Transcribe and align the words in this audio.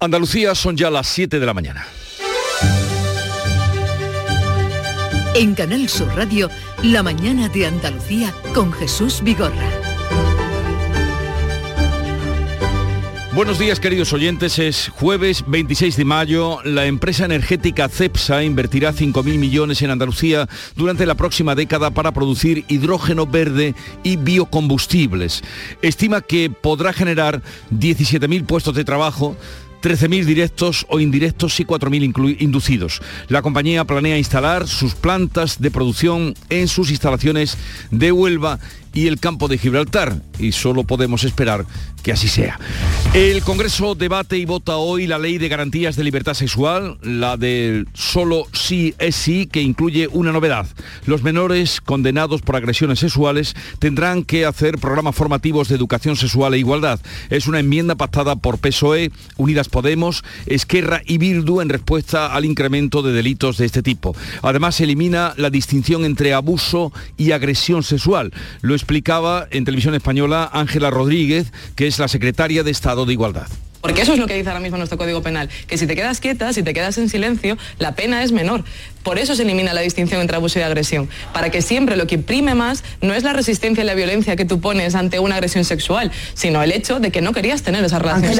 Andalucía 0.00 0.54
son 0.54 0.76
ya 0.76 0.90
las 0.90 1.08
7 1.08 1.40
de 1.40 1.46
la 1.46 1.52
mañana. 1.52 1.84
En 5.34 5.54
Canal 5.54 5.88
Sur 5.88 6.08
Radio, 6.14 6.48
La 6.84 7.02
mañana 7.02 7.48
de 7.48 7.66
Andalucía 7.66 8.32
con 8.54 8.72
Jesús 8.72 9.20
Vigorra. 9.24 9.68
Buenos 13.34 13.58
días 13.58 13.78
queridos 13.78 14.12
oyentes, 14.12 14.58
es 14.60 14.88
jueves 14.88 15.44
26 15.46 15.96
de 15.96 16.04
mayo. 16.04 16.58
La 16.64 16.86
empresa 16.86 17.24
energética 17.24 17.88
CEPSA 17.88 18.44
invertirá 18.44 18.92
5.000 18.92 19.38
millones 19.38 19.82
en 19.82 19.90
Andalucía 19.90 20.48
durante 20.76 21.06
la 21.06 21.14
próxima 21.16 21.56
década 21.56 21.90
para 21.90 22.12
producir 22.12 22.64
hidrógeno 22.68 23.26
verde 23.26 23.74
y 24.04 24.16
biocombustibles. 24.16 25.42
Estima 25.82 26.20
que 26.20 26.50
podrá 26.50 26.92
generar 26.92 27.42
17.000 27.72 28.46
puestos 28.46 28.74
de 28.74 28.84
trabajo 28.84 29.36
13.000 29.82 30.24
directos 30.24 30.86
o 30.88 31.00
indirectos 31.00 31.60
y 31.60 31.64
4.000 31.64 32.36
inducidos. 32.40 33.00
La 33.28 33.42
compañía 33.42 33.84
planea 33.84 34.18
instalar 34.18 34.66
sus 34.66 34.94
plantas 34.94 35.60
de 35.60 35.70
producción 35.70 36.34
en 36.50 36.68
sus 36.68 36.90
instalaciones 36.90 37.56
de 37.90 38.12
Huelva 38.12 38.58
y 38.92 39.06
el 39.06 39.18
campo 39.20 39.48
de 39.48 39.58
Gibraltar 39.58 40.22
y 40.38 40.52
solo 40.52 40.84
podemos 40.84 41.24
esperar 41.24 41.66
que 42.02 42.12
así 42.12 42.28
sea. 42.28 42.58
El 43.14 43.42
Congreso 43.42 43.94
debate 43.94 44.38
y 44.38 44.44
vota 44.44 44.76
hoy 44.76 45.06
la 45.06 45.18
ley 45.18 45.38
de 45.38 45.48
garantías 45.48 45.96
de 45.96 46.04
libertad 46.04 46.34
sexual, 46.34 46.98
la 47.02 47.36
del 47.36 47.88
solo 47.94 48.46
sí 48.52 48.94
es 48.98 49.16
sí, 49.16 49.46
que 49.46 49.62
incluye 49.62 50.08
una 50.08 50.30
novedad. 50.30 50.66
Los 51.06 51.22
menores 51.22 51.80
condenados 51.80 52.42
por 52.42 52.56
agresiones 52.56 52.98
sexuales 52.98 53.56
tendrán 53.78 54.24
que 54.24 54.46
hacer 54.46 54.78
programas 54.78 55.16
formativos 55.16 55.68
de 55.68 55.76
educación 55.76 56.16
sexual 56.16 56.54
e 56.54 56.58
igualdad. 56.58 57.00
Es 57.30 57.46
una 57.46 57.60
enmienda 57.60 57.94
pactada 57.94 58.36
por 58.36 58.58
PSOE, 58.58 59.10
Unidas 59.36 59.68
Podemos, 59.68 60.22
Esquerra 60.46 61.02
y 61.06 61.18
Bildu 61.18 61.60
en 61.60 61.70
respuesta 61.70 62.34
al 62.34 62.44
incremento 62.44 63.02
de 63.02 63.12
delitos 63.12 63.58
de 63.58 63.66
este 63.66 63.82
tipo. 63.82 64.14
Además, 64.42 64.80
elimina 64.80 65.34
la 65.36 65.50
distinción 65.50 66.04
entre 66.04 66.34
abuso 66.34 66.92
y 67.16 67.32
agresión 67.32 67.82
sexual. 67.82 68.32
Explicaba 68.78 69.46
en 69.50 69.64
televisión 69.64 69.94
española 69.94 70.48
Ángela 70.52 70.90
Rodríguez, 70.90 71.52
que 71.76 71.86
es 71.86 71.98
la 71.98 72.08
secretaria 72.08 72.62
de 72.62 72.70
Estado 72.70 73.04
de 73.04 73.12
Igualdad. 73.12 73.48
Porque 73.80 74.02
eso 74.02 74.12
es 74.12 74.18
lo 74.18 74.26
que 74.26 74.34
dice 74.34 74.48
ahora 74.48 74.60
mismo 74.60 74.76
nuestro 74.76 74.98
Código 74.98 75.22
Penal, 75.22 75.48
que 75.66 75.78
si 75.78 75.86
te 75.86 75.94
quedas 75.94 76.20
quieta, 76.20 76.52
si 76.52 76.62
te 76.62 76.74
quedas 76.74 76.98
en 76.98 77.08
silencio, 77.08 77.56
la 77.78 77.94
pena 77.94 78.22
es 78.22 78.32
menor. 78.32 78.64
Por 79.08 79.18
eso 79.18 79.34
se 79.34 79.42
elimina 79.42 79.72
la 79.72 79.80
distinción 79.80 80.20
entre 80.20 80.36
abuso 80.36 80.58
y 80.58 80.62
agresión, 80.62 81.08
para 81.32 81.48
que 81.48 81.62
siempre 81.62 81.96
lo 81.96 82.06
que 82.06 82.18
prime 82.18 82.54
más 82.54 82.84
no 83.00 83.14
es 83.14 83.22
la 83.22 83.32
resistencia 83.32 83.82
y 83.82 83.86
la 83.86 83.94
violencia 83.94 84.36
que 84.36 84.44
tú 84.44 84.60
pones 84.60 84.94
ante 84.94 85.18
una 85.18 85.36
agresión 85.36 85.64
sexual, 85.64 86.12
sino 86.34 86.62
el 86.62 86.72
hecho 86.72 87.00
de 87.00 87.10
que 87.10 87.22
no 87.22 87.32
querías 87.32 87.62
tener 87.62 87.82
esa 87.82 87.98
relación 87.98 88.34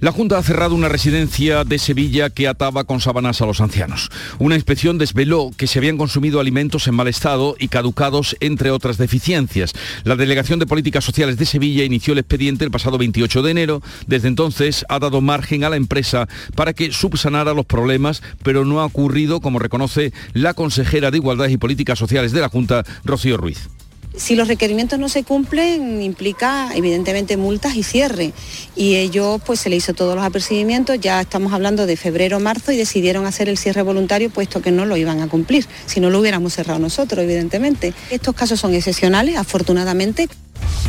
La 0.00 0.12
Junta 0.12 0.36
ha 0.36 0.42
cerrado 0.42 0.74
una 0.74 0.90
residencia 0.90 1.64
de 1.64 1.78
Sevilla 1.78 2.28
que 2.28 2.48
ataba 2.48 2.84
con 2.84 3.00
sábanas 3.00 3.40
a 3.40 3.46
los 3.46 3.62
ancianos. 3.62 4.10
Una 4.38 4.56
inspección 4.56 4.98
desveló 4.98 5.52
que 5.56 5.66
se 5.66 5.78
habían 5.78 5.96
consumido 5.96 6.38
alimentos 6.38 6.86
en 6.86 6.96
mal 6.96 7.08
estado 7.08 7.56
y 7.58 7.68
caducados, 7.68 8.36
entre 8.40 8.72
otras 8.72 8.98
deficiencias. 8.98 9.72
La 10.02 10.16
Delegación 10.16 10.58
de 10.58 10.66
Políticas 10.66 11.02
Sociales 11.02 11.38
de 11.38 11.46
Sevilla 11.46 11.82
inició 11.82 12.12
el 12.12 12.18
expediente 12.18 12.66
el 12.66 12.70
pasado 12.70 12.98
28 12.98 13.40
de 13.40 13.50
enero. 13.50 13.82
Desde 14.06 14.28
entonces 14.28 14.84
ha 14.90 14.98
dado 14.98 15.22
margen 15.22 15.64
a 15.64 15.70
la 15.70 15.76
empresa 15.76 16.28
para 16.54 16.74
que 16.74 16.92
subsanara 16.92 17.54
los 17.54 17.64
problemas, 17.64 18.22
pero 18.42 18.66
no 18.66 18.82
ha 18.82 18.84
ocurrido, 18.84 19.40
como 19.40 19.58
reconoce 19.58 19.93
la 20.32 20.54
consejera 20.54 21.10
de 21.10 21.18
Igualdad 21.18 21.48
y 21.48 21.56
Políticas 21.56 21.98
Sociales 21.98 22.32
de 22.32 22.40
la 22.40 22.48
Junta, 22.48 22.84
Rocío 23.04 23.36
Ruiz. 23.36 23.68
Si 24.16 24.36
los 24.36 24.46
requerimientos 24.46 24.98
no 24.98 25.08
se 25.08 25.24
cumplen, 25.24 26.00
implica 26.00 26.70
evidentemente 26.74 27.36
multas 27.36 27.74
y 27.74 27.82
cierre. 27.82 28.32
Y 28.76 28.94
ellos 28.94 29.40
pues 29.44 29.58
se 29.58 29.70
le 29.70 29.76
hizo 29.76 29.92
todos 29.92 30.14
los 30.14 30.24
apercibimientos, 30.24 31.00
ya 31.00 31.20
estamos 31.20 31.52
hablando 31.52 31.84
de 31.84 31.96
febrero, 31.96 32.38
marzo 32.38 32.70
y 32.70 32.76
decidieron 32.76 33.26
hacer 33.26 33.48
el 33.48 33.58
cierre 33.58 33.82
voluntario 33.82 34.30
puesto 34.30 34.62
que 34.62 34.70
no 34.70 34.86
lo 34.86 34.96
iban 34.96 35.20
a 35.20 35.28
cumplir. 35.28 35.66
Si 35.86 35.98
no 35.98 36.10
lo 36.10 36.20
hubiéramos 36.20 36.54
cerrado 36.54 36.78
nosotros, 36.78 37.24
evidentemente. 37.24 37.92
Estos 38.10 38.36
casos 38.36 38.60
son 38.60 38.72
excepcionales, 38.74 39.36
afortunadamente. 39.36 40.28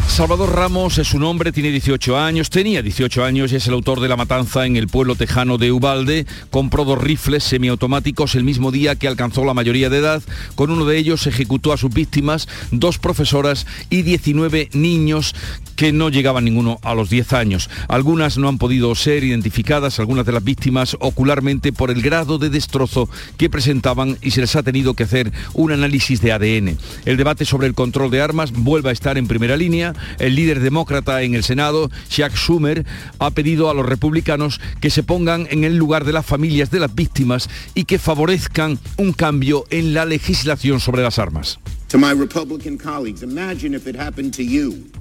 Salvador 0.08 0.56
Ramos 0.56 0.98
es 0.98 1.14
un 1.14 1.24
hombre, 1.24 1.52
tiene 1.52 1.72
18 1.72 2.18
años, 2.18 2.50
tenía 2.50 2.82
18 2.82 3.26
años 3.26 3.52
y 3.52 3.58
es 3.58 3.68
el 3.68 3.74
autor 3.74 4.00
de 4.00 4.08
la 4.08 4.16
matanza 4.16 4.66
en 4.66 4.78
el 4.78 4.88
pueblo 4.88 5.16
tejano 5.16 5.58
de 5.58 5.74
Ubalde. 5.74 6.26
Compró 6.52 6.86
dos 6.86 7.02
rifles 7.02 7.44
semiautomáticos 7.44 8.36
el 8.36 8.46
mismo 8.46 8.72
día 8.72 8.96
que 8.96 9.10
alcanzó 9.10 9.44
la 9.44 9.54
mayoría 9.54 9.90
de 9.90 9.98
edad. 9.98 10.24
Con 10.56 10.72
uno 10.72 10.86
de 10.86 10.98
ellos 10.98 11.28
ejecutó 11.28 11.74
a 11.74 11.78
sus 11.78 11.94
víctimas, 11.94 12.48
dos 12.72 12.98
profesoras 12.98 13.68
y 13.90 14.04
19 14.04 14.70
niños 14.72 15.36
que 15.76 15.92
no 15.92 16.10
llegaban 16.10 16.46
ninguno 16.46 16.80
a 16.82 16.96
los 16.96 17.10
10 17.10 17.34
años. 17.34 17.70
Algunas 17.90 18.38
no 18.38 18.48
han 18.48 18.58
podido 18.58 18.96
ser 18.96 19.24
identificadas, 19.24 20.00
algunas 20.00 20.26
de 20.26 20.32
las 20.32 20.44
víctimas 20.44 20.96
ocularmente 21.02 21.74
por 21.74 21.92
el 21.92 22.02
grado 22.02 22.38
de 22.38 22.50
destrozo 22.50 23.10
que 23.38 23.50
presentaban 23.50 24.18
y 24.22 24.32
se 24.32 24.42
les 24.42 24.56
ha 24.56 24.64
tenido 24.64 24.94
que 24.94 25.04
hacer 25.04 25.34
un 25.54 25.74
análisis 25.74 26.22
de 26.22 26.32
ADN. 26.32 26.78
El 27.06 27.18
debate 27.18 27.44
sobre 27.44 27.68
el 27.68 27.74
control 27.74 28.12
de 28.12 28.22
armas 28.22 28.54
vuelve 28.54 28.90
a 28.90 28.94
estar 28.94 29.18
en 29.18 29.28
primera 29.28 29.58
línea. 29.58 29.85
El 30.20 30.36
líder 30.36 30.60
demócrata 30.60 31.22
en 31.22 31.36
el 31.36 31.44
Senado, 31.44 31.90
Chuck 32.10 32.34
Schumer, 32.34 32.86
ha 33.20 33.32
pedido 33.32 33.70
a 33.70 33.74
los 33.74 33.86
republicanos 33.86 34.60
que 34.80 34.90
se 34.90 35.04
pongan 35.04 35.48
en 35.52 35.64
el 35.64 35.76
lugar 35.76 36.06
de 36.06 36.14
las 36.14 36.26
familias 36.26 36.72
de 36.72 36.80
las 36.80 36.96
víctimas 36.96 37.50
y 37.74 37.86
que 37.86 38.00
favorezcan 38.00 38.80
un 38.98 39.14
cambio 39.14 39.66
en 39.70 39.94
la 39.94 40.06
legislación 40.06 40.80
sobre 40.80 41.04
las 41.04 41.20
armas. 41.20 41.60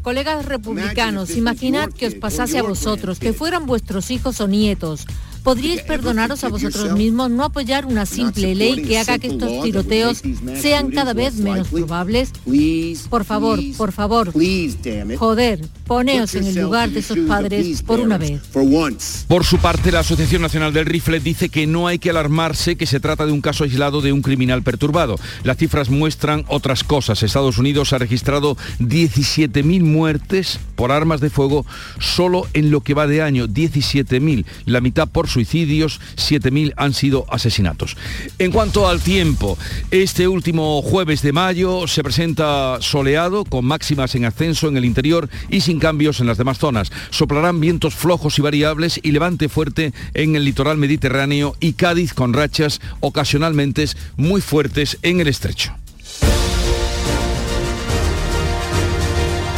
Colegas 0.03 0.45
republicanos, 0.45 1.31
imaginad 1.31 1.89
que 1.91 2.07
os 2.07 2.15
pasase 2.15 2.59
a 2.59 2.63
vosotros, 2.63 3.19
que 3.19 3.33
fueran 3.33 3.67
vuestros 3.67 4.11
hijos 4.11 4.41
o 4.41 4.49
nietos 4.49 5.07
¿Podríais 5.45 5.83
perdonaros 5.83 6.43
a 6.43 6.49
vosotros 6.49 6.93
mismos 6.97 7.31
no 7.31 7.45
apoyar 7.45 7.85
una 7.85 8.07
simple 8.07 8.55
ley 8.55 8.83
que 8.83 8.99
haga 8.99 9.19
que 9.19 9.27
estos 9.27 9.63
tiroteos 9.63 10.23
sean 10.59 10.91
cada 10.91 11.13
vez 11.13 11.35
menos 11.35 11.69
probables? 11.69 12.33
Por 13.11 13.27
favor, 13.27 13.61
por 13.77 13.93
favor. 13.93 14.33
Joder, 15.19 15.61
poneos 15.87 16.35
en 16.35 16.47
el 16.47 16.55
lugar 16.63 16.89
de 16.89 17.01
esos 17.01 17.19
padres 17.29 17.83
por 17.83 18.01
una 18.01 18.17
vez. 18.17 18.41
Por 19.29 19.45
su 19.45 19.59
parte, 19.59 19.93
la 19.93 20.01
Asociación 20.01 20.41
Nacional 20.41 20.73
del 20.73 20.87
Rifle 20.87 21.21
dice 21.21 21.51
que 21.51 21.67
no 21.67 21.89
hay 21.89 21.99
que 21.99 22.09
alarmarse, 22.09 22.77
que 22.77 22.87
se 22.87 22.99
trata 22.99 23.27
de 23.27 23.33
un 23.33 23.43
caso 23.43 23.65
aislado 23.65 24.01
de 24.01 24.13
un 24.13 24.23
criminal 24.23 24.63
perturbado. 24.63 25.17
Las 25.43 25.59
cifras 25.59 25.91
muestran 25.91 26.47
otras 26.49 26.85
cosas. 26.85 27.23
Estados 27.23 27.59
Unidos 27.59 27.93
ha 27.93 27.99
registrado 27.99 28.57
17.000 28.81 29.83
muertes 29.83 30.59
por 30.75 30.91
armas 30.91 31.21
de 31.21 31.29
fuego 31.29 31.67
solo 31.99 32.47
en 32.55 32.71
lo 32.71 32.81
que 32.81 32.95
va 32.95 33.07
de 33.07 33.21
año. 33.21 33.47
17.000, 33.47 34.47
la 34.65 34.81
mitad 34.81 35.07
por 35.07 35.29
suicidios, 35.35 36.01
7.000 36.17 36.73
han 36.77 36.95
sido 36.95 37.27
asesinatos. 37.29 37.97
En 38.39 38.53
cuanto 38.53 38.89
al 38.89 39.03
tiempo, 39.03 39.59
este 39.91 40.27
último 40.27 40.81
jueves 40.81 41.21
de 41.21 41.33
mayo 41.33 41.87
se 41.87 42.03
presenta 42.03 42.79
soleado, 42.81 43.45
con 43.45 43.67
máximas 43.67 44.15
en 44.15 44.25
ascenso 44.25 44.69
en 44.69 44.79
el 44.79 44.87
interior 44.87 45.29
y 45.51 45.61
sin 45.61 45.79
cambios 45.79 46.21
en 46.21 46.27
las 46.27 46.39
demás 46.39 46.59
zonas. 46.59 46.91
Soplarán 47.11 47.61
vientos 47.61 47.95
flojos 47.95 48.39
y 48.39 48.43
variables 48.43 48.99
y 49.03 49.13
levante 49.13 49.51
fuerte 49.51 49.93
en 50.15 50.37
el 50.37 50.45
litoral 50.45 50.79
mediterráneo 50.79 51.57
y 51.61 51.75
Cádiz 51.75 52.15
con 52.15 52.33
rachas 52.33 52.81
ocasionalmente 53.01 53.75
muy 54.17 54.41
fuertes 54.41 54.99
en 55.03 55.21
el 55.21 55.29
estrecho. 55.29 55.84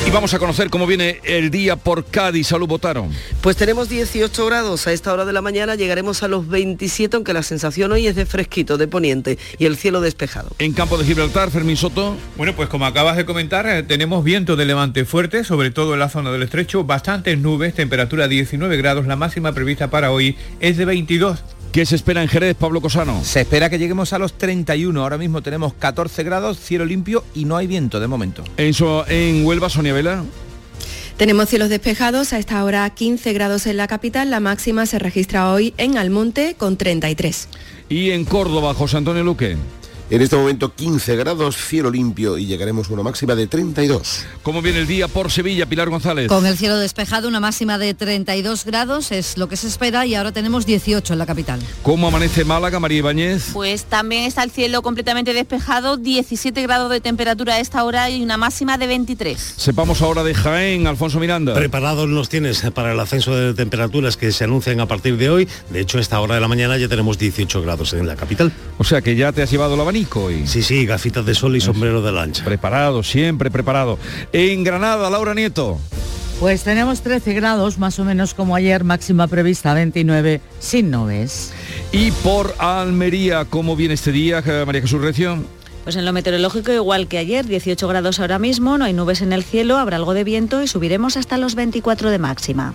Y 0.06 0.10
vamos 0.10 0.32
a 0.34 0.38
conocer 0.38 0.70
cómo 0.70 0.86
viene 0.86 1.20
el 1.24 1.50
día 1.50 1.74
por 1.74 2.04
Cádiz. 2.04 2.46
Salud, 2.46 2.68
votaron. 2.68 3.10
Pues 3.40 3.56
tenemos 3.56 3.88
18 3.88 4.46
grados. 4.46 4.86
A 4.86 4.92
esta 4.92 5.12
hora 5.12 5.24
de 5.24 5.32
la 5.32 5.42
mañana 5.42 5.74
llegaremos 5.74 6.22
a 6.22 6.28
los 6.28 6.46
27, 6.46 7.16
aunque 7.16 7.32
la 7.32 7.42
sensación 7.42 7.90
hoy 7.90 8.06
es 8.06 8.14
de 8.14 8.24
fresquito, 8.24 8.78
de 8.78 8.86
poniente 8.86 9.36
y 9.58 9.66
el 9.66 9.76
cielo 9.76 10.00
despejado. 10.00 10.50
En 10.60 10.74
campo 10.74 10.96
de 10.96 11.04
Gibraltar, 11.04 11.50
Fermín 11.50 11.76
Soto. 11.76 12.16
Bueno, 12.36 12.54
pues 12.54 12.68
como 12.68 12.86
acabas 12.86 13.16
de 13.16 13.26
comentar, 13.26 13.66
eh, 13.66 13.82
tenemos 13.82 14.22
viento 14.22 14.54
de 14.54 14.64
levante 14.64 15.04
fuerte, 15.04 15.42
sobre 15.42 15.72
todo 15.72 15.94
en 15.94 15.98
la 15.98 16.08
zona 16.08 16.30
del 16.30 16.44
estrecho, 16.44 16.84
bastantes 16.84 17.36
nubes, 17.40 17.74
temperatura 17.74 18.28
19 18.28 18.76
grados, 18.76 19.08
la 19.08 19.16
máxima 19.16 19.50
prevista 19.50 19.90
para 19.90 20.12
hoy 20.12 20.36
es 20.60 20.76
de 20.76 20.84
22. 20.84 21.42
¿Qué 21.72 21.84
se 21.84 21.96
espera 21.96 22.22
en 22.22 22.28
Jerez, 22.28 22.56
Pablo 22.56 22.80
Cosano? 22.80 23.22
Se 23.22 23.42
espera 23.42 23.68
que 23.68 23.78
lleguemos 23.78 24.12
a 24.12 24.18
los 24.18 24.32
31. 24.38 25.00
Ahora 25.00 25.18
mismo 25.18 25.42
tenemos 25.42 25.74
14 25.74 26.22
grados, 26.22 26.58
cielo 26.58 26.86
limpio 26.86 27.22
y 27.34 27.44
no 27.44 27.56
hay 27.56 27.66
viento 27.66 28.00
de 28.00 28.06
momento. 28.06 28.44
En, 28.56 28.72
en 29.08 29.44
Huelva, 29.44 29.68
Sonia 29.68 29.92
Vela. 29.92 30.24
Tenemos 31.16 31.48
cielos 31.48 31.70
despejados, 31.70 32.34
a 32.34 32.38
esta 32.38 32.62
hora 32.62 32.88
15 32.90 33.32
grados 33.32 33.66
en 33.66 33.78
la 33.78 33.88
capital, 33.88 34.30
la 34.30 34.38
máxima 34.38 34.84
se 34.84 34.98
registra 34.98 35.50
hoy 35.50 35.72
en 35.78 35.96
Almonte 35.96 36.56
con 36.58 36.76
33. 36.76 37.48
Y 37.88 38.10
en 38.10 38.26
Córdoba, 38.26 38.74
José 38.74 38.98
Antonio 38.98 39.24
Luque. 39.24 39.56
En 40.08 40.22
este 40.22 40.36
momento 40.36 40.72
15 40.72 41.16
grados, 41.16 41.56
cielo 41.56 41.90
limpio 41.90 42.38
y 42.38 42.46
llegaremos 42.46 42.88
a 42.88 42.92
una 42.92 43.02
máxima 43.02 43.34
de 43.34 43.48
32. 43.48 44.24
¿Cómo 44.44 44.62
viene 44.62 44.78
el 44.78 44.86
día 44.86 45.08
por 45.08 45.32
Sevilla, 45.32 45.66
Pilar 45.66 45.90
González? 45.90 46.28
Con 46.28 46.46
el 46.46 46.56
cielo 46.56 46.78
despejado, 46.78 47.26
una 47.26 47.40
máxima 47.40 47.76
de 47.76 47.92
32 47.92 48.64
grados 48.64 49.10
es 49.10 49.36
lo 49.36 49.48
que 49.48 49.56
se 49.56 49.66
espera 49.66 50.06
y 50.06 50.14
ahora 50.14 50.30
tenemos 50.30 50.64
18 50.64 51.12
en 51.12 51.18
la 51.18 51.26
capital. 51.26 51.60
¿Cómo 51.82 52.06
amanece 52.06 52.44
Málaga, 52.44 52.78
María 52.78 52.98
Ibáñez? 52.98 53.50
Pues 53.52 53.82
también 53.82 54.22
está 54.22 54.44
el 54.44 54.52
cielo 54.52 54.80
completamente 54.80 55.34
despejado, 55.34 55.96
17 55.96 56.62
grados 56.62 56.88
de 56.88 57.00
temperatura 57.00 57.54
a 57.54 57.58
esta 57.58 57.82
hora 57.82 58.08
y 58.08 58.22
una 58.22 58.36
máxima 58.36 58.78
de 58.78 58.86
23. 58.86 59.54
Sepamos 59.56 60.02
ahora 60.02 60.22
de 60.22 60.34
Jaén, 60.34 60.86
Alfonso 60.86 61.18
Miranda. 61.18 61.52
Preparados 61.52 62.08
los 62.08 62.28
tienes 62.28 62.60
para 62.72 62.92
el 62.92 63.00
ascenso 63.00 63.34
de 63.34 63.54
temperaturas 63.54 64.16
que 64.16 64.30
se 64.30 64.44
anuncian 64.44 64.78
a 64.78 64.86
partir 64.86 65.16
de 65.16 65.30
hoy. 65.30 65.48
De 65.70 65.80
hecho, 65.80 65.98
a 65.98 66.00
esta 66.00 66.20
hora 66.20 66.36
de 66.36 66.40
la 66.40 66.46
mañana 66.46 66.76
ya 66.78 66.86
tenemos 66.86 67.18
18 67.18 67.60
grados 67.62 67.92
en 67.92 68.06
la 68.06 68.14
capital. 68.14 68.52
O 68.78 68.84
sea 68.84 69.02
que 69.02 69.16
ya 69.16 69.32
te 69.32 69.42
has 69.42 69.50
llevado 69.50 69.74
el 69.74 69.80
abanico 69.96 70.24
hoy. 70.24 70.46
Sí, 70.46 70.62
sí, 70.62 70.84
gafitas 70.84 71.24
de 71.24 71.34
sol 71.34 71.56
y 71.56 71.60
sombrero 71.60 72.02
de 72.02 72.12
lancha. 72.12 72.44
Preparado, 72.44 73.02
siempre 73.02 73.50
preparado. 73.50 73.98
En 74.32 74.62
Granada, 74.62 75.08
Laura 75.08 75.34
Nieto. 75.34 75.78
Pues 76.38 76.64
tenemos 76.64 77.00
13 77.00 77.32
grados, 77.32 77.78
más 77.78 77.98
o 77.98 78.04
menos 78.04 78.34
como 78.34 78.54
ayer, 78.54 78.84
máxima 78.84 79.26
prevista 79.26 79.72
29, 79.72 80.42
sin 80.58 80.90
nubes. 80.90 81.52
Y 81.92 82.10
por 82.10 82.54
Almería, 82.58 83.46
¿cómo 83.46 83.74
viene 83.74 83.94
este 83.94 84.12
día, 84.12 84.42
María 84.66 84.82
Jesús 84.82 85.00
Recio? 85.00 85.42
Pues 85.84 85.96
en 85.96 86.04
lo 86.04 86.12
meteorológico 86.12 86.72
igual 86.72 87.08
que 87.08 87.16
ayer, 87.16 87.46
18 87.46 87.88
grados 87.88 88.20
ahora 88.20 88.38
mismo, 88.38 88.76
no 88.76 88.84
hay 88.84 88.92
nubes 88.92 89.22
en 89.22 89.32
el 89.32 89.44
cielo, 89.44 89.78
habrá 89.78 89.96
algo 89.96 90.12
de 90.12 90.24
viento 90.24 90.62
y 90.62 90.68
subiremos 90.68 91.16
hasta 91.16 91.38
los 91.38 91.54
24 91.54 92.10
de 92.10 92.18
máxima. 92.18 92.74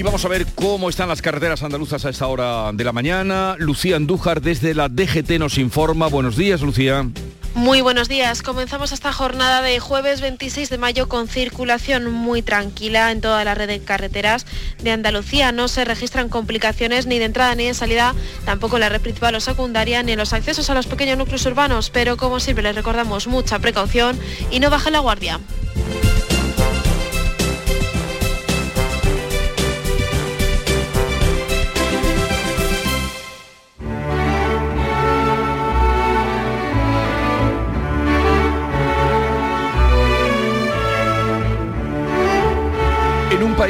Y 0.00 0.02
vamos 0.02 0.24
a 0.24 0.28
ver 0.28 0.46
cómo 0.54 0.88
están 0.88 1.10
las 1.10 1.20
carreteras 1.20 1.62
andaluzas 1.62 2.06
a 2.06 2.08
esta 2.08 2.26
hora 2.26 2.72
de 2.72 2.84
la 2.84 2.90
mañana. 2.90 3.54
Lucía 3.58 3.96
Andújar 3.96 4.40
desde 4.40 4.72
la 4.72 4.88
DGT 4.88 5.32
nos 5.32 5.58
informa. 5.58 6.06
Buenos 6.06 6.38
días, 6.38 6.62
Lucía. 6.62 7.06
Muy 7.52 7.82
buenos 7.82 8.08
días. 8.08 8.40
Comenzamos 8.40 8.92
esta 8.92 9.12
jornada 9.12 9.60
de 9.60 9.78
jueves 9.78 10.22
26 10.22 10.70
de 10.70 10.78
mayo 10.78 11.06
con 11.06 11.28
circulación 11.28 12.10
muy 12.10 12.40
tranquila 12.40 13.12
en 13.12 13.20
toda 13.20 13.44
la 13.44 13.54
red 13.54 13.68
de 13.68 13.80
carreteras 13.80 14.46
de 14.82 14.90
Andalucía. 14.90 15.52
No 15.52 15.68
se 15.68 15.84
registran 15.84 16.30
complicaciones 16.30 17.04
ni 17.04 17.18
de 17.18 17.26
entrada 17.26 17.54
ni 17.54 17.66
de 17.66 17.74
salida, 17.74 18.14
tampoco 18.46 18.76
en 18.76 18.80
la 18.80 18.88
red 18.88 19.02
principal 19.02 19.34
o 19.34 19.40
secundaria, 19.40 20.02
ni 20.02 20.12
en 20.12 20.18
los 20.18 20.32
accesos 20.32 20.70
a 20.70 20.74
los 20.74 20.86
pequeños 20.86 21.18
núcleos 21.18 21.44
urbanos, 21.44 21.90
pero 21.90 22.16
como 22.16 22.40
siempre 22.40 22.62
les 22.62 22.74
recordamos 22.74 23.26
mucha 23.26 23.58
precaución 23.58 24.18
y 24.50 24.60
no 24.60 24.70
baje 24.70 24.90
la 24.90 25.00
guardia. 25.00 25.40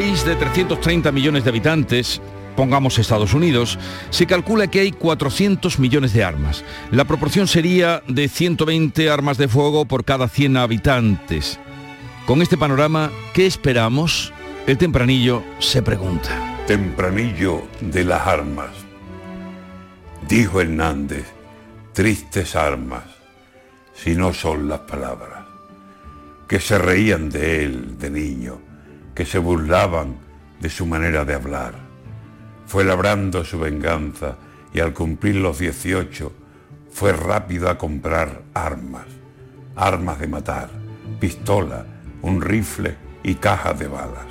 País 0.01 0.25
de 0.25 0.35
330 0.35 1.13
millones 1.13 1.45
de 1.45 1.51
habitantes, 1.51 2.23
pongamos 2.57 2.99
Estados 2.99 3.35
Unidos, 3.35 3.79
se 4.09 4.25
calcula 4.25 4.67
que 4.67 4.81
hay 4.81 4.93
400 4.93 5.79
millones 5.79 6.15
de 6.15 6.25
armas. 6.25 6.65
La 6.91 7.05
proporción 7.05 7.47
sería 7.47 8.03
de 8.09 8.29
120 8.29 9.11
armas 9.11 9.37
de 9.37 9.47
fuego 9.47 9.85
por 9.85 10.07
cada 10.07 10.27
100 10.27 10.57
habitantes. 10.57 11.61
Con 12.25 12.41
este 12.41 12.57
panorama, 12.57 13.11
¿qué 13.35 13.45
esperamos? 13.47 14.33
El 14.67 14.79
tempranillo 14.79 15.43
se 15.59 15.83
pregunta. 15.83 16.63
Tempranillo 16.67 17.65
de 17.83 18.05
las 18.05 18.27
armas. 18.27 18.71
Dijo 20.27 20.63
Hernández, 20.63 21.27
tristes 21.93 22.57
armas, 22.57 23.05
si 23.93 24.15
no 24.15 24.33
son 24.33 24.67
las 24.67 24.81
palabras, 24.81 25.45
que 26.49 26.59
se 26.59 26.79
reían 26.79 27.29
de 27.29 27.65
él 27.67 27.99
de 27.99 28.09
niño 28.09 28.70
que 29.15 29.25
se 29.25 29.39
burlaban 29.39 30.17
de 30.61 30.71
su 30.71 30.87
manera 30.87 31.25
de 31.25 31.35
hablar. 31.35 31.75
Fue 32.67 32.85
labrando 32.85 33.45
su 33.45 33.59
venganza 33.59 34.37
y 34.73 34.81
al 34.81 34.93
cumplir 34.93 35.37
los 35.37 35.59
18 35.59 36.33
fue 36.91 37.13
rápido 37.13 37.71
a 37.71 37.79
comprar 37.79 38.43
armas, 38.55 39.07
armas 39.77 40.19
de 40.19 40.29
matar, 40.29 40.71
pistola, 41.19 41.87
un 42.23 42.43
rifle 42.43 42.97
y 43.23 43.37
cajas 43.37 43.79
de 43.79 43.89
balas. 43.89 44.27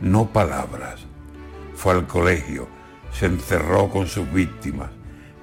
No 0.00 0.26
palabras. 0.32 1.00
Fue 1.74 1.92
al 1.92 2.06
colegio, 2.06 2.68
se 3.12 3.26
encerró 3.26 3.88
con 3.88 4.06
sus 4.06 4.30
víctimas, 4.32 4.90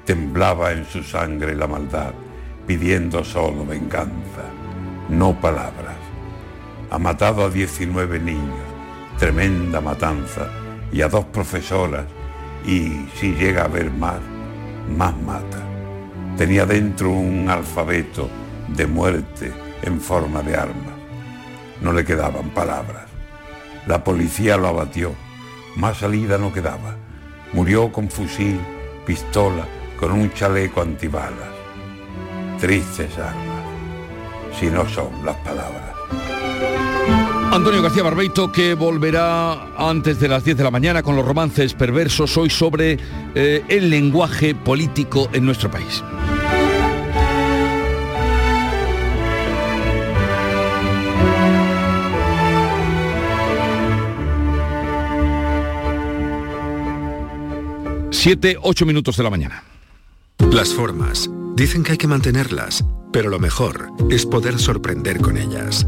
temblaba 0.05 0.71
en 0.71 0.85
su 0.85 1.03
sangre 1.03 1.55
la 1.55 1.67
maldad, 1.67 2.13
pidiendo 2.65 3.23
solo 3.23 3.65
venganza. 3.65 4.43
No 5.09 5.39
palabras. 5.39 5.96
Ha 6.89 6.97
matado 6.97 7.43
a 7.43 7.49
19 7.49 8.19
niños, 8.19 8.65
tremenda 9.19 9.81
matanza, 9.81 10.49
y 10.91 11.01
a 11.01 11.09
dos 11.09 11.25
profesoras, 11.25 12.05
y 12.65 13.07
si 13.15 13.33
llega 13.33 13.63
a 13.63 13.65
haber 13.65 13.91
más, 13.91 14.19
más 14.95 15.15
mata. 15.17 15.63
Tenía 16.37 16.65
dentro 16.65 17.11
un 17.11 17.49
alfabeto 17.49 18.29
de 18.69 18.87
muerte 18.87 19.51
en 19.81 19.99
forma 19.99 20.41
de 20.43 20.55
armas. 20.55 20.95
No 21.81 21.91
le 21.91 22.05
quedaban 22.05 22.51
palabras. 22.51 23.05
La 23.85 24.03
policía 24.03 24.55
lo 24.55 24.67
abatió. 24.67 25.13
Más 25.75 25.97
salida 25.97 26.37
no 26.37 26.53
quedaba. 26.53 26.95
Murió 27.53 27.91
con 27.91 28.09
fusil, 28.09 28.59
pistola, 29.05 29.65
con 29.99 30.11
un 30.11 30.31
chaleco 30.31 30.81
antibalas. 30.81 31.55
Tristes 32.59 33.17
armas, 33.17 34.57
si 34.59 34.67
no 34.67 34.87
son 34.87 35.25
las 35.25 35.35
palabras. 35.37 35.96
Antonio 37.51 37.81
García 37.81 38.03
Barbeito 38.03 38.51
que 38.51 38.73
volverá 38.75 39.75
antes 39.77 40.19
de 40.19 40.27
las 40.27 40.43
10 40.43 40.57
de 40.57 40.63
la 40.63 40.71
mañana 40.71 41.01
con 41.01 41.15
los 41.15 41.25
romances 41.25 41.73
perversos 41.73 42.37
hoy 42.37 42.49
sobre 42.49 42.99
eh, 43.33 43.63
el 43.67 43.89
lenguaje 43.89 44.53
político 44.53 45.29
en 45.33 45.45
nuestro 45.45 45.71
país. 45.71 46.03
Siete, 58.11 58.57
ocho 58.61 58.85
minutos 58.85 59.15
de 59.15 59.23
la 59.23 59.29
mañana. 59.29 59.63
Las 60.51 60.73
formas. 60.73 61.29
Dicen 61.55 61.83
que 61.83 61.93
hay 61.93 61.97
que 61.97 62.07
mantenerlas, 62.07 62.83
pero 63.11 63.29
lo 63.29 63.39
mejor 63.39 63.89
es 64.09 64.25
poder 64.25 64.59
sorprender 64.59 65.21
con 65.21 65.37
ellas. 65.37 65.87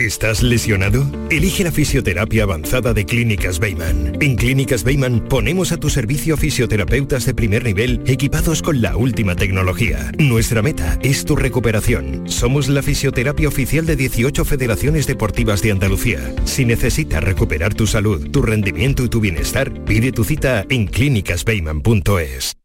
¿Estás 0.00 0.42
lesionado? 0.42 1.04
Elige 1.28 1.62
la 1.62 1.70
fisioterapia 1.70 2.44
avanzada 2.44 2.94
de 2.94 3.04
Clínicas 3.04 3.58
Bayman. 3.58 4.16
En 4.22 4.34
Clínicas 4.34 4.82
Bayman 4.82 5.20
ponemos 5.28 5.72
a 5.72 5.76
tu 5.76 5.90
servicio 5.90 6.38
fisioterapeutas 6.38 7.26
de 7.26 7.34
primer 7.34 7.64
nivel 7.64 8.00
equipados 8.06 8.62
con 8.62 8.80
la 8.80 8.96
última 8.96 9.36
tecnología. 9.36 10.10
Nuestra 10.18 10.62
meta 10.62 10.98
es 11.02 11.26
tu 11.26 11.36
recuperación. 11.36 12.22
Somos 12.30 12.70
la 12.70 12.80
fisioterapia 12.80 13.46
oficial 13.46 13.84
de 13.84 13.96
18 13.96 14.46
federaciones 14.46 15.06
deportivas 15.06 15.60
de 15.60 15.72
Andalucía. 15.72 16.34
Si 16.46 16.64
necesitas 16.64 17.22
recuperar 17.22 17.74
tu 17.74 17.86
salud, 17.86 18.30
tu 18.30 18.40
rendimiento 18.40 19.04
y 19.04 19.10
tu 19.10 19.20
bienestar, 19.20 19.84
pide 19.84 20.12
tu 20.12 20.24
cita 20.24 20.64
en 20.70 20.86
clínicasbayman.es. 20.86 22.56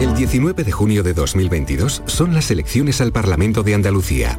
El 0.00 0.14
19 0.14 0.62
de 0.62 0.70
junio 0.70 1.02
de 1.02 1.14
2022 1.14 2.04
son 2.06 2.32
las 2.32 2.52
elecciones 2.52 3.00
al 3.00 3.10
Parlamento 3.10 3.64
de 3.64 3.74
Andalucía. 3.74 4.38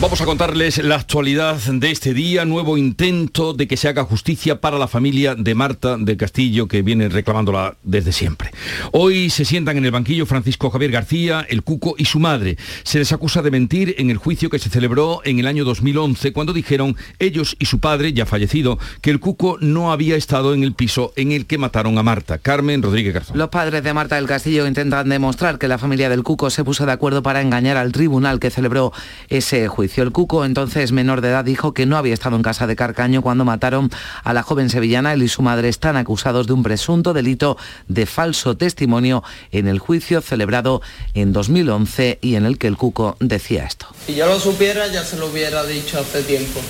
Vamos 0.00 0.22
a 0.22 0.24
contarles 0.24 0.82
la 0.82 0.94
actualidad 0.94 1.58
de 1.58 1.90
este 1.90 2.14
día, 2.14 2.46
nuevo 2.46 2.78
intento 2.78 3.52
de 3.52 3.68
que 3.68 3.76
se 3.76 3.86
haga 3.86 4.02
justicia 4.04 4.58
para 4.58 4.78
la 4.78 4.88
familia 4.88 5.34
de 5.34 5.54
Marta 5.54 5.98
del 5.98 6.16
Castillo, 6.16 6.68
que 6.68 6.80
viene 6.80 7.10
reclamándola 7.10 7.76
desde 7.82 8.10
siempre. 8.10 8.50
Hoy 8.92 9.28
se 9.28 9.44
sientan 9.44 9.76
en 9.76 9.84
el 9.84 9.90
banquillo 9.90 10.24
Francisco 10.24 10.70
Javier 10.70 10.90
García, 10.90 11.44
el 11.46 11.62
Cuco 11.62 11.96
y 11.98 12.06
su 12.06 12.18
madre. 12.18 12.56
Se 12.82 12.98
les 12.98 13.12
acusa 13.12 13.42
de 13.42 13.50
mentir 13.50 13.94
en 13.98 14.08
el 14.08 14.16
juicio 14.16 14.48
que 14.48 14.58
se 14.58 14.70
celebró 14.70 15.20
en 15.26 15.38
el 15.38 15.46
año 15.46 15.66
2011, 15.66 16.32
cuando 16.32 16.54
dijeron 16.54 16.96
ellos 17.18 17.54
y 17.58 17.66
su 17.66 17.78
padre, 17.78 18.14
ya 18.14 18.24
fallecido, 18.24 18.78
que 19.02 19.10
el 19.10 19.20
Cuco 19.20 19.58
no 19.60 19.92
había 19.92 20.16
estado 20.16 20.54
en 20.54 20.62
el 20.62 20.72
piso 20.72 21.12
en 21.16 21.30
el 21.32 21.44
que 21.44 21.58
mataron 21.58 21.98
a 21.98 22.02
Marta. 22.02 22.38
Carmen 22.38 22.82
Rodríguez 22.82 23.12
Garzón. 23.12 23.36
Los 23.36 23.50
padres 23.50 23.84
de 23.84 23.92
Marta 23.92 24.16
del 24.16 24.26
Castillo 24.26 24.66
intentan 24.66 25.10
demostrar 25.10 25.58
que 25.58 25.68
la 25.68 25.76
familia 25.76 26.08
del 26.08 26.22
Cuco 26.22 26.48
se 26.48 26.64
puso 26.64 26.86
de 26.86 26.92
acuerdo 26.92 27.22
para 27.22 27.42
engañar 27.42 27.76
al 27.76 27.92
tribunal 27.92 28.40
que 28.40 28.48
celebró 28.48 28.94
ese 29.28 29.68
juicio. 29.68 29.89
El 29.98 30.12
Cuco, 30.12 30.44
entonces 30.44 30.92
menor 30.92 31.20
de 31.20 31.28
edad, 31.28 31.44
dijo 31.44 31.74
que 31.74 31.86
no 31.86 31.96
había 31.96 32.14
estado 32.14 32.36
en 32.36 32.42
casa 32.42 32.66
de 32.66 32.76
Carcaño 32.76 33.22
cuando 33.22 33.44
mataron 33.44 33.90
a 34.22 34.32
la 34.32 34.42
joven 34.42 34.70
sevillana. 34.70 35.12
Él 35.12 35.22
y 35.22 35.28
su 35.28 35.42
madre 35.42 35.68
están 35.68 35.96
acusados 35.96 36.46
de 36.46 36.52
un 36.52 36.62
presunto 36.62 37.12
delito 37.12 37.56
de 37.88 38.06
falso 38.06 38.56
testimonio 38.56 39.22
en 39.50 39.68
el 39.68 39.78
juicio 39.78 40.20
celebrado 40.20 40.80
en 41.14 41.32
2011 41.32 42.18
y 42.22 42.36
en 42.36 42.46
el 42.46 42.58
que 42.58 42.68
el 42.68 42.76
Cuco 42.76 43.16
decía 43.20 43.64
esto. 43.64 43.86
Si 44.06 44.14
yo 44.14 44.26
lo 44.26 44.38
supiera, 44.38 44.86
ya 44.86 45.04
se 45.04 45.16
lo 45.16 45.26
hubiera 45.26 45.64
dicho 45.64 45.98
hace 45.98 46.22
tiempo 46.22 46.60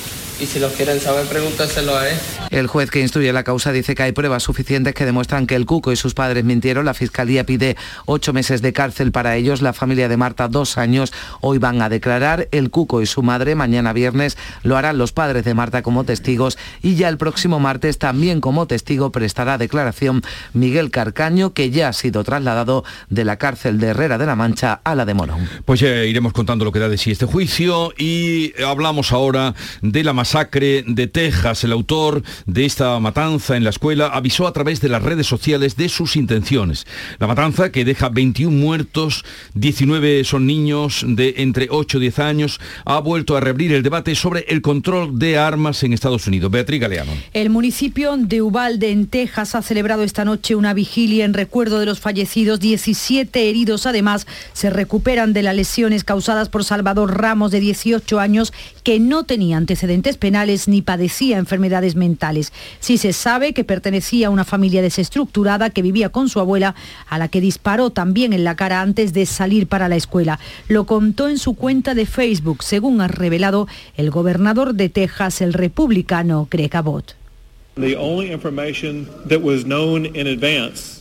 y 0.40 0.46
si 0.46 0.58
los 0.58 0.72
quieren 0.72 0.98
saber, 1.00 1.26
pregúntaselo 1.26 1.96
a 1.96 2.08
él. 2.08 2.16
El 2.50 2.66
juez 2.66 2.90
que 2.90 3.00
instruye 3.00 3.32
la 3.32 3.44
causa 3.44 3.72
dice 3.72 3.94
que 3.94 4.02
hay 4.02 4.12
pruebas 4.12 4.42
suficientes 4.42 4.94
que 4.94 5.04
demuestran 5.04 5.46
que 5.46 5.54
el 5.54 5.66
Cuco 5.66 5.92
y 5.92 5.96
sus 5.96 6.14
padres 6.14 6.44
mintieron. 6.44 6.84
La 6.84 6.94
Fiscalía 6.94 7.44
pide 7.44 7.76
ocho 8.06 8.32
meses 8.32 8.62
de 8.62 8.72
cárcel 8.72 9.12
para 9.12 9.36
ellos. 9.36 9.62
La 9.62 9.72
familia 9.72 10.08
de 10.08 10.16
Marta, 10.16 10.48
dos 10.48 10.78
años. 10.78 11.12
Hoy 11.40 11.58
van 11.58 11.82
a 11.82 11.88
declarar 11.88 12.48
el 12.52 12.70
Cuco 12.70 13.02
y 13.02 13.06
su 13.06 13.22
madre. 13.22 13.54
Mañana 13.54 13.92
viernes 13.92 14.38
lo 14.62 14.76
harán 14.76 14.98
los 14.98 15.12
padres 15.12 15.44
de 15.44 15.54
Marta 15.54 15.82
como 15.82 16.04
testigos. 16.04 16.58
Y 16.82 16.94
ya 16.94 17.08
el 17.08 17.18
próximo 17.18 17.60
martes 17.60 17.98
también 17.98 18.40
como 18.40 18.66
testigo 18.66 19.12
prestará 19.12 19.58
declaración 19.58 20.22
Miguel 20.54 20.90
Carcaño, 20.90 21.52
que 21.52 21.70
ya 21.70 21.88
ha 21.88 21.92
sido 21.92 22.24
trasladado 22.24 22.84
de 23.10 23.24
la 23.24 23.36
cárcel 23.36 23.78
de 23.78 23.88
Herrera 23.88 24.18
de 24.18 24.26
la 24.26 24.36
Mancha 24.36 24.80
a 24.84 24.94
la 24.94 25.04
de 25.04 25.14
Morón. 25.14 25.48
Pues 25.64 25.80
ya 25.80 26.04
iremos 26.04 26.32
contando 26.32 26.64
lo 26.64 26.72
que 26.72 26.78
da 26.78 26.88
de 26.88 26.98
sí 26.98 27.10
este 27.10 27.26
juicio 27.26 27.92
y 27.98 28.54
hablamos 28.62 29.12
ahora 29.12 29.54
de 29.82 30.02
la 30.02 30.12
masacre 30.30 30.84
de 30.86 31.08
Texas. 31.08 31.64
El 31.64 31.72
autor 31.72 32.22
de 32.46 32.64
esta 32.64 33.00
matanza 33.00 33.56
en 33.56 33.64
la 33.64 33.70
escuela 33.70 34.06
avisó 34.06 34.46
a 34.46 34.52
través 34.52 34.80
de 34.80 34.88
las 34.88 35.02
redes 35.02 35.26
sociales 35.26 35.74
de 35.74 35.88
sus 35.88 36.14
intenciones. 36.14 36.86
La 37.18 37.26
matanza 37.26 37.72
que 37.72 37.84
deja 37.84 38.10
21 38.10 38.56
muertos, 38.56 39.24
19 39.54 40.22
son 40.22 40.46
niños 40.46 41.04
de 41.04 41.34
entre 41.38 41.66
8 41.68 41.98
y 41.98 42.00
10 42.02 42.18
años, 42.20 42.60
ha 42.84 43.00
vuelto 43.00 43.36
a 43.36 43.40
reabrir 43.40 43.72
el 43.72 43.82
debate 43.82 44.14
sobre 44.14 44.44
el 44.48 44.62
control 44.62 45.18
de 45.18 45.36
armas 45.36 45.82
en 45.82 45.92
Estados 45.92 46.28
Unidos. 46.28 46.48
Beatriz 46.52 46.80
Galeano. 46.80 47.10
El 47.32 47.50
municipio 47.50 48.16
de 48.16 48.40
Uvalde, 48.40 48.92
en 48.92 49.08
Texas, 49.08 49.56
ha 49.56 49.62
celebrado 49.62 50.04
esta 50.04 50.24
noche 50.24 50.54
una 50.54 50.74
vigilia 50.74 51.24
en 51.24 51.34
recuerdo 51.34 51.80
de 51.80 51.86
los 51.86 51.98
fallecidos. 51.98 52.60
17 52.60 53.50
heridos, 53.50 53.84
además, 53.84 54.28
se 54.52 54.70
recuperan 54.70 55.32
de 55.32 55.42
las 55.42 55.56
lesiones 55.56 56.04
causadas 56.04 56.48
por 56.48 56.62
Salvador 56.62 57.20
Ramos, 57.20 57.50
de 57.50 57.58
18 57.58 58.20
años, 58.20 58.52
que 58.84 59.00
no 59.00 59.24
tenía 59.24 59.56
antecedentes 59.56 60.19
penales 60.20 60.68
ni 60.68 60.82
padecía 60.82 61.38
enfermedades 61.38 61.96
mentales. 61.96 62.52
Sí 62.78 62.96
se 62.98 63.12
sabe 63.12 63.52
que 63.52 63.64
pertenecía 63.64 64.28
a 64.28 64.30
una 64.30 64.44
familia 64.44 64.82
desestructurada 64.82 65.70
que 65.70 65.82
vivía 65.82 66.10
con 66.10 66.28
su 66.28 66.38
abuela, 66.38 66.76
a 67.08 67.18
la 67.18 67.26
que 67.26 67.40
disparó 67.40 67.90
también 67.90 68.32
en 68.32 68.44
la 68.44 68.54
cara 68.54 68.80
antes 68.80 69.12
de 69.12 69.26
salir 69.26 69.66
para 69.66 69.88
la 69.88 69.96
escuela. 69.96 70.38
Lo 70.68 70.84
contó 70.84 71.28
en 71.28 71.38
su 71.38 71.54
cuenta 71.54 71.94
de 71.94 72.06
Facebook, 72.06 72.62
según 72.62 73.00
ha 73.00 73.08
revelado 73.08 73.66
el 73.96 74.12
gobernador 74.12 74.74
de 74.74 74.88
Texas, 74.88 75.40
el 75.40 75.52
republicano 75.54 76.46
Greg 76.48 76.76
Abbott. 76.76 77.16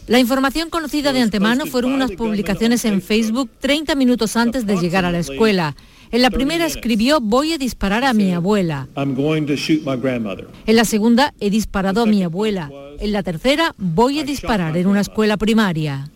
La 0.07 0.19
información 0.19 0.69
conocida 0.69 1.11
de 1.11 1.21
antemano 1.21 1.65
fueron 1.65 1.93
unas 1.93 2.11
publicaciones 2.11 2.85
en 2.85 3.01
Facebook 3.01 3.49
30 3.59 3.95
minutos 3.95 4.35
antes 4.35 4.65
de 4.65 4.77
llegar 4.77 5.03
a 5.03 5.11
la 5.11 5.19
escuela. 5.19 5.75
En 6.11 6.23
la 6.23 6.31
primera 6.31 6.65
escribió 6.65 7.19
voy 7.21 7.53
a 7.53 7.57
disparar 7.59 8.03
a 8.03 8.13
mi 8.13 8.31
abuela. 8.31 8.87
En 8.95 10.75
la 10.75 10.85
segunda 10.85 11.33
he 11.39 11.49
disparado 11.51 12.01
a 12.01 12.05
mi 12.07 12.23
abuela. 12.23 12.71
En 12.99 13.11
la 13.11 13.21
tercera 13.21 13.75
voy 13.77 14.19
a 14.19 14.23
disparar 14.23 14.75
en 14.75 14.87
una 14.87 15.01
escuela 15.01 15.37
primaria. 15.37 16.09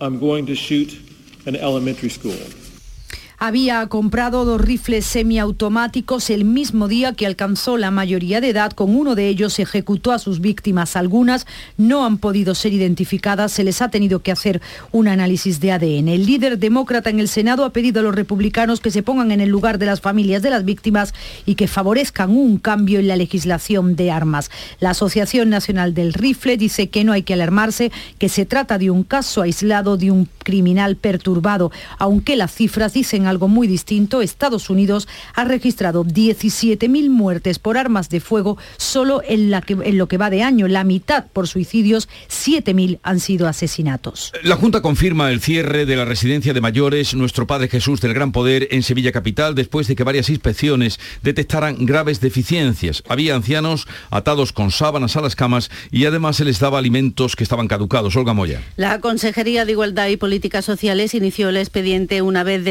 Había 3.46 3.86
comprado 3.88 4.46
dos 4.46 4.62
rifles 4.62 5.06
semiautomáticos 5.06 6.30
el 6.30 6.46
mismo 6.46 6.88
día 6.88 7.12
que 7.12 7.26
alcanzó 7.26 7.76
la 7.76 7.92
mayoría 7.92 8.40
de 8.40 8.48
edad. 8.48 8.72
Con 8.72 8.96
uno 8.96 9.16
de 9.16 9.28
ellos 9.28 9.60
ejecutó 9.60 10.14
a 10.14 10.20
sus 10.20 10.40
víctimas. 10.40 10.96
Algunas 10.96 11.46
no 11.76 12.06
han 12.06 12.20
podido 12.20 12.56
ser 12.56 12.72
identificadas. 12.72 13.52
Se 13.52 13.66
les 13.66 13.82
ha 13.82 13.90
tenido 13.90 14.20
que 14.20 14.32
hacer 14.32 14.62
un 14.94 15.10
análisis 15.10 15.60
de 15.60 15.74
ADN. 15.74 16.08
El 16.08 16.26
líder 16.26 16.58
demócrata 16.58 17.10
en 17.10 17.20
el 17.20 17.28
Senado 17.28 17.66
ha 17.66 17.72
pedido 17.72 18.00
a 18.00 18.04
los 18.04 18.16
republicanos 18.16 18.80
que 18.80 18.92
se 18.92 19.04
pongan 19.04 19.30
en 19.34 19.42
el 19.42 19.50
lugar 19.50 19.78
de 19.78 19.88
las 19.88 20.00
familias 20.00 20.42
de 20.42 20.50
las 20.50 20.64
víctimas 20.64 21.14
y 21.46 21.56
que 21.56 21.68
favorezcan 21.68 22.30
un 22.30 22.60
cambio 22.60 23.00
en 23.00 23.10
la 23.10 23.18
legislación 23.18 23.98
de 23.98 24.10
armas. 24.10 24.52
La 24.80 24.92
Asociación 24.92 25.50
Nacional 25.50 25.94
del 25.94 26.14
Rifle 26.14 26.56
dice 26.56 26.88
que 26.88 27.04
no 27.04 27.12
hay 27.12 27.24
que 27.24 27.34
alarmarse, 27.34 27.92
que 28.20 28.30
se 28.30 28.46
trata 28.46 28.78
de 28.78 28.90
un 28.90 29.04
caso 29.04 29.42
aislado 29.42 29.98
de 29.98 30.12
un 30.12 30.30
criminal 30.46 30.96
perturbado, 30.96 31.74
aunque 32.00 32.38
las 32.38 32.54
cifras 32.54 32.94
dicen 32.94 33.26
algo 33.26 33.33
muy 33.40 33.68
distinto. 33.68 34.22
Estados 34.22 34.70
Unidos 34.70 35.08
ha 35.34 35.44
registrado 35.44 36.06
17.000 36.06 37.10
muertes 37.10 37.60
por 37.60 37.78
armas 37.78 38.10
de 38.10 38.20
fuego 38.20 38.58
solo 38.78 39.22
en, 39.28 39.52
la 39.52 39.62
que, 39.62 39.74
en 39.74 39.98
lo 39.98 40.08
que 40.08 40.18
va 40.18 40.30
de 40.30 40.44
año, 40.44 40.68
la 40.68 40.84
mitad 40.84 41.26
por 41.34 41.48
suicidios, 41.48 42.10
7.000 42.30 43.00
han 43.04 43.20
sido 43.20 43.48
asesinatos. 43.48 44.32
La 44.44 44.56
Junta 44.56 44.82
confirma 44.82 45.32
el 45.32 45.42
cierre 45.42 45.86
de 45.86 45.96
la 45.96 46.06
residencia 46.06 46.54
de 46.54 46.62
mayores 46.62 47.14
Nuestro 47.14 47.48
Padre 47.48 47.68
Jesús 47.68 48.02
del 48.02 48.14
Gran 48.14 48.32
Poder 48.32 48.68
en 48.72 48.84
Sevilla 48.84 49.12
Capital 49.12 49.56
después 49.56 49.88
de 49.88 49.96
que 49.96 50.04
varias 50.04 50.30
inspecciones 50.30 51.00
detectaran 51.22 51.86
graves 51.86 52.22
deficiencias. 52.22 53.04
Había 53.08 53.36
ancianos 53.36 53.88
atados 54.10 54.54
con 54.54 54.72
sábanas 54.72 55.16
a 55.16 55.22
las 55.22 55.36
camas 55.36 55.70
y 55.92 56.06
además 56.06 56.38
se 56.38 56.46
les 56.46 56.60
daba 56.60 56.80
alimentos 56.80 57.36
que 57.36 57.44
estaban 57.44 57.68
caducados. 57.68 58.16
Olga 58.16 58.34
Moya. 58.34 58.62
La 58.76 59.00
Consejería 59.00 59.66
de 59.66 59.72
Igualdad 59.72 60.08
y 60.08 60.18
Políticas 60.18 60.66
Sociales 60.66 61.14
inició 61.14 61.50
el 61.50 61.58
expediente 61.58 62.22
una 62.22 62.44
vez 62.44 62.64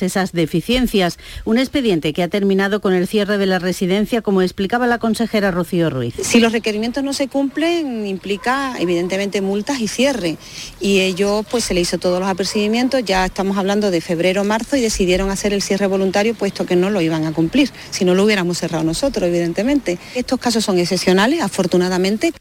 esas 0.00 0.32
deficiencias. 0.32 1.18
Un 1.44 1.58
expediente 1.58 2.14
que 2.14 2.22
ha 2.22 2.28
terminado 2.28 2.80
con 2.80 2.94
el 2.94 3.06
cierre 3.06 3.36
de 3.36 3.44
la 3.44 3.58
residencia, 3.58 4.22
como 4.22 4.40
explicaba 4.40 4.86
la 4.86 4.98
consejera 4.98 5.50
Rocío 5.50 5.90
Ruiz. 5.90 6.14
Si 6.22 6.40
los 6.40 6.52
requerimientos 6.52 7.04
no 7.04 7.12
se 7.12 7.28
cumplen, 7.28 8.06
implica 8.06 8.74
evidentemente 8.78 9.40
multas 9.42 9.80
y 9.80 9.88
cierre. 9.88 10.38
Y 10.80 11.00
ellos 11.00 11.44
pues 11.50 11.64
se 11.64 11.74
le 11.74 11.80
hizo 11.80 11.98
todos 11.98 12.20
los 12.20 12.28
apercibimientos, 12.28 13.04
ya 13.04 13.26
estamos 13.26 13.58
hablando 13.58 13.90
de 13.90 14.00
febrero, 14.00 14.44
marzo 14.44 14.76
y 14.76 14.80
decidieron 14.80 15.30
hacer 15.30 15.52
el 15.52 15.60
cierre 15.62 15.86
voluntario 15.86 16.34
puesto 16.34 16.64
que 16.64 16.76
no 16.76 16.88
lo 16.88 17.00
iban 17.00 17.26
a 17.26 17.32
cumplir. 17.32 17.70
Si 17.90 18.04
no 18.04 18.14
lo 18.14 18.24
hubiéramos 18.24 18.58
cerrado 18.58 18.84
nosotros, 18.84 19.28
evidentemente. 19.28 19.98
Estos 20.14 20.38
casos 20.38 20.64
son 20.64 20.78
excepcionales, 20.78 21.42
afortunadamente. 21.42 22.32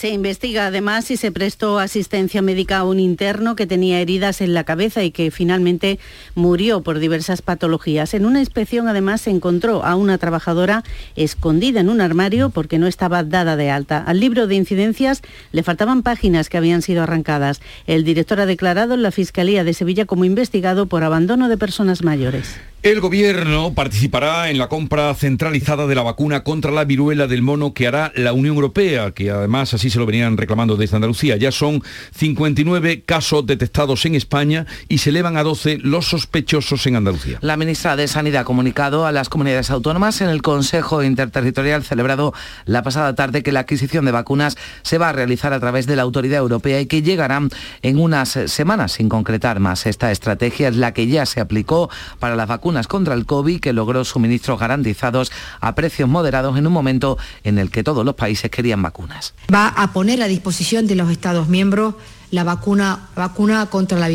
Se 0.00 0.08
investiga 0.08 0.64
además 0.64 1.04
si 1.04 1.18
se 1.18 1.30
prestó 1.30 1.78
asistencia 1.78 2.40
médica 2.40 2.78
a 2.78 2.84
un 2.84 2.98
interno 2.98 3.54
que 3.54 3.66
tenía 3.66 4.00
heridas 4.00 4.40
en 4.40 4.54
la 4.54 4.64
cabeza 4.64 5.04
y 5.04 5.10
que 5.10 5.30
finalmente 5.30 5.98
murió 6.34 6.80
por 6.80 7.00
diversas 7.00 7.42
patologías. 7.42 8.14
En 8.14 8.24
una 8.24 8.40
inspección 8.40 8.88
además 8.88 9.20
se 9.20 9.28
encontró 9.28 9.84
a 9.84 9.96
una 9.96 10.16
trabajadora 10.16 10.84
escondida 11.16 11.80
en 11.80 11.90
un 11.90 12.00
armario 12.00 12.48
porque 12.48 12.78
no 12.78 12.86
estaba 12.86 13.24
dada 13.24 13.56
de 13.56 13.70
alta. 13.70 13.98
Al 13.98 14.20
libro 14.20 14.46
de 14.46 14.54
incidencias 14.54 15.20
le 15.52 15.62
faltaban 15.62 16.02
páginas 16.02 16.48
que 16.48 16.56
habían 16.56 16.80
sido 16.80 17.02
arrancadas. 17.02 17.60
El 17.86 18.02
director 18.02 18.40
ha 18.40 18.46
declarado 18.46 18.94
en 18.94 19.02
la 19.02 19.10
Fiscalía 19.10 19.64
de 19.64 19.74
Sevilla 19.74 20.06
como 20.06 20.24
investigado 20.24 20.86
por 20.86 21.04
abandono 21.04 21.50
de 21.50 21.58
personas 21.58 22.02
mayores. 22.02 22.58
El 22.82 23.02
gobierno 23.02 23.74
participará 23.74 24.48
en 24.48 24.56
la 24.56 24.68
compra 24.68 25.12
centralizada 25.14 25.86
de 25.86 25.94
la 25.94 26.02
vacuna 26.02 26.42
contra 26.44 26.70
la 26.70 26.86
viruela 26.86 27.26
del 27.26 27.42
mono 27.42 27.74
que 27.74 27.86
hará 27.86 28.10
la 28.16 28.32
Unión 28.32 28.54
Europea, 28.54 29.10
que 29.10 29.30
además 29.30 29.74
así 29.74 29.90
se 29.90 29.98
lo 29.98 30.06
venían 30.06 30.38
reclamando 30.38 30.76
desde 30.76 30.96
Andalucía. 30.96 31.36
Ya 31.36 31.52
son 31.52 31.82
59 32.14 33.02
casos 33.02 33.44
detectados 33.44 34.06
en 34.06 34.14
España 34.14 34.64
y 34.88 34.96
se 34.96 35.10
elevan 35.10 35.36
a 35.36 35.42
12 35.42 35.76
los 35.82 36.06
sospechosos 36.06 36.86
en 36.86 36.96
Andalucía. 36.96 37.36
La 37.42 37.58
ministra 37.58 37.96
de 37.96 38.08
Sanidad 38.08 38.40
ha 38.40 38.44
comunicado 38.44 39.04
a 39.04 39.12
las 39.12 39.28
comunidades 39.28 39.70
autónomas 39.70 40.22
en 40.22 40.30
el 40.30 40.40
Consejo 40.40 41.02
Interterritorial 41.02 41.84
celebrado 41.84 42.32
la 42.64 42.82
pasada 42.82 43.14
tarde 43.14 43.42
que 43.42 43.52
la 43.52 43.60
adquisición 43.60 44.06
de 44.06 44.12
vacunas 44.12 44.56
se 44.80 44.96
va 44.96 45.10
a 45.10 45.12
realizar 45.12 45.52
a 45.52 45.60
través 45.60 45.86
de 45.86 45.96
la 45.96 46.02
Autoridad 46.02 46.38
Europea 46.38 46.80
y 46.80 46.86
que 46.86 47.02
llegarán 47.02 47.50
en 47.82 47.98
unas 47.98 48.30
semanas 48.46 48.92
sin 48.92 49.10
concretar 49.10 49.60
más. 49.60 49.84
Esta 49.84 50.10
estrategia 50.10 50.68
es 50.68 50.76
la 50.76 50.94
que 50.94 51.08
ya 51.08 51.26
se 51.26 51.40
aplicó 51.40 51.90
para 52.18 52.36
las 52.36 52.48
vacunas 52.48 52.69
contra 52.86 53.14
el 53.14 53.26
COVID 53.26 53.60
que 53.60 53.72
logró 53.72 54.04
suministros 54.04 54.58
garantizados 54.58 55.32
a 55.60 55.74
precios 55.74 56.08
moderados 56.08 56.56
en 56.56 56.66
un 56.66 56.72
momento 56.72 57.18
en 57.44 57.58
el 57.58 57.70
que 57.70 57.82
todos 57.82 58.04
los 58.04 58.14
países 58.14 58.50
querían 58.50 58.82
vacunas. 58.82 59.34
Va 59.52 59.68
a 59.68 59.92
poner 59.92 60.22
a 60.22 60.28
disposición 60.28 60.86
de 60.86 60.94
los 60.94 61.10
Estados 61.10 61.48
miembros 61.48 61.94
la 62.30 62.44
vacuna, 62.44 63.08
vacuna 63.16 63.66
contra 63.66 63.98
la 63.98 64.08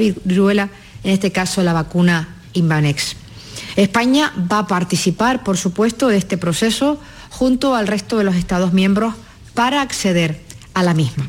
viruela, 0.00 0.68
en 1.02 1.10
este 1.10 1.32
caso 1.32 1.62
la 1.62 1.72
vacuna 1.72 2.36
Invanex. 2.52 3.16
España 3.76 4.32
va 4.50 4.60
a 4.60 4.66
participar, 4.66 5.42
por 5.42 5.56
supuesto, 5.56 6.08
de 6.08 6.18
este 6.18 6.36
proceso 6.36 7.00
junto 7.30 7.74
al 7.74 7.86
resto 7.86 8.18
de 8.18 8.24
los 8.24 8.36
Estados 8.36 8.72
miembros 8.72 9.14
para 9.54 9.80
acceder 9.80 10.42
a 10.74 10.82
la 10.82 10.94
misma. 10.94 11.28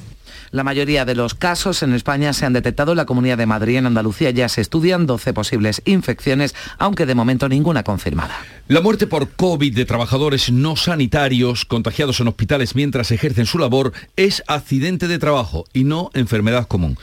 La 0.53 0.63
mayoría 0.63 1.03
de 1.03 1.15
los 1.15 1.33
casos 1.33 1.81
en 1.81 1.93
España 1.93 2.31
se 2.31 2.45
han 2.45 2.53
detectado 2.53 2.91
en 2.91 2.97
la 2.97 3.07
Comunidad 3.07 3.39
de 3.39 3.47
Madrid. 3.47 3.77
En 3.77 3.87
Andalucía 3.87 4.29
ya 4.29 4.47
se 4.47 4.61
estudian 4.61 5.07
12 5.07 5.33
posibles 5.33 5.81
infecciones, 5.85 6.53
aunque 6.77 7.07
de 7.07 7.15
momento 7.15 7.49
ninguna 7.49 7.81
confirmada. 7.81 8.37
La 8.67 8.79
muerte 8.79 9.07
por 9.07 9.31
COVID 9.31 9.75
de 9.75 9.85
trabajadores 9.85 10.51
no 10.51 10.75
sanitarios 10.75 11.65
contagiados 11.65 12.19
en 12.19 12.27
hospitales 12.27 12.75
mientras 12.75 13.09
ejercen 13.09 13.47
su 13.47 13.57
labor 13.57 13.93
es 14.15 14.43
accidente 14.45 15.07
de 15.07 15.17
trabajo 15.17 15.65
y 15.73 15.85
no 15.85 16.11
enfermedad 16.13 16.67
común. 16.67 16.99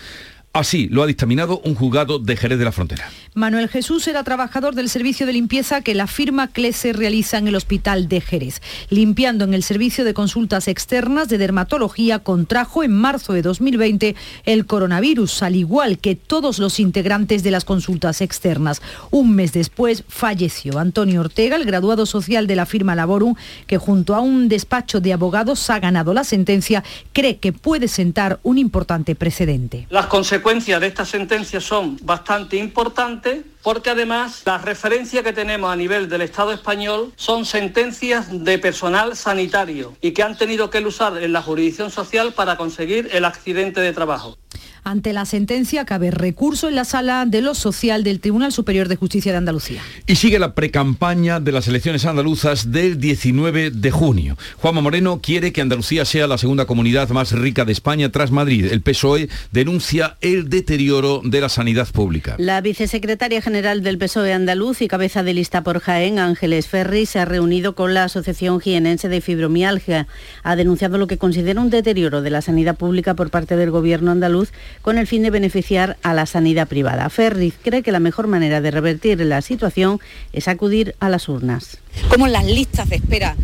Así 0.52 0.88
lo 0.88 1.04
ha 1.04 1.06
dictaminado 1.06 1.60
un 1.64 1.76
juzgado 1.76 2.18
de 2.18 2.36
Jerez 2.36 2.58
de 2.58 2.64
la 2.64 2.72
Frontera. 2.72 3.08
Manuel 3.34 3.68
Jesús 3.68 4.08
era 4.08 4.24
trabajador 4.24 4.74
del 4.74 4.88
servicio 4.88 5.24
de 5.24 5.32
limpieza 5.32 5.80
que 5.80 5.94
la 5.94 6.08
firma 6.08 6.48
CLESE 6.48 6.92
realiza 6.92 7.38
en 7.38 7.46
el 7.46 7.54
Hospital 7.54 8.08
de 8.08 8.20
Jerez. 8.20 8.60
Limpiando 8.88 9.44
en 9.44 9.54
el 9.54 9.62
servicio 9.62 10.04
de 10.04 10.12
consultas 10.12 10.66
externas 10.66 11.28
de 11.28 11.38
dermatología, 11.38 12.18
contrajo 12.18 12.82
en 12.82 12.90
marzo 12.90 13.32
de 13.32 13.42
2020 13.42 14.16
el 14.44 14.66
coronavirus, 14.66 15.44
al 15.44 15.54
igual 15.54 15.98
que 15.98 16.16
todos 16.16 16.58
los 16.58 16.80
integrantes 16.80 17.44
de 17.44 17.52
las 17.52 17.64
consultas 17.64 18.20
externas. 18.20 18.82
Un 19.12 19.36
mes 19.36 19.52
después 19.52 20.02
falleció 20.08 20.80
Antonio 20.80 21.20
Ortega, 21.20 21.54
el 21.54 21.64
graduado 21.64 22.06
social 22.06 22.48
de 22.48 22.56
la 22.56 22.66
firma 22.66 22.96
Laborum, 22.96 23.36
que 23.68 23.78
junto 23.78 24.16
a 24.16 24.20
un 24.20 24.48
despacho 24.48 25.00
de 25.00 25.12
abogados 25.12 25.70
ha 25.70 25.78
ganado 25.78 26.12
la 26.12 26.24
sentencia, 26.24 26.82
cree 27.12 27.36
que 27.36 27.52
puede 27.52 27.86
sentar 27.86 28.40
un 28.42 28.58
importante 28.58 29.14
precedente. 29.14 29.86
Las 29.90 30.06
consecuencias 30.06 30.39
de 30.80 30.86
esta 30.86 31.04
sentencia 31.04 31.60
son 31.60 31.96
bastante 32.02 32.56
importantes 32.56 33.44
porque 33.62 33.90
además 33.90 34.42
las 34.44 34.62
referencias 34.62 35.22
que 35.22 35.32
tenemos 35.32 35.72
a 35.72 35.76
nivel 35.76 36.08
del 36.08 36.22
Estado 36.22 36.52
español 36.52 37.12
son 37.16 37.44
sentencias 37.44 38.26
de 38.44 38.58
personal 38.58 39.16
sanitario 39.16 39.96
y 40.00 40.12
que 40.12 40.22
han 40.22 40.36
tenido 40.36 40.70
que 40.70 40.80
usar 40.80 41.22
en 41.22 41.32
la 41.32 41.42
jurisdicción 41.42 41.90
social 41.90 42.32
para 42.32 42.56
conseguir 42.56 43.08
el 43.12 43.24
accidente 43.24 43.80
de 43.80 43.92
trabajo. 43.92 44.38
Ante 44.82 45.12
la 45.12 45.26
sentencia 45.26 45.84
cabe 45.84 46.10
recurso 46.10 46.68
en 46.68 46.74
la 46.74 46.84
sala 46.84 47.26
de 47.26 47.42
lo 47.42 47.54
social 47.54 48.02
del 48.02 48.20
Tribunal 48.20 48.50
Superior 48.50 48.88
de 48.88 48.96
Justicia 48.96 49.30
de 49.32 49.38
Andalucía. 49.38 49.82
Y 50.06 50.16
sigue 50.16 50.38
la 50.38 50.54
precampaña 50.54 51.38
de 51.38 51.52
las 51.52 51.68
elecciones 51.68 52.06
andaluzas 52.06 52.72
del 52.72 52.98
19 52.98 53.70
de 53.72 53.90
junio. 53.90 54.38
Juanma 54.56 54.80
Moreno 54.80 55.20
quiere 55.22 55.52
que 55.52 55.60
Andalucía 55.60 56.04
sea 56.04 56.26
la 56.26 56.38
segunda 56.38 56.64
comunidad 56.64 57.10
más 57.10 57.32
rica 57.32 57.64
de 57.64 57.72
España 57.72 58.10
tras 58.10 58.30
Madrid. 58.30 58.66
El 58.70 58.80
PSOE 58.80 59.28
denuncia 59.52 60.16
el 60.22 60.48
deterioro 60.48 61.20
de 61.24 61.40
la 61.42 61.50
sanidad 61.50 61.88
pública. 61.88 62.36
La 62.38 62.60
vicesecretaria 62.62 63.42
general 63.42 63.49
del 63.50 63.98
PSOE 63.98 64.32
andaluz 64.32 64.80
y 64.80 64.86
cabeza 64.86 65.24
de 65.24 65.34
lista 65.34 65.62
por 65.64 65.80
Jaén, 65.80 66.20
Ángeles 66.20 66.68
Ferri, 66.68 67.04
se 67.04 67.18
ha 67.18 67.24
reunido 67.24 67.74
con 67.74 67.94
la 67.94 68.04
Asociación 68.04 68.60
Jienense 68.60 69.08
de 69.08 69.20
Fibromialgia. 69.20 70.06
Ha 70.44 70.54
denunciado 70.54 70.98
lo 70.98 71.08
que 71.08 71.18
considera 71.18 71.60
un 71.60 71.68
deterioro 71.68 72.22
de 72.22 72.30
la 72.30 72.42
sanidad 72.42 72.76
pública 72.76 73.14
por 73.14 73.30
parte 73.30 73.56
del 73.56 73.72
gobierno 73.72 74.12
andaluz 74.12 74.52
con 74.82 74.98
el 74.98 75.08
fin 75.08 75.24
de 75.24 75.30
beneficiar 75.30 75.96
a 76.04 76.14
la 76.14 76.26
sanidad 76.26 76.68
privada. 76.68 77.10
Ferriz 77.10 77.54
cree 77.60 77.82
que 77.82 77.90
la 77.90 77.98
mejor 77.98 78.28
manera 78.28 78.60
de 78.60 78.70
revertir 78.70 79.18
la 79.20 79.42
situación 79.42 79.98
es 80.32 80.46
acudir 80.46 80.94
a 81.00 81.08
las 81.08 81.28
urnas. 81.28 81.78
Como 82.08 82.28
las 82.28 82.44
listas 82.44 82.88
de 82.88 82.96
espera 82.96 83.34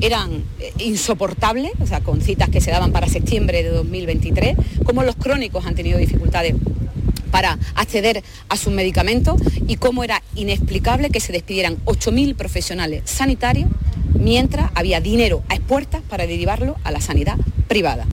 eran 0.00 0.42
eh, 0.58 0.72
insoportables, 0.78 1.70
o 1.80 1.86
sea, 1.86 2.00
con 2.00 2.20
citas 2.20 2.48
que 2.48 2.60
se 2.60 2.72
daban 2.72 2.90
para 2.90 3.06
septiembre 3.06 3.62
de 3.62 3.70
2023, 3.70 4.56
como 4.84 5.04
los 5.04 5.14
crónicos 5.14 5.66
han 5.66 5.76
tenido 5.76 5.98
dificultades 5.98 6.56
para 7.32 7.58
acceder 7.74 8.22
a 8.48 8.56
sus 8.56 8.72
medicamentos 8.72 9.40
y 9.66 9.76
cómo 9.76 10.04
era 10.04 10.22
inexplicable 10.36 11.10
que 11.10 11.18
se 11.18 11.32
despidieran 11.32 11.78
8.000 11.86 12.36
profesionales 12.36 13.02
sanitarios 13.06 13.68
mientras 14.14 14.70
había 14.76 15.00
dinero 15.00 15.42
a 15.48 15.56
expuertas 15.56 16.02
para 16.08 16.28
derivarlo 16.28 16.76
a 16.84 16.92
la 16.92 17.00
sanidad 17.00 17.38
privada. 17.66 18.06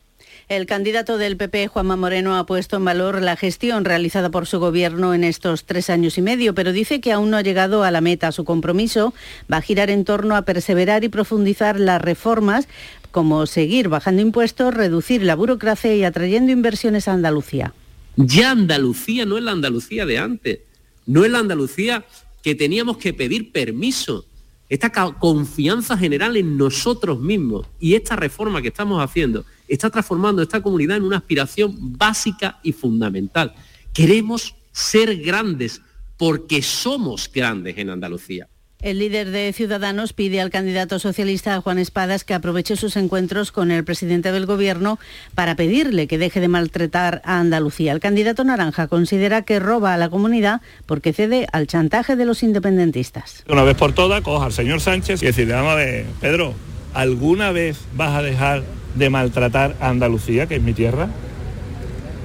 El 0.47 0.65
candidato 0.65 1.19
del 1.19 1.37
PP, 1.37 1.67
Juanma 1.67 1.95
Moreno, 1.95 2.35
ha 2.35 2.47
puesto 2.47 2.77
en 2.77 2.85
valor 2.85 3.21
la 3.21 3.35
gestión 3.35 3.85
realizada 3.85 4.31
por 4.31 4.47
su 4.47 4.59
gobierno 4.59 5.13
en 5.13 5.23
estos 5.23 5.65
tres 5.65 5.91
años 5.91 6.17
y 6.17 6.23
medio, 6.23 6.55
pero 6.55 6.71
dice 6.71 7.01
que 7.01 7.11
aún 7.11 7.29
no 7.29 7.37
ha 7.37 7.43
llegado 7.43 7.83
a 7.83 7.91
la 7.91 8.01
meta. 8.01 8.31
Su 8.31 8.45
compromiso 8.45 9.13
va 9.51 9.57
a 9.57 9.61
girar 9.61 9.91
en 9.91 10.05
torno 10.05 10.35
a 10.35 10.41
perseverar 10.41 11.03
y 11.03 11.09
profundizar 11.09 11.79
las 11.79 12.01
reformas 12.01 12.67
como 13.11 13.45
seguir 13.45 13.89
bajando 13.89 14.23
impuestos, 14.23 14.73
reducir 14.73 15.21
la 15.21 15.35
burocracia 15.35 15.93
y 15.93 16.03
atrayendo 16.03 16.51
inversiones 16.51 17.07
a 17.07 17.13
Andalucía. 17.13 17.73
Ya 18.21 18.51
Andalucía 18.51 19.25
no 19.25 19.37
es 19.37 19.43
la 19.45 19.51
Andalucía 19.51 20.05
de 20.05 20.17
antes, 20.17 20.59
no 21.05 21.23
es 21.23 21.31
la 21.31 21.39
Andalucía 21.39 22.05
que 22.43 22.53
teníamos 22.53 22.97
que 22.97 23.13
pedir 23.13 23.53
permiso 23.53 24.25
esta 24.67 24.91
confianza 24.91 25.97
general 25.97 26.35
en 26.35 26.57
nosotros 26.57 27.21
mismos 27.21 27.65
y 27.79 27.95
esta 27.95 28.17
reforma 28.17 28.61
que 28.61 28.67
estamos 28.67 29.01
haciendo 29.01 29.45
está 29.69 29.89
transformando 29.89 30.41
esta 30.41 30.61
comunidad 30.61 30.97
en 30.97 31.03
una 31.03 31.15
aspiración 31.15 31.73
básica 31.97 32.59
y 32.61 32.73
fundamental. 32.73 33.55
Queremos 33.93 34.53
ser 34.73 35.15
grandes 35.21 35.81
porque 36.17 36.61
somos 36.61 37.31
grandes 37.33 37.77
en 37.77 37.89
Andalucía. 37.89 38.49
El 38.81 38.99
líder 38.99 39.29
de 39.31 39.51
Ciudadanos 39.51 40.13
pide 40.13 40.39
al 40.39 40.51
candidato 40.51 40.99
socialista 40.99 41.59
Juan 41.59 41.79
Espadas 41.79 42.23
que 42.23 42.33
aproveche 42.33 42.77
sus 42.77 42.95
encuentros 42.95 43.51
con 43.51 43.71
el 43.71 43.83
presidente 43.83 44.31
del 44.31 44.45
Gobierno 44.45 44.99
para 45.35 45.55
pedirle 45.55 46.07
que 46.07 46.17
deje 46.17 46.39
de 46.39 46.47
maltratar 46.47 47.21
a 47.25 47.41
Andalucía. 47.41 47.91
El 47.91 47.99
candidato 47.99 48.45
naranja 48.45 48.87
considera 48.87 49.41
que 49.41 49.59
roba 49.59 49.93
a 49.93 49.97
la 49.97 50.07
comunidad 50.09 50.61
porque 50.85 51.11
cede 51.11 51.45
al 51.51 51.67
chantaje 51.67 52.15
de 52.15 52.23
los 52.23 52.41
independentistas. 52.41 53.43
Una 53.49 53.63
vez 53.63 53.75
por 53.75 53.91
todas, 53.91 54.21
coja 54.21 54.45
al 54.45 54.53
señor 54.53 54.79
Sánchez 54.79 55.21
y 55.23 55.25
decirle, 55.25 55.55
vamos 55.55 55.73
a 55.73 55.75
ver, 55.75 56.05
Pedro, 56.21 56.53
¿alguna 56.93 57.51
vez 57.51 57.81
vas 57.97 58.15
a 58.15 58.21
dejar 58.21 58.63
de 58.95 59.09
maltratar 59.09 59.75
a 59.81 59.89
Andalucía, 59.89 60.47
que 60.47 60.55
es 60.55 60.61
mi 60.61 60.71
tierra? 60.71 61.09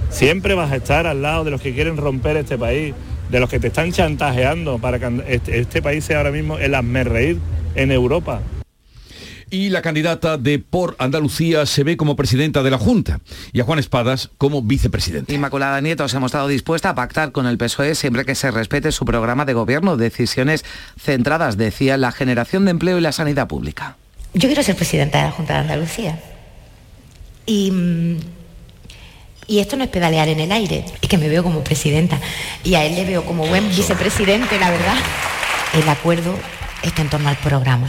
Siempre 0.08 0.54
vas 0.54 0.70
a 0.70 0.76
estar 0.76 1.08
al 1.08 1.20
lado 1.20 1.42
de 1.42 1.50
los 1.50 1.60
que 1.60 1.74
quieren 1.74 1.96
romper 1.96 2.36
este 2.36 2.56
país 2.56 2.94
de 3.34 3.40
los 3.40 3.50
que 3.50 3.58
te 3.58 3.66
están 3.66 3.90
chantajeando 3.90 4.78
para 4.78 5.00
que 5.00 5.24
este, 5.26 5.58
este, 5.58 5.82
país 5.82 6.04
sea 6.04 6.18
ahora 6.18 6.30
mismo 6.30 6.56
el 6.56 6.72
reír 7.04 7.40
en 7.74 7.90
Europa. 7.90 8.40
Y 9.50 9.70
la 9.70 9.82
candidata 9.82 10.38
de 10.38 10.60
Por 10.60 10.94
Andalucía 11.00 11.66
se 11.66 11.82
ve 11.82 11.96
como 11.96 12.14
presidenta 12.14 12.62
de 12.62 12.70
la 12.70 12.78
Junta 12.78 13.18
y 13.52 13.58
a 13.58 13.64
Juan 13.64 13.80
Espadas 13.80 14.30
como 14.38 14.62
vicepresidente. 14.62 15.34
Inmaculada 15.34 15.80
Nieto 15.80 16.06
se 16.06 16.16
ha 16.16 16.20
mostrado 16.20 16.46
dispuesta 16.46 16.90
a 16.90 16.94
pactar 16.94 17.32
con 17.32 17.48
el 17.48 17.58
PSOE 17.58 17.96
siempre 17.96 18.24
que 18.24 18.36
se 18.36 18.52
respete 18.52 18.92
su 18.92 19.04
programa 19.04 19.44
de 19.44 19.54
gobierno, 19.54 19.96
decisiones 19.96 20.64
centradas, 20.96 21.56
decía, 21.56 21.96
en 21.96 22.02
la 22.02 22.12
generación 22.12 22.66
de 22.66 22.70
empleo 22.70 22.98
y 22.98 23.00
la 23.00 23.10
sanidad 23.10 23.48
pública. 23.48 23.96
Yo 24.32 24.48
quiero 24.48 24.62
ser 24.62 24.76
presidenta 24.76 25.18
de 25.18 25.24
la 25.24 25.32
Junta 25.32 25.54
de 25.54 25.58
Andalucía. 25.58 26.20
Y 27.46 27.72
mm, 27.72 28.16
y 29.46 29.58
esto 29.58 29.76
no 29.76 29.84
es 29.84 29.90
pedalear 29.90 30.28
en 30.28 30.40
el 30.40 30.52
aire, 30.52 30.84
es 31.00 31.08
que 31.08 31.18
me 31.18 31.28
veo 31.28 31.42
como 31.42 31.60
presidenta 31.60 32.18
y 32.62 32.74
a 32.74 32.84
él 32.84 32.94
le 32.94 33.04
veo 33.04 33.24
como 33.24 33.46
buen 33.46 33.68
vicepresidente, 33.68 34.58
la 34.58 34.70
verdad. 34.70 34.96
El 35.74 35.88
acuerdo 35.88 36.34
está 36.82 37.02
en 37.02 37.10
torno 37.10 37.28
al 37.28 37.36
programa. 37.36 37.88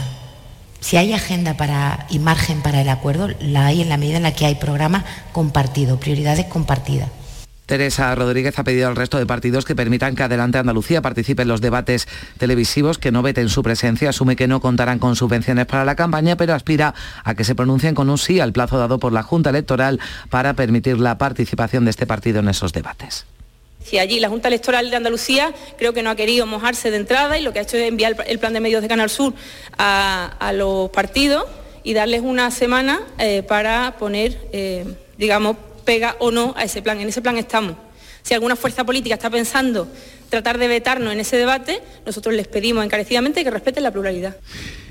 Si 0.80 0.96
hay 0.96 1.12
agenda 1.12 1.56
para, 1.56 2.06
y 2.10 2.18
margen 2.18 2.62
para 2.62 2.80
el 2.80 2.88
acuerdo, 2.88 3.28
la 3.40 3.66
hay 3.66 3.82
en 3.82 3.88
la 3.88 3.96
medida 3.96 4.18
en 4.18 4.22
la 4.22 4.34
que 4.34 4.46
hay 4.46 4.56
programa 4.56 5.04
compartido, 5.32 5.98
prioridades 5.98 6.46
compartidas. 6.46 7.08
Teresa 7.66 8.14
Rodríguez 8.14 8.58
ha 8.58 8.64
pedido 8.64 8.86
al 8.86 8.94
resto 8.94 9.18
de 9.18 9.26
partidos 9.26 9.64
que 9.64 9.74
permitan 9.74 10.14
que 10.14 10.22
Adelante 10.22 10.58
Andalucía 10.58 11.02
participe 11.02 11.42
en 11.42 11.48
los 11.48 11.60
debates 11.60 12.06
televisivos, 12.38 12.98
que 12.98 13.10
no 13.10 13.22
veten 13.22 13.48
su 13.48 13.64
presencia, 13.64 14.10
asume 14.10 14.36
que 14.36 14.46
no 14.46 14.60
contarán 14.60 15.00
con 15.00 15.16
subvenciones 15.16 15.66
para 15.66 15.84
la 15.84 15.96
campaña, 15.96 16.36
pero 16.36 16.54
aspira 16.54 16.94
a 17.24 17.34
que 17.34 17.42
se 17.42 17.56
pronuncien 17.56 17.96
con 17.96 18.08
un 18.08 18.18
sí 18.18 18.38
al 18.38 18.52
plazo 18.52 18.78
dado 18.78 19.00
por 19.00 19.12
la 19.12 19.24
Junta 19.24 19.50
Electoral 19.50 19.98
para 20.30 20.54
permitir 20.54 21.00
la 21.00 21.18
participación 21.18 21.84
de 21.84 21.90
este 21.90 22.06
partido 22.06 22.38
en 22.38 22.48
esos 22.48 22.72
debates. 22.72 23.26
Si 23.84 23.98
allí 23.98 24.20
la 24.20 24.28
Junta 24.28 24.48
Electoral 24.48 24.88
de 24.90 24.96
Andalucía 24.96 25.52
creo 25.76 25.92
que 25.92 26.04
no 26.04 26.10
ha 26.10 26.16
querido 26.16 26.46
mojarse 26.46 26.92
de 26.92 26.98
entrada 26.98 27.36
y 27.36 27.42
lo 27.42 27.52
que 27.52 27.58
ha 27.58 27.62
hecho 27.62 27.76
es 27.76 27.88
enviar 27.88 28.16
el 28.26 28.38
plan 28.38 28.52
de 28.52 28.60
medios 28.60 28.82
de 28.82 28.88
Canal 28.88 29.10
Sur 29.10 29.34
a, 29.76 30.52
los 30.54 30.90
partidos 30.90 31.44
y 31.82 31.94
darles 31.94 32.22
una 32.22 32.50
semana 32.52 33.00
eh, 33.18 33.42
para 33.42 33.96
poner, 33.98 34.38
eh, 34.52 34.84
digamos, 35.18 35.56
pega 35.86 36.16
o 36.18 36.30
no 36.30 36.52
a 36.58 36.64
ese 36.64 36.82
plan. 36.82 37.00
En 37.00 37.08
ese 37.08 37.22
plan 37.22 37.38
estamos. 37.38 37.76
Si 38.22 38.34
alguna 38.34 38.56
fuerza 38.56 38.84
política 38.84 39.14
está 39.14 39.30
pensando 39.30 39.88
tratar 40.28 40.58
de 40.58 40.68
vetarnos 40.68 41.12
en 41.12 41.20
ese 41.20 41.36
debate, 41.38 41.80
nosotros 42.04 42.34
les 42.34 42.48
pedimos 42.48 42.84
encarecidamente 42.84 43.44
que 43.44 43.50
respeten 43.50 43.84
la 43.84 43.92
pluralidad. 43.92 44.36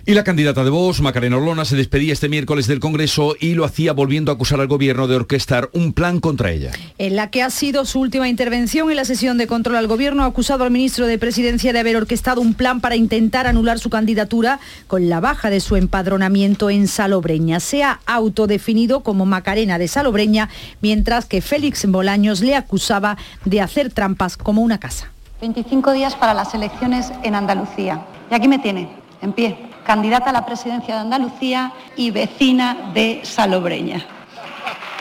Y 0.07 0.13
la 0.13 0.23
candidata 0.23 0.63
de 0.63 0.69
Vox, 0.69 1.01
Macarena 1.01 1.37
Olona, 1.37 1.65
se 1.65 1.75
despedía 1.75 2.13
este 2.13 2.29
miércoles 2.29 2.67
del 2.67 2.79
Congreso 2.79 3.35
y 3.39 3.55
lo 3.55 3.65
hacía 3.65 3.91
volviendo 3.91 4.31
a 4.31 4.35
acusar 4.35 4.59
al 4.59 4.67
gobierno 4.67 5.07
de 5.07 5.15
orquestar 5.15 5.71
un 5.73 5.93
plan 5.93 6.19
contra 6.19 6.51
ella. 6.51 6.73
En 6.99 7.15
la 7.15 7.31
que 7.31 7.41
ha 7.41 7.49
sido 7.49 7.85
su 7.85 8.01
última 8.01 8.29
intervención 8.29 8.91
en 8.91 8.97
la 8.97 9.05
sesión 9.05 9.39
de 9.39 9.47
control 9.47 9.77
al 9.77 9.87
gobierno, 9.87 10.21
ha 10.21 10.27
acusado 10.27 10.63
al 10.63 10.69
ministro 10.69 11.07
de 11.07 11.17
Presidencia 11.17 11.73
de 11.73 11.79
haber 11.79 11.97
orquestado 11.97 12.39
un 12.39 12.53
plan 12.53 12.81
para 12.81 12.95
intentar 12.95 13.47
anular 13.47 13.79
su 13.79 13.89
candidatura 13.89 14.59
con 14.85 15.09
la 15.09 15.21
baja 15.21 15.49
de 15.49 15.59
su 15.59 15.75
empadronamiento 15.75 16.69
en 16.69 16.87
Salobreña. 16.87 17.59
Se 17.59 17.81
ha 17.81 17.99
autodefinido 18.05 18.99
como 18.99 19.25
Macarena 19.25 19.79
de 19.79 19.87
Salobreña, 19.87 20.49
mientras 20.81 21.25
que 21.25 21.41
Félix 21.41 21.83
Bolaños 21.87 22.41
le 22.41 22.53
acusaba 22.53 23.17
de 23.43 23.59
hacer 23.59 23.91
trampas 23.91 24.37
como 24.37 24.61
una 24.61 24.79
casa. 24.79 25.11
25 25.41 25.93
días 25.93 26.13
para 26.13 26.35
las 26.35 26.53
elecciones 26.53 27.11
en 27.23 27.33
Andalucía. 27.33 28.05
Y 28.29 28.35
aquí 28.35 28.47
me 28.47 28.59
tiene, 28.59 28.87
en 29.23 29.33
pie 29.33 29.73
candidata 29.85 30.31
a 30.31 30.33
la 30.33 30.45
presidencia 30.45 30.95
de 30.95 31.01
Andalucía 31.01 31.71
y 31.95 32.11
vecina 32.11 32.91
de 32.93 33.21
Salobreña. 33.23 34.05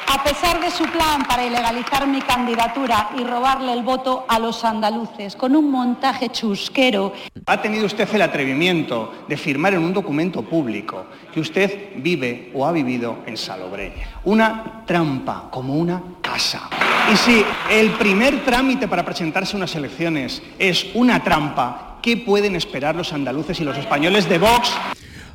A 0.06 0.22
pesar 0.22 0.60
de 0.60 0.70
su 0.70 0.84
plan 0.84 1.24
para 1.26 1.44
ilegalizar 1.44 2.06
mi 2.06 2.20
candidatura 2.22 3.10
y 3.18 3.24
robarle 3.24 3.72
el 3.72 3.82
voto 3.82 4.24
a 4.28 4.38
los 4.38 4.64
andaluces 4.64 5.34
con 5.34 5.56
un 5.56 5.70
montaje 5.70 6.28
chusquero. 6.28 7.12
Ha 7.46 7.60
tenido 7.60 7.86
usted 7.86 8.08
el 8.14 8.22
atrevimiento 8.22 9.12
de 9.26 9.36
firmar 9.36 9.74
en 9.74 9.82
un 9.82 9.92
documento 9.92 10.42
público 10.42 11.06
que 11.32 11.40
usted 11.40 11.94
vive 11.96 12.52
o 12.54 12.64
ha 12.64 12.70
vivido 12.70 13.18
en 13.26 13.36
Salobreña. 13.36 14.06
Una 14.24 14.84
trampa, 14.86 15.48
como 15.50 15.74
una 15.74 16.00
casa. 16.20 16.70
Y 17.12 17.16
si 17.16 17.44
el 17.70 17.90
primer 17.92 18.44
trámite 18.44 18.86
para 18.86 19.04
presentarse 19.04 19.56
a 19.56 19.58
unas 19.58 19.74
elecciones 19.74 20.42
es 20.58 20.86
una 20.94 21.22
trampa, 21.24 21.93
¿Qué 22.04 22.18
pueden 22.18 22.54
esperar 22.54 22.94
los 22.94 23.14
andaluces 23.14 23.58
y 23.60 23.64
los 23.64 23.78
españoles 23.78 24.28
de 24.28 24.36
Vox? 24.36 24.72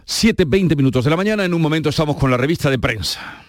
7.20 0.05 0.75
minutos 0.75 1.03
de 1.03 1.09
la 1.09 1.17
mañana, 1.17 1.43
en 1.43 1.55
un 1.55 1.63
momento 1.63 1.89
estamos 1.89 2.15
con 2.15 2.29
la 2.29 2.37
revista 2.37 2.69
de 2.69 2.77
prensa. 2.77 3.41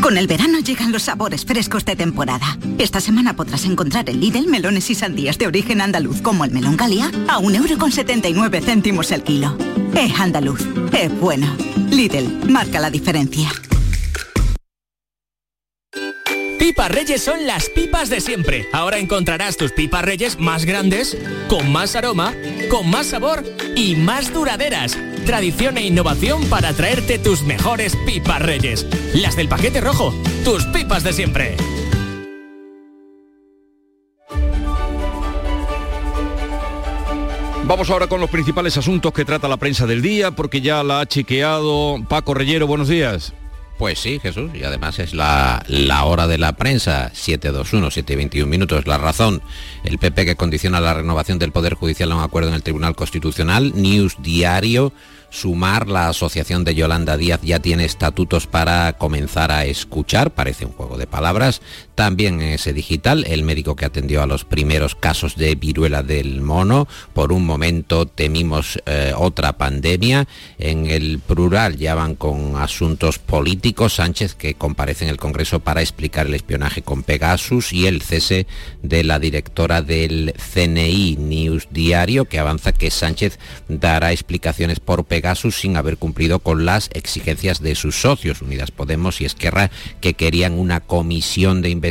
Con 0.00 0.16
el 0.16 0.26
verano 0.26 0.58
llegan 0.60 0.90
los 0.90 1.02
sabores 1.02 1.44
frescos 1.44 1.84
de 1.84 1.96
temporada. 1.96 2.56
Esta 2.78 3.00
semana 3.00 3.36
podrás 3.36 3.66
encontrar 3.66 4.08
en 4.08 4.20
Lidl 4.20 4.48
melones 4.48 4.88
y 4.88 4.94
sandías 4.94 5.36
de 5.36 5.48
origen 5.48 5.82
andaluz 5.82 6.22
como 6.22 6.46
el 6.46 6.50
melón 6.50 6.78
Galia 6.78 7.10
a 7.28 7.40
1,79 7.40 8.62
céntimos 8.62 9.12
el 9.12 9.22
kilo. 9.22 9.58
Es 9.94 10.18
andaluz, 10.18 10.66
es 10.98 11.20
bueno. 11.20 11.54
Lidl, 11.90 12.50
marca 12.50 12.80
la 12.80 12.88
diferencia. 12.88 13.50
Pipas 16.64 16.90
Reyes 16.90 17.22
son 17.22 17.46
las 17.46 17.68
pipas 17.68 18.08
de 18.08 18.22
siempre. 18.22 18.66
Ahora 18.72 18.96
encontrarás 18.96 19.58
tus 19.58 19.72
pipas 19.72 20.02
Reyes 20.02 20.40
más 20.40 20.64
grandes, 20.64 21.14
con 21.46 21.70
más 21.70 21.94
aroma, 21.94 22.32
con 22.70 22.88
más 22.88 23.08
sabor 23.08 23.44
y 23.76 23.96
más 23.96 24.32
duraderas. 24.32 24.96
Tradición 25.26 25.76
e 25.76 25.82
innovación 25.82 26.42
para 26.46 26.72
traerte 26.72 27.18
tus 27.18 27.42
mejores 27.42 27.94
pipas 28.06 28.40
Reyes. 28.40 28.86
Las 29.12 29.36
del 29.36 29.46
paquete 29.46 29.82
rojo, 29.82 30.14
tus 30.42 30.64
pipas 30.64 31.04
de 31.04 31.12
siempre. 31.12 31.54
Vamos 37.66 37.90
ahora 37.90 38.06
con 38.06 38.22
los 38.22 38.30
principales 38.30 38.78
asuntos 38.78 39.12
que 39.12 39.26
trata 39.26 39.48
la 39.48 39.58
prensa 39.58 39.86
del 39.86 40.00
día, 40.00 40.30
porque 40.30 40.62
ya 40.62 40.82
la 40.82 41.00
ha 41.00 41.06
chequeado 41.06 42.02
Paco 42.08 42.32
Reyero. 42.32 42.66
Buenos 42.66 42.88
días. 42.88 43.34
Pues 43.78 43.98
sí, 43.98 44.20
Jesús, 44.20 44.52
y 44.54 44.62
además 44.62 45.00
es 45.00 45.14
la, 45.14 45.64
la 45.66 46.04
hora 46.04 46.28
de 46.28 46.38
la 46.38 46.52
prensa, 46.52 47.10
721, 47.12 47.90
721 47.90 48.48
minutos. 48.48 48.86
La 48.86 48.98
razón, 48.98 49.42
el 49.82 49.98
PP 49.98 50.24
que 50.24 50.36
condiciona 50.36 50.80
la 50.80 50.94
renovación 50.94 51.40
del 51.40 51.50
Poder 51.50 51.74
Judicial 51.74 52.12
a 52.12 52.16
un 52.16 52.22
acuerdo 52.22 52.50
en 52.50 52.54
el 52.54 52.62
Tribunal 52.62 52.94
Constitucional, 52.94 53.72
News 53.74 54.16
Diario, 54.20 54.92
Sumar, 55.34 55.88
la 55.88 56.08
asociación 56.08 56.62
de 56.62 56.76
Yolanda 56.76 57.16
Díaz 57.16 57.40
ya 57.42 57.58
tiene 57.58 57.84
estatutos 57.84 58.46
para 58.46 58.92
comenzar 58.92 59.50
a 59.50 59.64
escuchar, 59.64 60.30
parece 60.30 60.64
un 60.64 60.72
juego 60.72 60.96
de 60.96 61.08
palabras. 61.08 61.60
También 61.94 62.40
en 62.40 62.54
ese 62.54 62.72
digital, 62.72 63.24
el 63.28 63.44
médico 63.44 63.76
que 63.76 63.84
atendió 63.84 64.22
a 64.22 64.26
los 64.26 64.44
primeros 64.44 64.96
casos 64.96 65.36
de 65.36 65.54
viruela 65.54 66.02
del 66.02 66.40
mono. 66.40 66.88
Por 67.12 67.32
un 67.32 67.46
momento 67.46 68.06
temimos 68.06 68.80
eh, 68.86 69.12
otra 69.16 69.52
pandemia. 69.52 70.26
En 70.58 70.86
el 70.86 71.20
plural 71.20 71.76
ya 71.76 71.94
van 71.94 72.16
con 72.16 72.56
asuntos 72.56 73.20
políticos. 73.20 73.94
Sánchez 73.94 74.34
que 74.34 74.54
comparece 74.54 75.04
en 75.04 75.10
el 75.10 75.18
Congreso 75.18 75.60
para 75.60 75.82
explicar 75.82 76.26
el 76.26 76.34
espionaje 76.34 76.82
con 76.82 77.04
Pegasus 77.04 77.72
y 77.72 77.86
el 77.86 78.02
cese 78.02 78.48
de 78.82 79.04
la 79.04 79.20
directora 79.20 79.80
del 79.80 80.34
CNI 80.52 81.16
News 81.16 81.68
Diario 81.70 82.24
que 82.24 82.40
avanza 82.40 82.72
que 82.72 82.90
Sánchez 82.90 83.38
dará 83.68 84.10
explicaciones 84.10 84.80
por 84.80 85.04
Pegasus 85.04 85.60
sin 85.60 85.76
haber 85.76 85.96
cumplido 85.96 86.40
con 86.40 86.64
las 86.64 86.90
exigencias 86.92 87.60
de 87.60 87.76
sus 87.76 88.00
socios, 88.00 88.42
Unidas 88.42 88.72
Podemos 88.72 89.20
y 89.20 89.26
Esquerra, 89.26 89.70
que 90.00 90.14
querían 90.14 90.58
una 90.58 90.80
comisión 90.80 91.62
de 91.62 91.70
investigación 91.70 91.83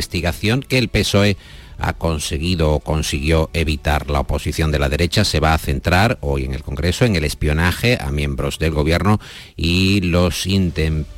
que 0.62 0.78
el 0.78 0.88
PSOE 0.88 1.36
ha 1.78 1.92
conseguido 1.94 2.72
o 2.72 2.80
consiguió 2.80 3.50
evitar. 3.52 4.10
La 4.10 4.20
oposición 4.20 4.70
de 4.70 4.78
la 4.78 4.88
derecha 4.88 5.24
se 5.24 5.40
va 5.40 5.54
a 5.54 5.58
centrar 5.58 6.18
hoy 6.20 6.44
en 6.44 6.54
el 6.54 6.62
Congreso 6.62 7.04
en 7.04 7.16
el 7.16 7.24
espionaje 7.24 7.98
a 8.00 8.10
miembros 8.10 8.58
del 8.58 8.72
gobierno 8.72 9.20
y 9.56 10.00
los 10.00 10.46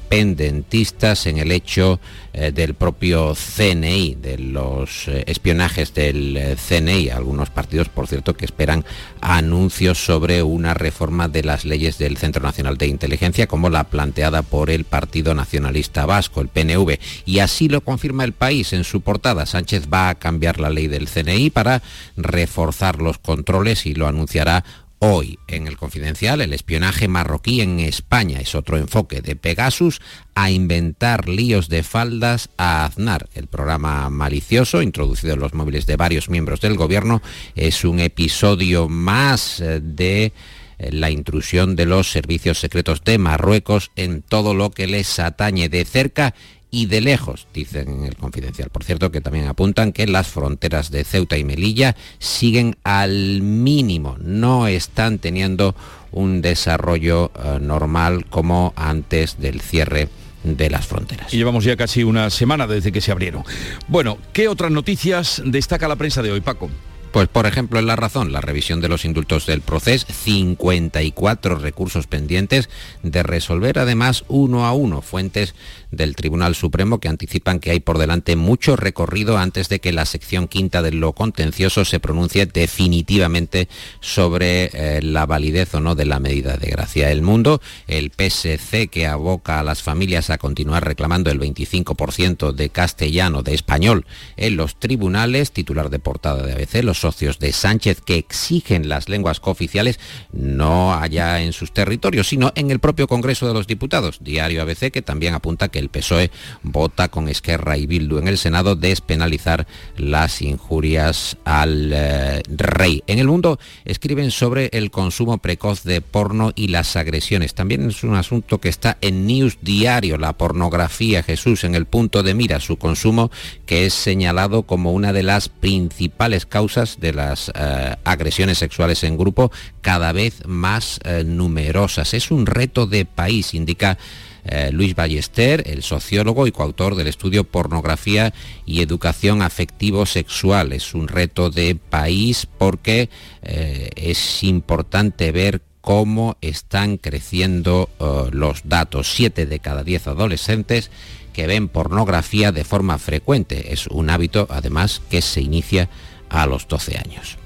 independentistas 0.06 1.26
en 1.26 1.38
el 1.38 1.52
hecho 1.52 2.00
eh, 2.32 2.52
del 2.52 2.74
propio 2.74 3.34
CNI, 3.34 4.16
de 4.20 4.38
los 4.38 5.08
eh, 5.08 5.24
espionajes 5.26 5.94
del 5.94 6.36
eh, 6.36 6.56
CNI. 6.56 7.10
Algunos 7.10 7.50
partidos, 7.50 7.88
por 7.88 8.06
cierto, 8.06 8.36
que 8.36 8.44
esperan 8.44 8.84
anuncios 9.20 10.04
sobre 10.04 10.42
una 10.42 10.74
reforma 10.74 11.28
de 11.28 11.42
las 11.42 11.64
leyes 11.64 11.98
del 11.98 12.16
Centro 12.16 12.42
Nacional 12.42 12.76
de 12.76 12.86
Inteligencia, 12.86 13.46
como 13.46 13.68
la 13.68 13.84
planteada 13.84 14.42
por 14.42 14.70
el 14.70 14.84
Partido 14.84 15.34
Nacionalista 15.34 16.06
Vasco, 16.06 16.40
el 16.40 16.48
PNV. 16.48 16.98
Y 17.24 17.40
así 17.40 17.68
lo 17.68 17.80
confirma 17.80 18.24
el 18.24 18.32
país 18.32 18.72
en 18.72 18.84
su 18.84 19.00
portada. 19.00 19.46
Sánchez 19.46 19.88
va 19.92 20.08
a 20.08 20.14
cambiar 20.14 20.60
la 20.60 20.70
ley 20.70 20.86
del 20.86 21.08
CNI 21.08 21.50
para 21.50 21.82
reforzar 22.16 23.00
los 23.00 23.18
controles 23.18 23.86
y 23.86 23.94
lo 23.94 24.06
anunciará 24.06 24.64
Hoy, 24.98 25.38
en 25.46 25.66
el 25.66 25.76
Confidencial, 25.76 26.40
el 26.40 26.54
espionaje 26.54 27.06
marroquí 27.06 27.60
en 27.60 27.80
España 27.80 28.40
es 28.40 28.54
otro 28.54 28.78
enfoque 28.78 29.20
de 29.20 29.36
Pegasus 29.36 30.00
a 30.34 30.50
inventar 30.50 31.28
líos 31.28 31.68
de 31.68 31.82
faldas 31.82 32.48
a 32.56 32.86
Aznar. 32.86 33.28
El 33.34 33.46
programa 33.46 34.08
malicioso, 34.08 34.80
introducido 34.80 35.34
en 35.34 35.40
los 35.40 35.52
móviles 35.52 35.84
de 35.84 35.96
varios 35.96 36.30
miembros 36.30 36.62
del 36.62 36.76
gobierno, 36.76 37.20
es 37.54 37.84
un 37.84 38.00
episodio 38.00 38.88
más 38.88 39.60
eh, 39.60 39.80
de 39.82 40.32
eh, 40.78 40.92
la 40.92 41.10
intrusión 41.10 41.76
de 41.76 41.84
los 41.84 42.10
servicios 42.10 42.58
secretos 42.58 43.04
de 43.04 43.18
Marruecos 43.18 43.90
en 43.96 44.22
todo 44.22 44.54
lo 44.54 44.70
que 44.70 44.86
les 44.86 45.18
atañe 45.18 45.68
de 45.68 45.84
cerca 45.84 46.34
y 46.70 46.86
de 46.86 47.00
lejos, 47.00 47.46
dicen 47.54 47.88
en 47.88 48.04
el 48.04 48.16
confidencial. 48.16 48.70
Por 48.70 48.84
cierto, 48.84 49.10
que 49.10 49.20
también 49.20 49.46
apuntan 49.46 49.92
que 49.92 50.06
las 50.06 50.28
fronteras 50.28 50.90
de 50.90 51.04
Ceuta 51.04 51.38
y 51.38 51.44
Melilla 51.44 51.96
siguen 52.18 52.76
al 52.84 53.40
mínimo, 53.42 54.16
no 54.20 54.66
están 54.66 55.18
teniendo 55.18 55.74
un 56.12 56.42
desarrollo 56.42 57.30
eh, 57.34 57.58
normal 57.60 58.26
como 58.26 58.72
antes 58.76 59.38
del 59.38 59.60
cierre 59.60 60.08
de 60.44 60.70
las 60.70 60.86
fronteras. 60.86 61.32
Y 61.32 61.38
llevamos 61.38 61.64
ya 61.64 61.76
casi 61.76 62.04
una 62.04 62.30
semana 62.30 62.66
desde 62.66 62.92
que 62.92 63.00
se 63.00 63.12
abrieron. 63.12 63.42
Bueno, 63.88 64.18
¿qué 64.32 64.48
otras 64.48 64.70
noticias 64.70 65.42
destaca 65.44 65.88
la 65.88 65.96
prensa 65.96 66.22
de 66.22 66.32
hoy, 66.32 66.40
Paco? 66.40 66.70
Pues 67.16 67.28
por 67.28 67.46
ejemplo 67.46 67.78
en 67.78 67.86
La 67.86 67.96
Razón, 67.96 68.30
la 68.30 68.42
revisión 68.42 68.82
de 68.82 68.88
los 68.88 69.06
indultos 69.06 69.46
del 69.46 69.62
proceso, 69.62 70.06
54 70.10 71.54
recursos 71.54 72.06
pendientes 72.06 72.68
de 73.02 73.22
resolver 73.22 73.78
además 73.78 74.24
uno 74.28 74.66
a 74.66 74.72
uno, 74.72 75.00
fuentes 75.00 75.54
del 75.90 76.16
Tribunal 76.16 76.54
Supremo 76.54 77.00
que 77.00 77.08
anticipan 77.08 77.60
que 77.60 77.70
hay 77.70 77.80
por 77.80 77.98
delante 77.98 78.36
mucho 78.36 78.76
recorrido 78.76 79.38
antes 79.38 79.68
de 79.68 79.80
que 79.80 79.92
la 79.92 80.06
sección 80.06 80.48
quinta 80.48 80.82
de 80.82 80.92
lo 80.92 81.12
contencioso 81.12 81.84
se 81.84 82.00
pronuncie 82.00 82.46
definitivamente 82.46 83.68
sobre 84.00 84.70
eh, 84.72 85.02
la 85.02 85.26
validez 85.26 85.74
o 85.74 85.80
no 85.80 85.94
de 85.94 86.06
la 86.06 86.20
medida 86.20 86.56
de 86.56 86.70
gracia. 86.70 87.10
El 87.10 87.22
mundo, 87.22 87.60
el 87.86 88.10
PSC 88.10 88.88
que 88.88 89.06
aboca 89.06 89.60
a 89.60 89.64
las 89.64 89.82
familias 89.82 90.30
a 90.30 90.38
continuar 90.38 90.84
reclamando 90.84 91.30
el 91.30 91.40
25% 91.40 92.52
de 92.52 92.70
castellano, 92.70 93.42
de 93.42 93.54
español 93.54 94.06
en 94.36 94.56
los 94.56 94.76
tribunales, 94.78 95.52
titular 95.52 95.90
de 95.90 95.98
portada 95.98 96.42
de 96.42 96.52
ABC, 96.52 96.82
los 96.82 97.00
socios 97.00 97.38
de 97.38 97.52
Sánchez 97.52 98.00
que 98.00 98.16
exigen 98.16 98.88
las 98.88 99.08
lenguas 99.08 99.40
cooficiales 99.40 99.98
no 100.32 100.94
allá 100.94 101.42
en 101.42 101.52
sus 101.52 101.72
territorios, 101.72 102.28
sino 102.28 102.52
en 102.54 102.70
el 102.70 102.80
propio 102.80 103.06
Congreso 103.06 103.46
de 103.46 103.54
los 103.54 103.66
Diputados. 103.66 104.18
Diario 104.20 104.62
ABC 104.62 104.90
que 104.90 105.02
también 105.02 105.34
apunta 105.34 105.68
que 105.68 105.78
El 105.78 105.85
PSOE 105.88 106.30
vota 106.62 107.08
con 107.08 107.28
Esquerra 107.28 107.76
y 107.76 107.86
Bildu 107.86 108.18
en 108.18 108.28
el 108.28 108.38
Senado 108.38 108.76
despenalizar 108.76 109.66
las 109.96 110.42
injurias 110.42 111.36
al 111.44 111.92
eh, 111.92 112.42
rey. 112.48 113.02
En 113.06 113.18
el 113.18 113.28
mundo 113.28 113.58
escriben 113.84 114.30
sobre 114.30 114.68
el 114.72 114.90
consumo 114.90 115.38
precoz 115.38 115.82
de 115.82 116.00
porno 116.00 116.52
y 116.54 116.68
las 116.68 116.96
agresiones. 116.96 117.54
También 117.54 117.88
es 117.88 118.02
un 118.04 118.14
asunto 118.14 118.58
que 118.58 118.68
está 118.68 118.98
en 119.00 119.26
News 119.26 119.58
Diario, 119.62 120.18
la 120.18 120.32
pornografía 120.34 121.22
Jesús 121.22 121.64
en 121.64 121.74
el 121.74 121.86
punto 121.86 122.22
de 122.22 122.34
mira, 122.34 122.60
su 122.60 122.76
consumo 122.76 123.30
que 123.66 123.86
es 123.86 123.94
señalado 123.94 124.64
como 124.64 124.92
una 124.92 125.12
de 125.12 125.22
las 125.22 125.48
principales 125.48 126.46
causas 126.46 127.00
de 127.00 127.12
las 127.12 127.50
eh, 127.54 127.96
agresiones 128.04 128.58
sexuales 128.58 129.02
en 129.04 129.16
grupo 129.16 129.50
cada 129.80 130.12
vez 130.12 130.46
más 130.46 131.00
eh, 131.04 131.24
numerosas. 131.24 132.14
Es 132.14 132.30
un 132.30 132.46
reto 132.46 132.86
de 132.86 133.04
país, 133.04 133.54
indica 133.54 133.98
eh, 134.46 134.70
Luis 134.72 134.94
Ballester, 134.94 135.62
el 135.66 135.82
sociólogo 135.82 136.46
y 136.46 136.52
coautor 136.52 136.94
del 136.94 137.08
estudio 137.08 137.44
Pornografía 137.44 138.32
y 138.64 138.80
Educación 138.80 139.42
Afectivo-Sexual. 139.42 140.72
Es 140.72 140.94
un 140.94 141.08
reto 141.08 141.50
de 141.50 141.76
país 141.76 142.46
porque 142.58 143.08
es 143.42 144.42
importante 144.42 145.30
ver 145.30 145.62
cómo 145.80 146.36
están 146.40 146.96
creciendo 146.96 147.88
los 148.32 148.62
datos. 148.64 149.12
Siete 149.14 149.46
de 149.46 149.60
cada 149.60 149.84
diez 149.84 150.08
adolescentes 150.08 150.90
que 151.36 151.46
ven 151.46 151.68
pornografía 151.68 152.50
de 152.50 152.64
forma 152.64 152.96
frecuente. 152.96 153.74
Es 153.74 153.86
un 153.88 154.08
hábito, 154.08 154.46
además, 154.48 155.02
que 155.10 155.20
se 155.20 155.42
inicia 155.42 155.90
a 156.30 156.46
los 156.46 156.66
12 156.66 156.96
años. 156.96 157.36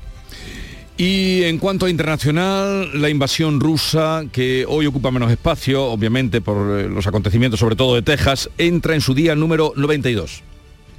Y 1.00 1.44
en 1.44 1.56
cuanto 1.56 1.86
a 1.86 1.90
internacional, 1.90 2.90
la 3.00 3.08
invasión 3.08 3.58
rusa, 3.58 4.24
que 4.30 4.66
hoy 4.68 4.84
ocupa 4.84 5.10
menos 5.10 5.32
espacio, 5.32 5.82
obviamente 5.86 6.42
por 6.42 6.78
eh, 6.78 6.90
los 6.90 7.06
acontecimientos, 7.06 7.58
sobre 7.58 7.74
todo 7.74 7.94
de 7.94 8.02
Texas, 8.02 8.50
entra 8.58 8.94
en 8.94 9.00
su 9.00 9.14
día 9.14 9.34
número 9.34 9.72
92. 9.76 10.42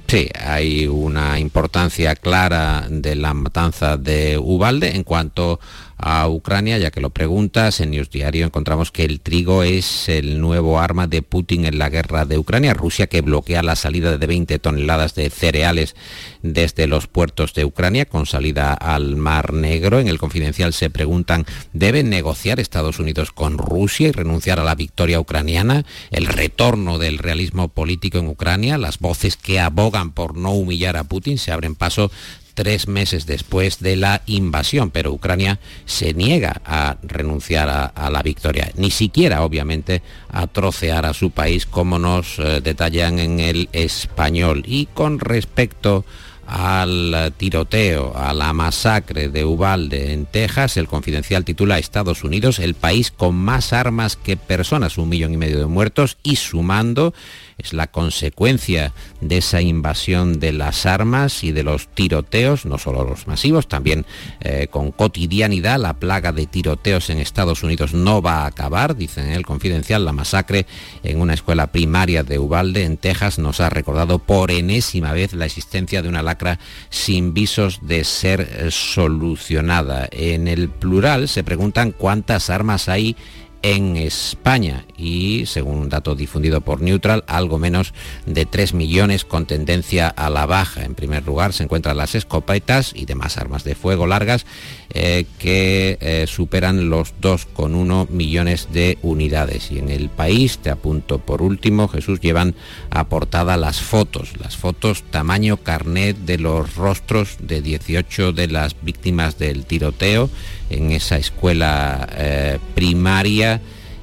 Sí, 0.08 0.28
hay 0.44 0.88
una 0.88 1.38
importancia 1.38 2.16
clara 2.16 2.84
de 2.90 3.14
la 3.14 3.32
matanza 3.32 3.96
de 3.96 4.38
Ubalde 4.38 4.96
en 4.96 5.04
cuanto 5.04 5.60
a 5.96 6.28
Ucrania, 6.28 6.78
ya 6.78 6.90
que 6.90 7.00
lo 7.00 7.10
preguntas, 7.10 7.80
en 7.80 7.90
News 7.90 8.10
Diario 8.10 8.46
encontramos 8.46 8.90
que 8.90 9.04
el 9.04 9.20
trigo 9.20 9.62
es 9.62 10.08
el 10.08 10.40
nuevo 10.40 10.80
arma 10.80 11.06
de 11.06 11.22
Putin 11.22 11.64
en 11.64 11.78
la 11.78 11.90
guerra 11.90 12.24
de 12.24 12.38
Ucrania. 12.38 12.74
Rusia 12.74 13.06
que 13.06 13.20
bloquea 13.20 13.62
la 13.62 13.76
salida 13.76 14.16
de 14.16 14.26
20 14.26 14.58
toneladas 14.58 15.14
de 15.14 15.30
cereales 15.30 15.94
desde 16.42 16.86
los 16.86 17.06
puertos 17.06 17.54
de 17.54 17.64
Ucrania 17.64 18.06
con 18.06 18.26
salida 18.26 18.72
al 18.74 19.16
Mar 19.16 19.52
Negro. 19.52 20.00
En 20.00 20.08
el 20.08 20.18
confidencial 20.18 20.72
se 20.72 20.90
preguntan, 20.90 21.46
¿debe 21.72 22.02
negociar 22.02 22.60
Estados 22.60 22.98
Unidos 22.98 23.32
con 23.32 23.58
Rusia 23.58 24.08
y 24.08 24.12
renunciar 24.12 24.58
a 24.58 24.64
la 24.64 24.74
victoria 24.74 25.20
ucraniana? 25.20 25.84
El 26.10 26.26
retorno 26.26 26.98
del 26.98 27.18
realismo 27.18 27.68
político 27.68 28.18
en 28.18 28.28
Ucrania, 28.28 28.78
las 28.78 28.98
voces 28.98 29.36
que 29.36 29.60
abogan 29.60 30.12
por 30.12 30.36
no 30.36 30.52
humillar 30.52 30.96
a 30.96 31.04
Putin 31.04 31.38
se 31.38 31.52
abren 31.52 31.74
paso 31.74 32.10
tres 32.54 32.88
meses 32.88 33.26
después 33.26 33.80
de 33.80 33.96
la 33.96 34.22
invasión, 34.26 34.90
pero 34.90 35.12
Ucrania 35.12 35.58
se 35.84 36.14
niega 36.14 36.60
a 36.64 36.96
renunciar 37.02 37.68
a, 37.68 38.10
la 38.10 38.22
victoria, 38.22 38.70
ni 38.76 38.90
siquiera 38.90 39.42
obviamente 39.42 40.02
a 40.30 40.46
trocear 40.46 41.06
a 41.06 41.14
su 41.14 41.30
país 41.30 41.66
como 41.66 41.98
nos 41.98 42.38
eh, 42.38 42.60
detallan 42.62 43.18
en 43.18 43.40
el 43.40 43.68
español. 43.72 44.62
Y 44.66 44.86
con 44.86 45.18
respecto 45.18 46.04
al 46.46 47.32
tiroteo, 47.36 48.12
a 48.14 48.34
la 48.34 48.52
masacre 48.52 49.28
de 49.28 49.44
Ubalde 49.44 50.12
en 50.12 50.26
Texas, 50.26 50.76
el 50.76 50.88
confidencial 50.88 51.44
titula 51.44 51.78
Estados 51.78 52.24
Unidos, 52.24 52.58
el 52.58 52.74
país 52.74 53.10
con 53.10 53.34
más 53.34 53.72
armas 53.72 54.16
que 54.16 54.36
personas, 54.36 54.98
un 54.98 55.08
millón 55.08 55.32
y 55.32 55.38
medio 55.38 55.58
de 55.58 55.66
muertos 55.66 56.18
y 56.22 56.36
sumando 56.36 57.14
es 57.62 57.72
la 57.72 57.86
consecuencia 57.86 58.92
de 59.20 59.38
esa 59.38 59.60
invasión 59.60 60.40
de 60.40 60.52
las 60.52 60.86
armas 60.86 61.44
y 61.44 61.52
de 61.52 61.62
los 61.62 61.88
tiroteos, 61.88 62.64
no 62.66 62.78
solo 62.78 63.04
los 63.04 63.26
masivos, 63.26 63.68
también 63.68 64.04
eh, 64.40 64.68
con 64.70 64.90
cotidianidad. 64.90 65.78
La 65.78 65.94
plaga 65.94 66.32
de 66.32 66.46
tiroteos 66.46 67.10
en 67.10 67.18
Estados 67.18 67.62
Unidos 67.62 67.94
no 67.94 68.20
va 68.20 68.42
a 68.42 68.46
acabar, 68.46 68.96
dice 68.96 69.20
en 69.20 69.32
el 69.32 69.46
confidencial. 69.46 70.04
La 70.04 70.12
masacre 70.12 70.66
en 71.02 71.20
una 71.20 71.34
escuela 71.34 71.68
primaria 71.68 72.22
de 72.22 72.38
Uvalde, 72.38 72.84
en 72.84 72.96
Texas, 72.96 73.38
nos 73.38 73.60
ha 73.60 73.70
recordado 73.70 74.18
por 74.18 74.50
enésima 74.50 75.12
vez 75.12 75.32
la 75.32 75.46
existencia 75.46 76.02
de 76.02 76.08
una 76.08 76.22
lacra 76.22 76.58
sin 76.90 77.34
visos 77.34 77.80
de 77.82 78.04
ser 78.04 78.40
eh, 78.40 78.70
solucionada. 78.70 80.08
En 80.10 80.48
el 80.48 80.68
plural 80.68 81.28
se 81.28 81.44
preguntan 81.44 81.92
cuántas 81.92 82.50
armas 82.50 82.88
hay 82.88 83.16
en 83.62 83.96
España 83.96 84.84
y, 84.96 85.46
según 85.46 85.76
un 85.76 85.88
dato 85.88 86.14
difundido 86.14 86.60
por 86.60 86.80
Neutral, 86.80 87.24
algo 87.26 87.58
menos 87.58 87.94
de 88.26 88.44
3 88.44 88.74
millones 88.74 89.24
con 89.24 89.46
tendencia 89.46 90.08
a 90.08 90.30
la 90.30 90.46
baja. 90.46 90.84
En 90.84 90.94
primer 90.94 91.24
lugar 91.24 91.52
se 91.52 91.62
encuentran 91.62 91.96
las 91.96 92.14
escopetas 92.14 92.92
y 92.94 93.06
demás 93.06 93.38
armas 93.38 93.64
de 93.64 93.74
fuego 93.74 94.06
largas 94.06 94.46
eh, 94.94 95.26
que 95.38 95.96
eh, 96.00 96.26
superan 96.26 96.90
los 96.90 97.14
2,1 97.20 98.08
millones 98.10 98.68
de 98.72 98.98
unidades. 99.02 99.70
Y 99.70 99.78
en 99.78 99.88
el 99.88 100.10
país, 100.10 100.58
te 100.58 100.70
apunto 100.70 101.18
por 101.18 101.40
último, 101.40 101.88
Jesús, 101.88 102.20
llevan 102.20 102.54
aportada 102.90 103.56
las 103.56 103.80
fotos, 103.80 104.38
las 104.40 104.56
fotos 104.56 105.02
tamaño 105.04 105.56
carnet 105.56 106.16
de 106.18 106.38
los 106.38 106.74
rostros 106.74 107.36
de 107.40 107.62
18 107.62 108.32
de 108.32 108.48
las 108.48 108.76
víctimas 108.82 109.38
del 109.38 109.64
tiroteo 109.64 110.28
en 110.72 110.92
esa 110.92 111.16
escuela 111.16 112.08
eh, 112.16 112.58
primaria 112.74 113.60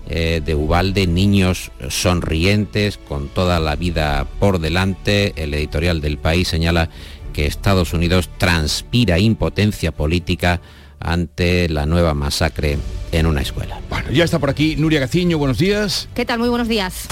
eh, 0.07 0.41
de 0.43 0.55
Ubalde, 0.55 1.07
niños 1.07 1.71
sonrientes, 1.89 2.97
con 2.97 3.27
toda 3.27 3.59
la 3.59 3.75
vida 3.75 4.25
por 4.39 4.59
delante. 4.59 5.33
El 5.35 5.53
editorial 5.53 6.01
del 6.01 6.17
país 6.17 6.47
señala 6.47 6.89
que 7.33 7.45
Estados 7.45 7.93
Unidos 7.93 8.29
transpira 8.37 9.19
impotencia 9.19 9.91
política 9.91 10.61
ante 10.99 11.69
la 11.69 11.85
nueva 11.85 12.13
masacre 12.13 12.77
en 13.11 13.25
una 13.25 13.41
escuela. 13.41 13.79
Bueno, 13.89 14.11
ya 14.11 14.23
está 14.23 14.39
por 14.39 14.49
aquí 14.49 14.75
Nuria 14.75 14.99
Gaciño, 14.99 15.37
buenos 15.37 15.57
días. 15.57 16.09
¿Qué 16.13 16.25
tal? 16.25 16.39
Muy 16.39 16.49
buenos 16.49 16.67
días. 16.67 17.07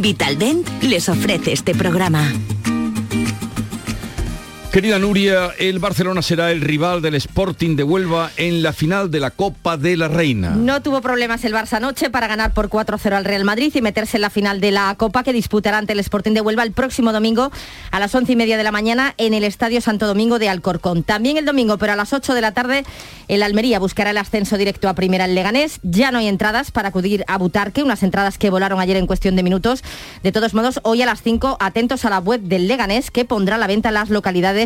Vitaldent 0.00 0.66
les 0.82 1.08
ofrece 1.08 1.52
este 1.52 1.74
programa. 1.74 2.32
Querida 4.72 4.98
Nuria, 4.98 5.54
el 5.58 5.78
Barcelona 5.78 6.20
será 6.20 6.52
el 6.52 6.60
rival 6.60 7.00
del 7.00 7.14
Sporting 7.14 7.74
de 7.74 7.84
Huelva 7.84 8.30
en 8.36 8.62
la 8.62 8.74
final 8.74 9.10
de 9.10 9.18
la 9.18 9.30
Copa 9.30 9.78
de 9.78 9.96
la 9.96 10.08
Reina. 10.08 10.50
No 10.50 10.82
tuvo 10.82 11.00
problemas 11.00 11.42
el 11.44 11.54
Barça 11.54 11.78
anoche 11.78 12.10
para 12.10 12.26
ganar 12.26 12.52
por 12.52 12.68
4-0 12.68 13.12
al 13.12 13.24
Real 13.24 13.44
Madrid 13.44 13.72
y 13.74 13.80
meterse 13.80 14.18
en 14.18 14.20
la 14.20 14.30
final 14.30 14.60
de 14.60 14.70
la 14.70 14.94
Copa 14.98 15.24
que 15.24 15.32
disputará 15.32 15.78
ante 15.78 15.94
el 15.94 16.00
Sporting 16.00 16.32
de 16.32 16.42
Huelva 16.42 16.64
el 16.64 16.72
próximo 16.72 17.14
domingo 17.14 17.50
a 17.90 17.98
las 17.98 18.14
11 18.14 18.30
y 18.32 18.36
media 18.36 18.58
de 18.58 18.62
la 18.62 18.70
mañana 18.70 19.14
en 19.16 19.32
el 19.32 19.42
Estadio 19.42 19.80
Santo 19.80 20.06
Domingo 20.06 20.38
de 20.38 20.50
Alcorcón. 20.50 21.02
También 21.02 21.38
el 21.38 21.46
domingo, 21.46 21.78
pero 21.78 21.94
a 21.94 21.96
las 21.96 22.12
8 22.12 22.34
de 22.34 22.40
la 22.42 22.52
tarde, 22.52 22.84
el 23.28 23.42
Almería 23.42 23.78
buscará 23.78 24.10
el 24.10 24.18
ascenso 24.18 24.58
directo 24.58 24.90
a 24.90 24.94
primera 24.94 25.24
en 25.24 25.34
Leganés. 25.34 25.80
Ya 25.82 26.10
no 26.12 26.18
hay 26.18 26.28
entradas 26.28 26.72
para 26.72 26.90
acudir 26.90 27.24
a 27.26 27.38
Butarque, 27.38 27.82
unas 27.82 28.02
entradas 28.02 28.36
que 28.36 28.50
volaron 28.50 28.80
ayer 28.80 28.98
en 28.98 29.06
cuestión 29.06 29.34
de 29.34 29.42
minutos. 29.42 29.82
De 30.22 30.30
todos 30.30 30.52
modos, 30.52 30.78
hoy 30.82 31.00
a 31.00 31.06
las 31.06 31.22
5, 31.22 31.56
atentos 31.58 32.04
a 32.04 32.10
la 32.10 32.18
web 32.18 32.42
del 32.42 32.68
Leganés 32.68 33.10
que 33.10 33.24
pondrá 33.24 33.54
a 33.54 33.58
la 33.58 33.66
venta 33.66 33.90
las 33.90 34.10
localidades 34.10 34.57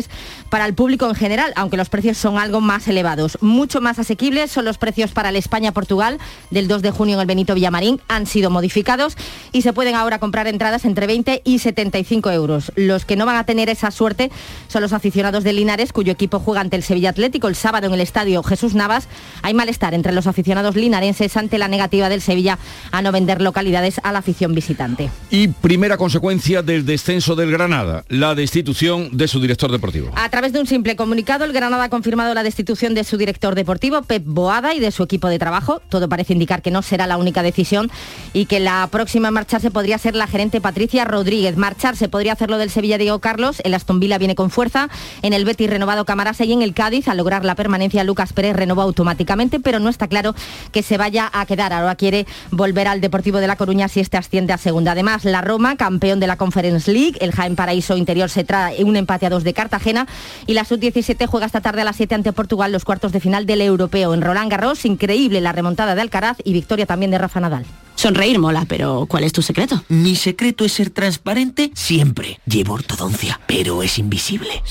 para 0.49 0.65
el 0.65 0.73
público 0.73 1.07
en 1.07 1.15
general, 1.15 1.53
aunque 1.55 1.77
los 1.77 1.89
precios 1.89 2.17
son 2.17 2.37
algo 2.37 2.61
más 2.61 2.87
elevados. 2.87 3.37
Mucho 3.41 3.81
más 3.81 3.99
asequibles 3.99 4.51
son 4.51 4.65
los 4.65 4.77
precios 4.77 5.11
para 5.11 5.29
el 5.29 5.35
España-Portugal 5.35 6.19
del 6.51 6.67
2 6.67 6.81
de 6.81 6.91
junio 6.91 7.15
en 7.15 7.21
el 7.21 7.27
Benito 7.27 7.55
Villamarín. 7.55 8.01
Han 8.07 8.25
sido 8.25 8.49
modificados 8.49 9.15
y 9.51 9.61
se 9.61 9.73
pueden 9.73 9.95
ahora 9.95 10.19
comprar 10.19 10.47
entradas 10.47 10.85
entre 10.85 11.07
20 11.07 11.41
y 11.43 11.59
75 11.59 12.31
euros. 12.31 12.71
Los 12.75 13.05
que 13.05 13.15
no 13.15 13.25
van 13.25 13.37
a 13.37 13.45
tener 13.45 13.69
esa 13.69 13.91
suerte 13.91 14.31
son 14.67 14.81
los 14.81 14.93
aficionados 14.93 15.43
de 15.43 15.53
Linares, 15.53 15.93
cuyo 15.93 16.11
equipo 16.11 16.39
juega 16.39 16.61
ante 16.61 16.75
el 16.75 16.83
Sevilla 16.83 17.09
Atlético 17.09 17.47
el 17.47 17.55
sábado 17.55 17.87
en 17.87 17.93
el 17.93 18.01
estadio 18.01 18.43
Jesús 18.43 18.75
Navas. 18.75 19.07
Hay 19.41 19.53
malestar 19.53 19.93
entre 19.93 20.13
los 20.13 20.27
aficionados 20.27 20.75
linarenses 20.75 21.35
ante 21.37 21.57
la 21.57 21.67
negativa 21.67 22.09
del 22.09 22.21
Sevilla 22.21 22.57
a 22.91 23.01
no 23.01 23.11
vender 23.11 23.41
localidades 23.41 23.99
a 24.03 24.11
la 24.11 24.19
afición 24.19 24.53
visitante. 24.53 25.09
Y 25.29 25.49
primera 25.49 25.97
consecuencia 25.97 26.61
del 26.61 26.85
descenso 26.85 27.35
del 27.35 27.51
Granada, 27.51 28.03
la 28.07 28.35
destitución 28.35 29.09
de 29.11 29.27
su 29.27 29.39
director 29.39 29.71
deportivo. 29.71 29.82
A 30.15 30.29
través 30.29 30.53
de 30.53 30.61
un 30.61 30.65
simple 30.65 30.95
comunicado, 30.95 31.43
el 31.43 31.51
Granada 31.51 31.83
ha 31.83 31.89
confirmado 31.89 32.33
la 32.33 32.43
destitución 32.43 32.93
de 32.93 33.03
su 33.03 33.17
director 33.17 33.53
deportivo, 33.53 34.01
Pep 34.01 34.23
Boada, 34.25 34.73
y 34.73 34.79
de 34.79 34.91
su 34.91 35.03
equipo 35.03 35.27
de 35.27 35.39
trabajo. 35.39 35.81
Todo 35.89 36.07
parece 36.07 36.31
indicar 36.31 36.61
que 36.61 36.71
no 36.71 36.81
será 36.81 37.05
la 37.05 37.17
única 37.17 37.43
decisión 37.43 37.91
y 38.31 38.45
que 38.45 38.61
la 38.61 38.87
próxima 38.87 39.27
en 39.27 39.33
marcharse 39.33 39.71
podría 39.71 39.97
ser 39.97 40.15
la 40.15 40.27
gerente 40.27 40.61
Patricia 40.61 41.03
Rodríguez. 41.03 41.57
Marcharse 41.57 42.07
podría 42.07 42.31
hacerlo 42.31 42.57
del 42.57 42.69
Sevilla 42.69 42.97
Diego 42.97 43.19
Carlos, 43.19 43.61
el 43.65 43.73
Aston 43.73 43.99
Villa 43.99 44.17
viene 44.17 44.35
con 44.35 44.49
fuerza, 44.49 44.87
en 45.21 45.33
el 45.33 45.43
Betis 45.43 45.69
renovado 45.69 46.05
Camarasa 46.05 46.45
y 46.45 46.53
en 46.53 46.61
el 46.61 46.73
Cádiz, 46.73 47.09
al 47.09 47.17
lograr 47.17 47.43
la 47.43 47.55
permanencia, 47.55 48.05
Lucas 48.05 48.31
Pérez 48.31 48.55
renovó 48.55 48.83
automáticamente, 48.83 49.59
pero 49.59 49.79
no 49.79 49.89
está 49.89 50.07
claro 50.07 50.33
que 50.71 50.81
se 50.81 50.97
vaya 50.97 51.29
a 51.33 51.45
quedar. 51.45 51.73
Ahora 51.73 51.95
quiere 51.95 52.25
volver 52.51 52.87
al 52.87 53.01
Deportivo 53.01 53.39
de 53.39 53.47
La 53.47 53.57
Coruña 53.57 53.89
si 53.89 53.99
este 53.99 54.15
asciende 54.15 54.53
a 54.53 54.57
segunda. 54.57 54.93
Además, 54.93 55.25
la 55.25 55.41
Roma, 55.41 55.75
campeón 55.75 56.21
de 56.21 56.27
la 56.27 56.37
Conference 56.37 56.89
League, 56.89 57.17
el 57.19 57.33
Jaén 57.33 57.57
Paraíso 57.57 57.97
Interior 57.97 58.29
se 58.29 58.45
trae 58.45 58.81
un 58.83 58.95
empate 58.95 59.25
a 59.25 59.29
dos 59.29 59.43
de 59.43 59.53
carta 59.53 59.72
Cartagena 59.73 60.07
y 60.45 60.53
la 60.53 60.65
Sub-17 60.65 61.25
juega 61.25 61.47
esta 61.47 61.61
tarde 61.61 61.81
a 61.81 61.83
las 61.83 61.95
7 61.95 62.13
ante 62.13 62.31
Portugal 62.31 62.71
los 62.71 62.85
cuartos 62.85 63.11
de 63.11 63.19
final 63.19 63.47
del 63.47 63.61
Europeo. 63.61 64.13
En 64.13 64.21
Roland 64.21 64.51
Garros, 64.51 64.85
increíble 64.85 65.41
la 65.41 65.51
remontada 65.51 65.95
de 65.95 66.01
Alcaraz 66.01 66.37
y 66.43 66.53
victoria 66.53 66.85
también 66.85 67.09
de 67.09 67.17
Rafa 67.17 67.39
Nadal. 67.39 67.65
Sonreír 67.95 68.37
mola, 68.37 68.65
pero 68.67 69.07
¿cuál 69.07 69.23
es 69.23 69.33
tu 69.33 69.41
secreto? 69.41 69.83
Mi 69.89 70.15
secreto 70.15 70.63
es 70.63 70.73
ser 70.73 70.91
transparente 70.91 71.71
siempre. 71.73 72.39
Llevo 72.45 72.73
ortodoncia, 72.73 73.39
pero 73.47 73.81
es 73.81 73.97
invisible. 73.97 74.61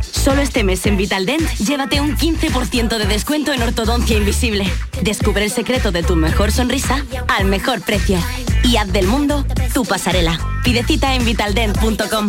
Solo 0.00 0.42
este 0.42 0.64
mes 0.64 0.84
en 0.86 0.96
Vitaldent, 0.96 1.48
llévate 1.58 2.00
un 2.00 2.16
15% 2.16 2.98
de 2.98 3.06
descuento 3.06 3.52
en 3.52 3.62
ortodoncia 3.62 4.16
invisible. 4.16 4.66
Descubre 5.02 5.44
el 5.44 5.50
secreto 5.52 5.92
de 5.92 6.02
tu 6.02 6.16
mejor 6.16 6.50
sonrisa 6.50 7.04
al 7.28 7.44
mejor 7.44 7.82
precio. 7.82 8.18
Y 8.64 8.78
haz 8.78 8.92
del 8.92 9.06
mundo 9.06 9.44
tu 9.72 9.84
pasarela. 9.84 10.40
Pide 10.64 10.82
cita 10.82 11.14
en 11.14 11.24
vitaldent.com. 11.24 12.26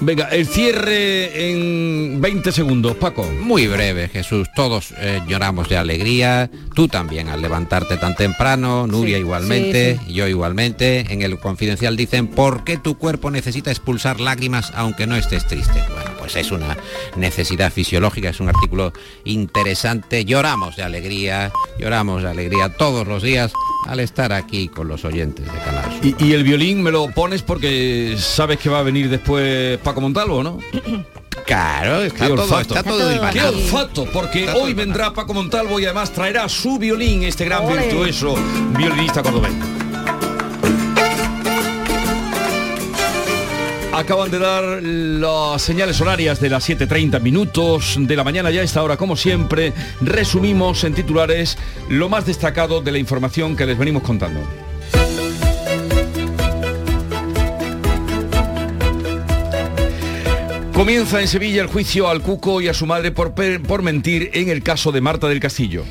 Venga, 0.00 0.28
el 0.28 0.46
cierre 0.46 1.50
en 1.50 2.20
20 2.20 2.52
segundos, 2.52 2.96
Paco. 2.96 3.24
Muy 3.40 3.66
breve, 3.66 4.08
Jesús. 4.08 4.48
Todos 4.54 4.94
eh, 4.96 5.20
lloramos 5.26 5.68
de 5.68 5.76
alegría. 5.76 6.48
Tú 6.74 6.86
también 6.86 7.28
al 7.28 7.42
levantarte 7.42 7.96
tan 7.96 8.14
temprano, 8.14 8.86
Nuria 8.86 9.16
Sí, 9.16 9.22
igualmente, 9.22 9.98
sí, 10.06 10.14
yo 10.14 10.28
igualmente. 10.28 11.12
En 11.12 11.22
el 11.22 11.40
confidencial 11.40 11.96
dicen, 11.96 12.28
¿por 12.28 12.62
qué 12.62 12.76
tu 12.76 12.96
cuerpo 12.96 13.32
necesita 13.32 13.72
expulsar 13.72 14.20
lágrimas 14.20 14.72
aunque 14.76 15.08
no 15.08 15.16
estés 15.16 15.46
triste? 15.48 15.82
Bueno, 15.92 16.10
pues 16.16 16.36
es 16.36 16.52
una 16.52 16.76
necesidad 17.16 17.72
fisiológica, 17.72 18.28
es 18.28 18.38
un 18.38 18.50
artículo 18.50 18.92
interesante. 19.24 20.24
Lloramos 20.24 20.76
de 20.76 20.84
alegría, 20.84 21.50
lloramos 21.80 22.22
de 22.22 22.28
alegría 22.28 22.68
todos 22.68 23.04
los 23.08 23.24
días 23.24 23.52
al 23.86 23.98
estar 23.98 24.32
aquí 24.32 24.68
con 24.68 24.86
los 24.86 25.04
oyentes 25.04 25.44
de 25.44 25.58
Canal 25.58 25.84
Sur. 25.84 26.04
Y, 26.04 26.24
y 26.24 26.32
el 26.34 26.44
violín 26.44 26.82
me 26.82 26.92
lo 26.92 27.10
pones 27.10 27.42
porque 27.42 28.14
sabes 28.18 28.58
que 28.58 28.68
va 28.68 28.80
a 28.80 28.82
venir 28.82 29.08
después 29.08 29.78
Paco 29.88 30.02
Montalvo, 30.02 30.42
¿no? 30.42 30.58
Claro, 31.46 32.02
está 32.02 32.26
Qué 32.26 32.34
todo, 32.34 32.42
olfato. 32.42 32.74
está 32.74 32.82
todo 32.82 33.30
Qué 33.32 33.40
olfato, 33.40 34.04
porque 34.12 34.40
Está 34.40 34.56
hoy 34.56 34.74
vendrá 34.74 35.14
Paco 35.14 35.32
Montalvo 35.32 35.80
y 35.80 35.86
además 35.86 36.10
traerá 36.12 36.46
su 36.46 36.78
violín, 36.78 37.22
este 37.22 37.46
gran 37.46 37.64
Ole. 37.64 37.86
virtuoso 37.86 38.34
violinista 38.76 39.22
cordobés. 39.22 39.52
Acaban 43.94 44.30
de 44.30 44.38
dar 44.38 44.82
las 44.82 45.62
señales 45.62 45.98
horarias 46.02 46.38
de 46.38 46.50
las 46.50 46.68
7.30 46.68 47.18
minutos 47.22 47.96
de 47.98 48.14
la 48.14 48.24
mañana 48.24 48.50
ya 48.50 48.60
a 48.60 48.64
esta 48.64 48.82
hora, 48.82 48.98
como 48.98 49.16
siempre, 49.16 49.72
resumimos 50.02 50.84
en 50.84 50.92
titulares 50.92 51.56
lo 51.88 52.10
más 52.10 52.26
destacado 52.26 52.82
de 52.82 52.92
la 52.92 52.98
información 52.98 53.56
que 53.56 53.64
les 53.64 53.78
venimos 53.78 54.02
contando. 54.02 54.40
Comienza 60.78 61.20
en 61.20 61.26
Sevilla 61.26 61.60
el 61.60 61.66
juicio 61.66 62.08
al 62.08 62.22
Cuco 62.22 62.60
y 62.60 62.68
a 62.68 62.72
su 62.72 62.86
madre 62.86 63.10
por, 63.10 63.34
por 63.34 63.82
mentir 63.82 64.30
en 64.34 64.48
el 64.48 64.62
caso 64.62 64.92
de 64.92 65.00
Marta 65.00 65.26
del 65.26 65.40
Castillo. 65.40 65.82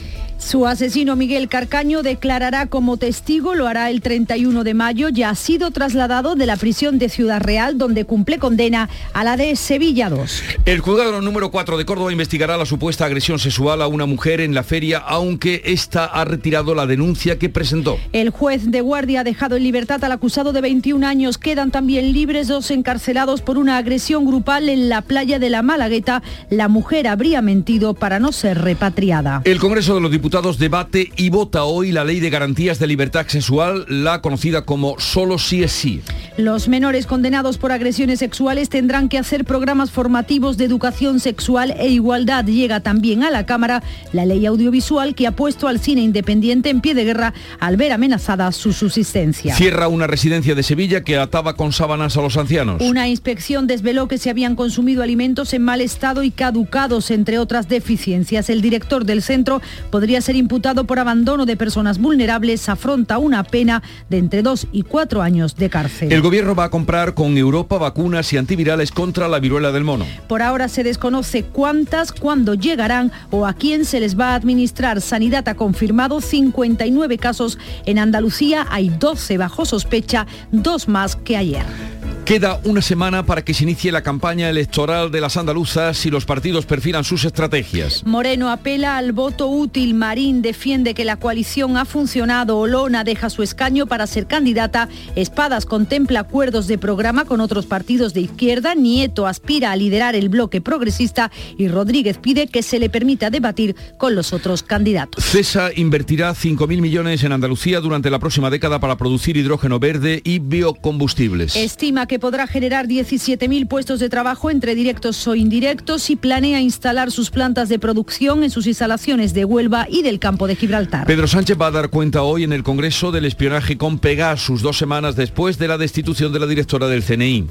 Su 0.48 0.66
asesino 0.66 1.18
Miguel 1.18 1.50
Carcaño 1.50 2.04
declarará 2.04 2.68
como 2.68 2.96
testigo, 2.96 3.54
lo 3.54 3.68
hará 3.68 3.90
el 3.90 4.00
31 4.00 4.64
de 4.64 4.74
mayo, 4.74 5.10
ya 5.10 5.30
ha 5.30 5.36
sido 5.36 5.72
trasladado 5.72 6.36
de 6.36 6.46
la 6.46 6.56
prisión 6.56 7.00
de 7.00 7.10
Ciudad 7.10 7.42
Real, 7.42 7.78
donde 7.78 8.06
cumple 8.06 8.40
condena, 8.40 8.88
a 9.12 9.26
la 9.26 9.36
de 9.36 9.58
Sevilla 9.58 10.10
2. 10.10 10.44
El 10.64 10.80
juzgado 10.80 11.20
número 11.20 11.52
4 11.52 11.78
de 11.78 11.84
Córdoba 11.84 12.14
investigará 12.14 12.56
la 12.56 12.66
supuesta 12.66 13.04
agresión 13.04 13.40
sexual 13.40 13.82
a 13.82 13.88
una 13.88 14.06
mujer 14.06 14.40
en 14.40 14.54
la 14.54 14.64
feria, 14.64 15.00
aunque 15.00 15.64
ésta 15.66 16.06
ha 16.06 16.24
retirado 16.24 16.74
la 16.74 16.86
denuncia 16.86 17.38
que 17.38 17.50
presentó. 17.50 18.00
El 18.14 18.30
juez 18.30 18.72
de 18.72 18.80
guardia 18.80 19.20
ha 19.20 19.24
dejado 19.26 19.58
en 19.58 19.64
libertad 19.64 20.02
al 20.06 20.14
acusado 20.14 20.54
de 20.54 20.62
21 20.62 21.06
años. 21.06 21.38
Quedan 21.38 21.72
también 21.72 22.14
libres 22.14 22.48
dos 22.48 22.72
encarcelados 22.72 23.42
por 23.42 23.58
una 23.58 23.76
agresión 23.76 24.26
grupal 24.26 24.70
en 24.70 24.88
la 24.88 25.02
playa 25.02 25.40
de 25.40 25.50
la 25.50 25.62
Malagueta. 25.62 26.24
La 26.50 26.70
mujer 26.70 27.06
habría 27.10 27.42
mentido 27.42 27.96
para 27.96 28.22
no 28.22 28.32
ser 28.32 28.62
repatriada. 28.62 29.42
El 29.44 29.60
Congreso 29.60 29.94
de 29.94 30.00
los 30.00 30.10
Diputados 30.10 30.37
debate 30.42 31.12
y 31.18 31.30
vota 31.30 31.64
hoy 31.64 31.92
la 31.92 32.04
ley 32.04 32.20
de 32.20 32.30
garantías 32.30 32.78
de 32.78 32.86
libertad 32.86 33.26
sexual, 33.28 33.86
la 33.90 34.22
conocida 34.22 34.66
como 34.66 35.00
solo 35.00 35.40
sí 35.40 35.64
es 35.64 35.72
sí. 35.72 36.02
Los 36.38 36.68
menores 36.68 37.08
condenados 37.08 37.58
por 37.58 37.72
agresiones 37.72 38.20
sexuales 38.20 38.70
tendrán 38.70 39.10
que 39.10 39.18
hacer 39.18 39.46
programas 39.46 39.90
formativos 39.90 40.58
de 40.58 40.66
educación 40.66 41.20
sexual 41.20 41.74
e 41.80 41.90
igualdad. 41.90 42.46
Llega 42.46 42.82
también 42.82 43.24
a 43.24 43.32
la 43.32 43.48
Cámara 43.48 43.82
la 44.14 44.26
ley 44.26 44.46
audiovisual 44.46 45.16
que 45.16 45.26
ha 45.26 45.32
puesto 45.32 45.68
al 45.68 45.80
cine 45.80 46.02
independiente 46.02 46.70
en 46.70 46.82
pie 46.82 46.94
de 46.94 47.04
guerra 47.04 47.34
al 47.60 47.76
ver 47.76 47.92
amenazada 47.92 48.52
su 48.52 48.74
subsistencia. 48.74 49.56
Cierra 49.56 49.88
una 49.88 50.06
residencia 50.06 50.54
de 50.54 50.62
Sevilla 50.62 51.04
que 51.04 51.18
ataba 51.18 51.56
con 51.56 51.74
sábanas 51.74 52.16
a 52.16 52.22
los 52.22 52.38
ancianos. 52.38 52.82
Una 52.84 53.08
inspección 53.08 53.66
desveló 53.66 54.08
que 54.08 54.20
se 54.20 54.30
habían 54.30 54.56
consumido 54.56 55.02
alimentos 55.02 55.54
en 55.56 55.64
mal 55.64 55.82
estado 55.82 56.22
y 56.22 56.30
caducados, 56.30 57.10
entre 57.10 57.40
otras 57.40 57.68
deficiencias. 57.68 58.52
El 58.52 58.62
director 58.62 59.04
del 59.04 59.24
centro 59.24 59.64
podría 59.90 60.17
ser 60.22 60.36
imputado 60.36 60.86
por 60.86 61.00
abandono 61.00 61.46
de 61.46 61.58
personas 61.58 62.00
vulnerables. 62.00 62.70
Afronta 62.70 63.18
una 63.18 63.44
pena 63.44 63.84
de 64.10 64.18
entre 64.18 64.42
dos 64.42 64.68
y 64.72 64.84
cuatro 64.84 65.22
años 65.22 65.56
de 65.56 65.70
cárcel. 65.70 66.12
El 66.12 66.22
gobierno 66.22 66.56
va 66.56 66.66
a 66.66 66.70
comprar 66.70 67.14
con 67.14 67.38
Europa 67.38 67.78
vacunas 67.78 68.32
y 68.34 68.38
antivirales 68.38 68.92
contra 68.92 69.28
la 69.28 69.40
viruela 69.40 69.72
del 69.72 69.84
mono. 69.84 70.06
Por 70.28 70.42
ahora 70.42 70.68
se 70.68 70.84
desconoce 70.84 71.44
cuántas, 71.44 72.12
cuándo 72.12 72.54
llegarán 72.54 73.12
o 73.32 73.46
a 73.46 73.54
quién 73.54 73.86
se 73.86 74.00
les 74.00 74.20
va 74.20 74.30
a 74.32 74.36
administrar. 74.36 75.02
Sanidad 75.02 75.48
ha 75.50 75.56
confirmado 75.56 76.22
59 76.22 77.18
casos. 77.18 77.58
En 77.86 78.00
Andalucía 78.00 78.66
hay 78.70 78.90
12 78.90 79.38
bajo 79.38 79.66
sospecha, 79.66 80.28
dos 80.52 80.88
más 80.88 81.16
que 81.16 81.38
ayer. 81.38 81.97
Queda 82.28 82.60
una 82.66 82.82
semana 82.82 83.26
para 83.26 83.42
que 83.42 83.54
se 83.54 83.64
inicie 83.64 83.90
la 83.90 84.04
campaña 84.04 84.50
electoral 84.50 85.12
de 85.12 85.22
las 85.22 85.38
andaluzas 85.38 86.06
y 86.06 86.10
los 86.10 86.26
partidos 86.26 86.66
perfilan 86.66 87.06
sus 87.06 87.24
estrategias. 87.24 88.06
Moreno 88.06 88.50
apela 88.50 88.98
al 88.98 89.14
voto 89.14 89.48
útil. 89.48 89.94
Marín 89.94 90.42
defiende 90.42 90.94
que 90.94 91.06
la 91.06 91.16
coalición 91.16 91.78
ha 91.78 91.86
funcionado. 91.86 92.58
Olona 92.58 93.06
deja 93.06 93.30
su 93.30 93.44
escaño 93.44 93.88
para 93.88 94.06
ser 94.08 94.28
candidata. 94.28 94.90
Espadas 95.16 95.66
contempla 95.66 96.20
acuerdos 96.20 96.68
de 96.68 96.78
programa 96.78 97.24
con 97.24 97.40
otros 97.40 97.66
partidos 97.66 98.14
de 98.14 98.20
izquierda. 98.20 98.76
Nieto 98.76 99.26
aspira 99.26 99.72
a 99.72 99.78
liderar 99.78 100.14
el 100.14 100.28
bloque 100.28 100.60
progresista 100.60 101.32
y 101.58 101.70
Rodríguez 101.70 102.18
pide 102.18 102.48
que 102.48 102.62
se 102.62 102.78
le 102.78 102.90
permita 102.90 103.30
debatir 103.30 103.74
con 103.98 104.16
los 104.16 104.34
otros 104.34 104.64
candidatos. 104.64 105.24
CESA 105.24 105.70
invertirá 105.78 106.34
5.000 106.34 106.82
millones 106.82 107.24
en 107.24 107.32
Andalucía 107.32 107.80
durante 107.80 108.10
la 108.10 108.20
próxima 108.20 108.50
década 108.50 108.82
para 108.82 108.98
producir 108.98 109.38
hidrógeno 109.38 109.80
verde 109.80 110.20
y 110.26 110.40
biocombustibles. 110.40 111.56
Estima 111.56 112.06
que 112.06 112.17
podrá 112.20 112.48
generar 112.48 112.88
17.000 112.88 113.68
puestos 113.68 114.00
de 114.00 114.10
trabajo 114.10 114.50
entre 114.50 114.76
directos 114.76 115.28
o 115.28 115.36
indirectos 115.36 116.10
y 116.10 116.16
planea 116.16 116.62
instalar 116.62 117.12
sus 117.12 117.30
plantas 117.30 117.70
de 117.70 117.80
producción 117.80 118.44
en 118.44 118.50
sus 118.50 118.68
instalaciones 118.68 119.34
de 119.34 119.46
Huelva 119.46 119.88
y 119.90 120.02
del 120.02 120.20
campo 120.20 120.48
de 120.48 120.56
Gibraltar. 120.56 121.08
Pedro 121.08 121.28
Sánchez 121.28 121.58
va 121.60 121.68
a 121.68 121.72
dar 121.72 121.90
cuenta 121.90 122.24
hoy 122.24 122.44
en 122.44 122.54
el 122.54 122.64
Congreso 122.64 123.12
del 123.12 123.26
espionaje 123.26 123.78
con 123.78 124.00
Pegasus, 124.00 124.62
dos 124.62 124.78
semanas 124.78 125.16
después 125.16 125.58
de 125.58 125.68
la 125.68 125.78
destitución 125.78 126.34
de 126.34 126.40
la 126.40 126.48
directora 126.48 126.88
del 126.88 127.04
CNI. 127.04 127.48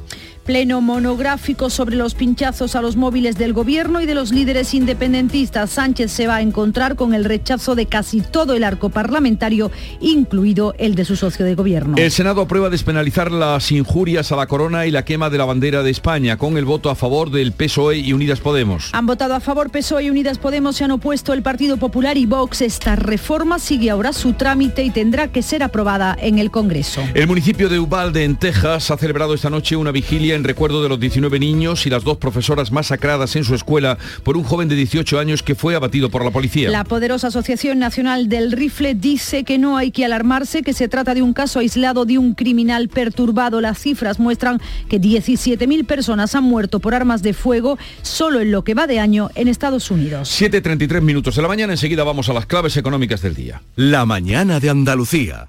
Pleno 0.46 0.80
monográfico 0.80 1.70
sobre 1.70 1.96
los 1.96 2.14
pinchazos 2.14 2.76
a 2.76 2.80
los 2.80 2.94
móviles 2.94 3.37
del 3.37 3.52
gobierno 3.52 4.00
y 4.00 4.06
de 4.06 4.14
los 4.14 4.30
líderes 4.30 4.74
independentistas. 4.74 5.70
Sánchez 5.70 6.12
se 6.12 6.28
va 6.28 6.37
a 6.37 6.40
encontrar 6.40 6.94
con 6.94 7.14
el 7.14 7.24
rechazo 7.24 7.74
de 7.74 7.87
casi 7.87 8.20
todo 8.20 8.54
el 8.54 8.62
arco 8.62 8.88
parlamentario, 8.88 9.72
incluido 10.00 10.72
el 10.78 10.94
de 10.94 11.04
su 11.04 11.16
socio 11.16 11.44
de 11.44 11.56
gobierno. 11.56 11.96
El 11.96 12.12
Senado 12.12 12.42
aprueba 12.42 12.70
despenalizar 12.70 13.32
las 13.32 13.72
injurias 13.72 14.30
a 14.30 14.37
la 14.37 14.46
corona 14.46 14.87
y 14.87 14.92
la 14.92 15.04
quema 15.04 15.30
de 15.30 15.38
la 15.38 15.46
bandera 15.46 15.82
de 15.82 15.90
España, 15.90 16.37
con 16.37 16.56
el 16.56 16.64
voto 16.64 16.90
a 16.90 16.94
favor 16.94 17.32
del 17.32 17.50
PSOE 17.50 17.98
y 17.98 18.12
Unidas 18.12 18.38
Podemos. 18.38 18.90
Han 18.92 19.06
votado 19.06 19.35
a 19.35 19.40
favor 19.40 19.70
PSOE 19.70 20.04
y 20.04 20.11
Unidas 20.11 20.38
Podemos, 20.38 20.76
se 20.76 20.85
han 20.85 20.92
opuesto 20.92 21.32
el 21.32 21.42
Partido 21.42 21.76
Popular 21.76 22.16
y 22.16 22.26
Vox. 22.26 22.61
Esta 22.61 22.94
reforma 22.94 23.59
sigue 23.59 23.90
ahora 23.90 24.12
su 24.12 24.35
trámite 24.35 24.85
y 24.85 24.90
tendrá 24.90 25.26
que 25.26 25.42
ser 25.42 25.64
aprobada 25.64 26.16
en 26.20 26.38
el 26.38 26.52
Congreso. 26.52 27.02
El 27.14 27.26
municipio 27.26 27.68
de 27.68 27.80
Uvalde, 27.80 28.22
en 28.22 28.37
Texas, 28.37 28.92
ha 28.92 28.96
celebrado 28.96 29.35
esta 29.35 29.50
noche 29.50 29.74
una 29.74 29.90
vigilia 29.90 30.36
en 30.37 30.44
recuerdo 30.44 30.83
de 30.83 30.88
los 30.88 31.01
19 31.01 31.38
niños 31.40 31.87
y 31.87 31.90
las 31.90 32.05
dos 32.05 32.18
profesoras 32.18 32.70
masacradas 32.70 33.35
en 33.37 33.44
su 33.44 33.55
escuela 33.55 33.99
por 34.22 34.37
un 34.37 34.44
joven 34.44 34.68
de 34.68 34.77
18 34.77 35.18
años 35.18 35.42
que 35.42 35.55
fue 35.55 35.75
abatido 35.75 36.11
por 36.11 36.25
la 36.25 36.31
policía. 36.31 36.70
La 36.70 36.85
poderosa 36.85 37.29
Asociación 37.29 37.79
Nacional 37.79 38.29
del 38.29 38.53
Rifle 38.53 38.94
dice 38.94 39.44
que 39.44 39.59
no 39.59 39.77
hay 39.77 39.90
que 39.90 40.05
alarmarse, 40.05 40.62
que 40.62 40.72
se 40.72 40.88
trata 40.88 41.14
de 41.14 41.22
un 41.22 41.33
caso 41.33 41.59
aislado 41.59 42.05
de 42.05 42.18
un 42.18 42.35
criminal 42.35 42.88
perturbado. 42.88 43.61
Las 43.61 43.79
cifras 43.79 44.18
muestran 44.20 44.61
que 44.88 45.01
17.000 45.01 45.87
personas 45.87 46.35
han 46.35 46.44
muerto 46.44 46.79
por 46.79 46.94
armas 46.94 47.22
de 47.22 47.33
fuego 47.33 47.79
solo 48.03 48.40
en 48.40 48.53
lo 48.53 48.62
que 48.62 48.75
va 48.75 48.87
de 48.87 49.01
año 49.01 49.31
en 49.35 49.49
Estados 49.49 49.90
Unidos. 49.90 50.40
7.33 50.40 51.01
minutos 51.01 51.37
de 51.37 51.42
la 51.42 51.49
mañana, 51.49 51.72
enseguida 51.72 52.05
vamos 52.05 52.29
a 52.29 52.33
las 52.33 52.46
claves 52.46 52.77
económicas 52.77 53.22
del 53.22 53.35
día. 53.35 53.62
La 53.75 54.07
mañana 54.07 54.61
de 54.61 54.70
Andalucía. 54.70 55.49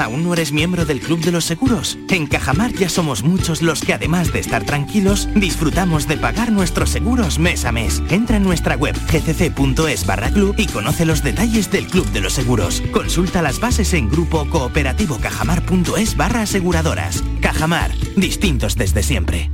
¿Aún 0.00 0.24
no 0.24 0.32
eres 0.32 0.50
miembro 0.50 0.86
del 0.86 1.00
Club 1.00 1.20
de 1.20 1.30
los 1.30 1.44
Seguros? 1.44 1.98
En 2.08 2.26
Cajamar 2.26 2.72
ya 2.72 2.88
somos 2.88 3.22
muchos 3.22 3.60
los 3.60 3.82
que 3.82 3.92
además 3.92 4.32
de 4.32 4.40
estar 4.40 4.64
tranquilos, 4.64 5.28
disfrutamos 5.34 6.08
de 6.08 6.16
pagar 6.16 6.50
nuestros 6.50 6.88
seguros 6.90 7.38
mes 7.38 7.64
a 7.66 7.72
mes. 7.72 8.02
Entra 8.08 8.38
en 8.38 8.42
nuestra 8.42 8.76
web 8.76 8.96
gcc.es 9.10 10.06
barra 10.06 10.30
club 10.30 10.54
y 10.56 10.66
conoce 10.66 11.04
los 11.04 11.22
detalles 11.22 11.70
del 11.70 11.86
Club 11.86 12.06
de 12.12 12.20
los 12.20 12.32
Seguros. 12.32 12.82
Consulta 12.92 13.42
las 13.42 13.60
bases 13.60 13.92
en 13.92 14.08
grupo 14.08 14.48
cooperativo 14.48 15.18
cajamar.es 15.18 16.16
barra 16.16 16.42
aseguradoras. 16.42 17.22
Cajamar, 17.40 17.92
distintos 18.16 18.76
desde 18.76 19.02
siempre. 19.02 19.50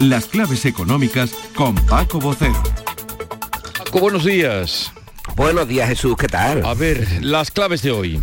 Las 0.00 0.26
claves 0.26 0.66
económicas 0.66 1.34
con 1.54 1.74
Paco 1.74 2.20
Bocero. 2.20 2.62
Paco, 3.78 4.00
buenos 4.00 4.24
días. 4.24 4.92
Buenos 5.34 5.66
días 5.66 5.88
Jesús, 5.88 6.14
¿qué 6.18 6.28
tal? 6.28 6.64
A 6.64 6.74
ver, 6.74 7.24
las 7.24 7.50
claves 7.50 7.80
de 7.80 7.90
hoy. 7.90 8.20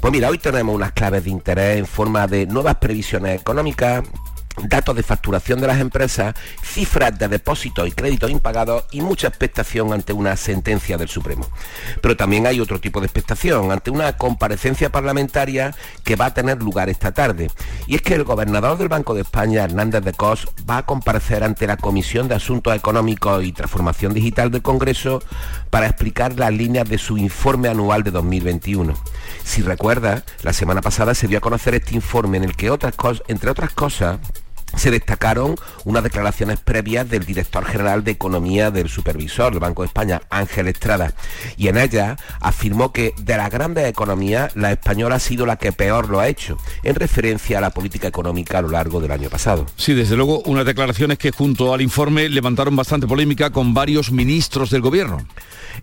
Pues 0.00 0.12
mira, 0.12 0.28
hoy 0.28 0.38
tenemos 0.38 0.74
unas 0.74 0.92
claves 0.92 1.24
de 1.24 1.30
interés 1.30 1.78
en 1.78 1.86
forma 1.86 2.26
de 2.28 2.46
nuevas 2.46 2.76
previsiones 2.76 3.40
económicas, 3.40 4.04
datos 4.64 4.96
de 4.96 5.02
facturación 5.02 5.60
de 5.60 5.66
las 5.66 5.80
empresas, 5.80 6.34
cifras 6.62 7.18
de 7.18 7.28
depósitos 7.28 7.86
y 7.88 7.92
créditos 7.92 8.30
impagados 8.30 8.84
y 8.90 9.00
mucha 9.00 9.28
expectación 9.28 9.92
ante 9.92 10.12
una 10.12 10.36
sentencia 10.36 10.96
del 10.96 11.08
Supremo. 11.08 11.46
Pero 12.00 12.16
también 12.16 12.46
hay 12.46 12.60
otro 12.60 12.80
tipo 12.80 13.00
de 13.00 13.06
expectación 13.06 13.72
ante 13.72 13.90
una 13.90 14.16
comparecencia 14.16 14.90
parlamentaria 14.90 15.74
que 16.04 16.16
va 16.16 16.26
a 16.26 16.34
tener 16.34 16.62
lugar 16.62 16.88
esta 16.88 17.12
tarde. 17.12 17.50
Y 17.86 17.94
es 17.94 18.02
que 18.02 18.14
el 18.14 18.24
gobernador 18.24 18.78
del 18.78 18.88
Banco 18.88 19.14
de 19.14 19.22
España, 19.22 19.64
Hernández 19.64 20.04
de 20.04 20.12
Cos, 20.12 20.48
va 20.68 20.78
a 20.78 20.86
comparecer 20.86 21.44
ante 21.44 21.66
la 21.66 21.76
Comisión 21.76 22.28
de 22.28 22.34
Asuntos 22.34 22.74
Económicos 22.74 23.44
y 23.44 23.52
Transformación 23.52 24.14
Digital 24.14 24.50
del 24.50 24.62
Congreso 24.62 25.22
para 25.70 25.86
explicar 25.86 26.34
las 26.38 26.52
líneas 26.52 26.88
de 26.88 26.98
su 26.98 27.18
informe 27.18 27.68
anual 27.68 28.02
de 28.02 28.10
2021. 28.10 28.94
Si 29.44 29.62
recuerda, 29.62 30.24
la 30.42 30.52
semana 30.52 30.82
pasada 30.82 31.14
se 31.14 31.28
dio 31.28 31.38
a 31.38 31.42
conocer 31.42 31.74
este 31.74 31.94
informe 31.94 32.36
en 32.36 32.44
el 32.44 32.56
que 32.56 32.70
otras 32.70 32.94
entre 33.28 33.50
otras 33.50 33.72
cosas, 33.72 34.18
se 34.76 34.90
destacaron 34.90 35.56
unas 35.84 36.02
declaraciones 36.02 36.60
previas 36.60 37.08
del 37.08 37.24
director 37.24 37.64
general 37.64 38.04
de 38.04 38.12
Economía 38.12 38.70
del 38.70 38.88
Supervisor 38.88 39.50
del 39.50 39.60
Banco 39.60 39.82
de 39.82 39.86
España, 39.86 40.22
Ángel 40.30 40.68
Estrada, 40.68 41.12
y 41.56 41.68
en 41.68 41.78
ella 41.78 42.16
afirmó 42.40 42.92
que 42.92 43.14
de 43.18 43.36
las 43.36 43.50
grandes 43.50 43.86
economías, 43.86 44.54
la 44.56 44.72
española 44.72 45.16
ha 45.16 45.20
sido 45.20 45.46
la 45.46 45.56
que 45.56 45.72
peor 45.72 46.08
lo 46.08 46.20
ha 46.20 46.28
hecho, 46.28 46.58
en 46.82 46.94
referencia 46.94 47.58
a 47.58 47.60
la 47.60 47.70
política 47.70 48.08
económica 48.08 48.58
a 48.58 48.62
lo 48.62 48.68
largo 48.68 49.00
del 49.00 49.10
año 49.10 49.28
pasado. 49.30 49.66
Sí, 49.76 49.94
desde 49.94 50.16
luego, 50.16 50.40
unas 50.46 50.66
declaraciones 50.66 51.18
que 51.18 51.30
junto 51.30 51.74
al 51.74 51.80
informe 51.80 52.28
levantaron 52.28 52.76
bastante 52.76 53.06
polémica 53.06 53.50
con 53.50 53.74
varios 53.74 54.10
ministros 54.12 54.70
del 54.70 54.82
gobierno. 54.82 55.26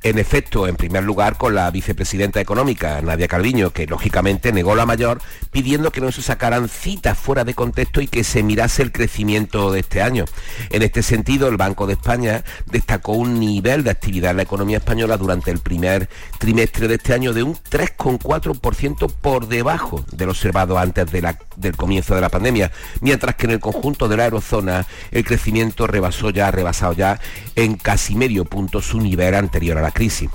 En 0.04 0.20
efecto, 0.20 0.68
en 0.68 0.76
primer 0.76 1.04
lugar 1.04 1.38
con 1.38 1.56
la 1.56 1.70
vicepresidenta 1.72 2.40
económica, 2.40 3.02
Nadia 3.02 3.28
Calviño, 3.28 3.72
que 3.72 3.88
lógicamente 3.88 4.52
negó 4.52 4.76
la 4.76 4.86
mayor, 4.86 5.22
pidiendo 5.52 5.92
que 5.92 6.02
no 6.02 6.12
se 6.12 6.22
sacaran 6.22 6.70
citas 6.70 7.18
fuera 7.18 7.44
de 7.44 7.54
contexto 7.54 8.02
y 8.02 8.08
que 8.08 8.24
se 8.24 8.44
mirase 8.44 8.82
el 8.82 8.92
crecimiento 8.92 9.72
de 9.72 9.80
este 9.80 10.02
año. 10.02 10.26
En 10.70 10.82
este 10.82 11.02
sentido, 11.02 11.48
el 11.48 11.58
Banco 11.58 11.88
de 11.88 11.94
España 11.94 12.44
destacó 12.66 13.14
un 13.14 13.40
nivel 13.40 13.84
de 13.84 13.92
actividad 13.92 14.32
en 14.32 14.38
la 14.38 14.44
economía 14.44 14.78
española 14.78 15.18
durante 15.18 15.52
el 15.52 15.60
primer 15.60 16.10
trimestre 16.38 16.88
de 16.88 16.96
este 16.96 17.14
año 17.14 17.34
de 17.34 17.44
un 17.44 17.56
3,4% 17.56 19.12
por 19.22 19.48
debajo 19.48 20.06
del 20.12 20.30
observado 20.30 20.78
antes 20.78 21.08
del 21.12 21.76
comienzo 21.76 22.16
de 22.16 22.22
la 22.22 22.30
pandemia, 22.30 22.72
mientras 23.02 23.36
que 23.36 23.46
en 23.46 23.52
el 23.52 23.60
conjunto 23.60 24.08
de 24.08 24.18
la 24.18 24.26
eurozona 24.26 24.86
el 25.12 25.24
crecimiento 25.26 25.88
rebasó 25.88 26.30
ya, 26.30 26.48
ha 26.48 26.52
rebasado 26.52 26.94
ya 26.94 27.20
en 27.56 27.76
casi 27.76 28.16
medio 28.16 28.46
punto 28.46 28.82
su 28.82 29.00
nivel 29.00 29.36
anterior 29.36 29.78
a 29.78 29.82
la 29.86 29.92
crisis. 29.92 30.30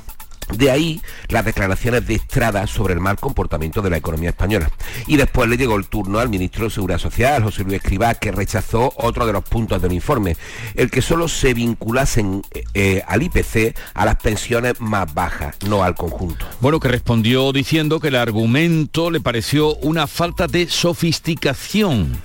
De 0.56 0.70
ahí 0.70 1.00
las 1.28 1.44
declaraciones 1.44 2.06
de 2.06 2.14
Estrada 2.14 2.66
sobre 2.66 2.94
el 2.94 3.00
mal 3.00 3.16
comportamiento 3.18 3.82
de 3.82 3.90
la 3.90 3.96
economía 3.98 4.30
española. 4.30 4.70
Y 5.06 5.16
después 5.16 5.48
le 5.48 5.56
llegó 5.56 5.76
el 5.76 5.86
turno 5.86 6.18
al 6.18 6.28
ministro 6.28 6.64
de 6.64 6.70
Seguridad 6.70 6.98
Social, 6.98 7.42
José 7.42 7.62
Luis 7.62 7.76
Escribá, 7.76 8.14
que 8.14 8.32
rechazó 8.32 8.92
otro 8.96 9.26
de 9.26 9.32
los 9.32 9.44
puntos 9.44 9.80
del 9.80 9.92
informe, 9.92 10.36
el 10.74 10.90
que 10.90 11.02
solo 11.02 11.28
se 11.28 11.54
vinculasen 11.54 12.42
eh, 12.74 13.02
al 13.06 13.22
IPC 13.22 13.76
a 13.94 14.04
las 14.04 14.16
pensiones 14.16 14.80
más 14.80 15.12
bajas, 15.14 15.56
no 15.68 15.84
al 15.84 15.94
conjunto. 15.94 16.44
Bueno, 16.60 16.80
que 16.80 16.88
respondió 16.88 17.52
diciendo 17.52 18.00
que 18.00 18.08
el 18.08 18.16
argumento 18.16 19.10
le 19.10 19.20
pareció 19.20 19.76
una 19.76 20.06
falta 20.06 20.48
de 20.48 20.68
sofisticación. 20.68 22.20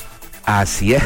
Así 0.46 0.94
es. 0.94 1.04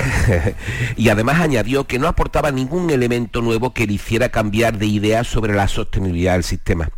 y 0.97 1.07
además 1.09 1.39
añadió 1.39 1.87
que 1.87 1.97
no 1.97 2.07
aportaba 2.07 2.51
ningún 2.51 2.89
elemento 2.89 3.41
nuevo 3.41 3.73
que 3.73 3.87
le 3.87 3.93
hiciera 3.93 4.29
cambiar 4.29 4.77
de 4.77 4.85
idea 4.85 5.23
sobre 5.23 5.53
la 5.53 5.69
sostenibilidad 5.69 6.33
del 6.33 6.43
sistema. 6.43 6.89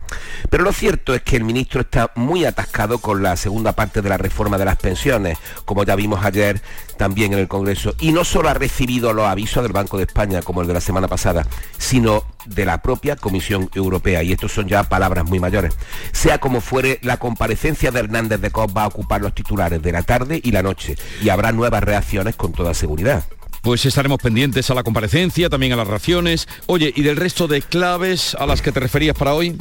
Pero 0.50 0.64
lo 0.64 0.74
cierto 0.74 1.14
es 1.14 1.22
que 1.22 1.38
el 1.38 1.44
ministro 1.44 1.82
está 1.82 2.12
muy 2.16 2.46
atascado 2.46 2.98
con 2.98 3.22
la 3.22 3.38
segunda 3.38 3.74
parte 3.74 4.02
de 4.02 4.10
la 4.10 4.18
reforma 4.18 4.58
de 4.58 4.66
las 4.66 4.78
pensiones, 4.78 5.38
como 5.66 5.84
ya 5.84 5.96
vimos 5.96 6.26
ayer 6.26 6.62
también 6.98 7.34
en 7.34 7.40
el 7.40 7.48
Congreso. 7.48 7.94
Y 8.00 8.12
no 8.12 8.24
solo 8.24 8.50
ha 8.50 8.54
recibido 8.54 9.14
los 9.14 9.26
avisos 9.26 9.64
del 9.64 9.72
Banco 9.72 9.98
de 9.98 10.04
España, 10.04 10.42
como 10.42 10.62
el 10.62 10.68
de 10.68 10.74
la 10.74 10.82
semana 10.82 11.08
pasada, 11.08 11.46
sino 11.78 12.24
de 12.46 12.66
la 12.66 12.82
propia 12.82 13.16
Comisión 13.16 13.70
Europea. 13.74 14.24
Y 14.24 14.32
estos 14.32 14.52
son 14.52 14.68
ya 14.68 14.84
palabras 14.84 15.26
muy 15.26 15.40
mayores. 15.40 15.76
Sea 16.12 16.40
como 16.40 16.62
fuere, 16.62 17.00
la 17.02 17.18
comparecencia 17.18 17.92
de 17.92 18.00
Hernández 18.00 18.42
de 18.42 18.52
Cos 18.52 18.72
va 18.76 18.84
a 18.84 18.88
ocupar 18.88 19.22
los 19.22 19.34
titulares 19.34 19.82
de 19.82 19.92
la 19.92 20.04
tarde 20.04 20.40
y 20.44 20.52
la 20.52 20.64
noche. 20.64 20.96
Y 21.22 21.30
habrá 21.30 21.52
nuevas 21.52 21.84
reacciones 21.84 22.36
con 22.36 22.54
toda 22.54 22.74
seguridad. 22.74 23.24
Pues 23.62 23.86
estaremos 23.86 24.20
pendientes 24.20 24.72
a 24.72 24.74
la 24.74 24.84
comparecencia, 24.84 25.48
también 25.48 25.74
a 25.74 25.76
las 25.76 25.88
raciones. 25.88 26.48
Oye, 26.66 26.92
¿y 26.96 27.04
del 27.04 27.16
resto 27.16 27.48
de 27.48 27.62
claves 27.62 28.36
a 28.40 28.48
las 28.48 28.62
que 28.62 28.72
te 28.72 28.80
referías 28.80 29.16
para 29.16 29.36
hoy? 29.36 29.56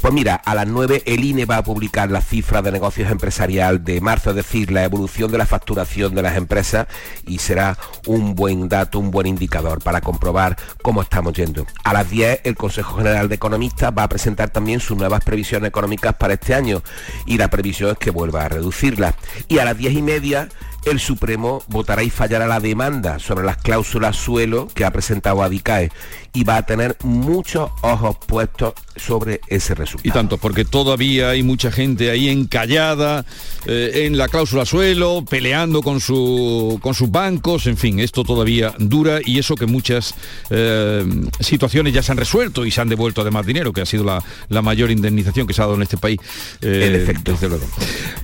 Pues 0.00 0.12
mira, 0.12 0.34
a 0.34 0.54
las 0.54 0.66
9 0.66 1.02
el 1.06 1.24
INE 1.24 1.44
va 1.44 1.58
a 1.58 1.64
publicar 1.64 2.10
la 2.10 2.20
cifra 2.20 2.62
de 2.62 2.72
negocios 2.72 3.10
empresarial 3.10 3.84
de 3.84 4.00
marzo, 4.00 4.30
es 4.30 4.36
decir, 4.36 4.70
la 4.70 4.84
evolución 4.84 5.30
de 5.30 5.38
la 5.38 5.46
facturación 5.46 6.14
de 6.14 6.22
las 6.22 6.36
empresas 6.36 6.86
y 7.26 7.38
será 7.38 7.76
un 8.06 8.34
buen 8.34 8.68
dato, 8.68 8.98
un 8.98 9.10
buen 9.10 9.26
indicador 9.26 9.82
para 9.82 10.00
comprobar 10.00 10.56
cómo 10.82 11.02
estamos 11.02 11.32
yendo. 11.34 11.66
A 11.84 11.92
las 11.92 12.10
10 12.10 12.40
el 12.44 12.56
Consejo 12.56 12.96
General 12.96 13.28
de 13.28 13.34
Economistas 13.36 13.92
va 13.96 14.04
a 14.04 14.08
presentar 14.08 14.50
también 14.50 14.80
sus 14.80 14.96
nuevas 14.96 15.24
previsiones 15.24 15.68
económicas 15.68 16.14
para 16.14 16.34
este 16.34 16.54
año 16.54 16.82
y 17.26 17.38
la 17.38 17.48
previsión 17.48 17.92
es 17.92 17.98
que 17.98 18.10
vuelva 18.10 18.44
a 18.44 18.48
reducirlas. 18.48 19.14
Y 19.48 19.58
a 19.58 19.64
las 19.64 19.76
10 19.76 19.92
y 19.94 20.02
media 20.02 20.48
el 20.86 21.00
Supremo 21.00 21.64
votará 21.66 22.04
y 22.04 22.10
fallará 22.10 22.46
la 22.46 22.60
demanda 22.60 23.18
sobre 23.18 23.44
las 23.44 23.56
cláusulas 23.56 24.16
suelo 24.16 24.68
que 24.72 24.84
ha 24.84 24.92
presentado 24.92 25.42
Adicae 25.42 25.90
y 26.36 26.44
va 26.44 26.58
a 26.58 26.66
tener 26.66 26.98
muchos 27.02 27.70
ojos 27.80 28.14
puestos 28.26 28.74
sobre 28.94 29.40
ese 29.48 29.74
resultado. 29.74 30.06
Y 30.06 30.12
tanto, 30.12 30.36
porque 30.36 30.66
todavía 30.66 31.30
hay 31.30 31.42
mucha 31.42 31.72
gente 31.72 32.10
ahí 32.10 32.28
encallada 32.28 33.24
eh, 33.64 34.04
en 34.04 34.18
la 34.18 34.28
cláusula 34.28 34.66
suelo, 34.66 35.24
peleando 35.28 35.80
con, 35.80 35.98
su, 35.98 36.78
con 36.82 36.92
sus 36.92 37.10
bancos, 37.10 37.66
en 37.66 37.78
fin, 37.78 38.00
esto 38.00 38.22
todavía 38.22 38.74
dura 38.78 39.20
y 39.24 39.38
eso 39.38 39.54
que 39.54 39.64
muchas 39.64 40.14
eh, 40.50 41.06
situaciones 41.40 41.94
ya 41.94 42.02
se 42.02 42.12
han 42.12 42.18
resuelto 42.18 42.66
y 42.66 42.70
se 42.70 42.82
han 42.82 42.90
devuelto 42.90 43.22
además 43.22 43.46
dinero, 43.46 43.72
que 43.72 43.80
ha 43.80 43.86
sido 43.86 44.04
la, 44.04 44.22
la 44.50 44.60
mayor 44.60 44.90
indemnización 44.90 45.46
que 45.46 45.54
se 45.54 45.62
ha 45.62 45.64
dado 45.64 45.76
en 45.76 45.82
este 45.84 45.96
país. 45.96 46.20
en 46.60 46.96
efecto. 46.96 47.32
Desde 47.32 47.48
luego. 47.48 47.64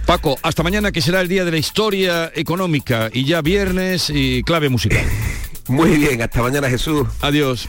Paco, 0.05 0.37
hasta 0.43 0.63
mañana 0.63 0.93
que 0.93 1.01
será 1.01 1.23
el 1.23 1.29
día 1.29 1.47
de 1.47 1.51
la 1.51 1.59
historia 1.59 2.31
económica 2.35 3.09
y 3.11 3.25
ya 3.25 3.41
viernes 3.41 4.11
y 4.15 4.43
clave 4.43 4.69
musical. 4.69 5.01
Muy 5.69 5.97
bien, 5.97 6.21
hasta 6.21 6.43
mañana 6.43 6.69
Jesús. 6.69 7.07
Adiós. 7.23 7.69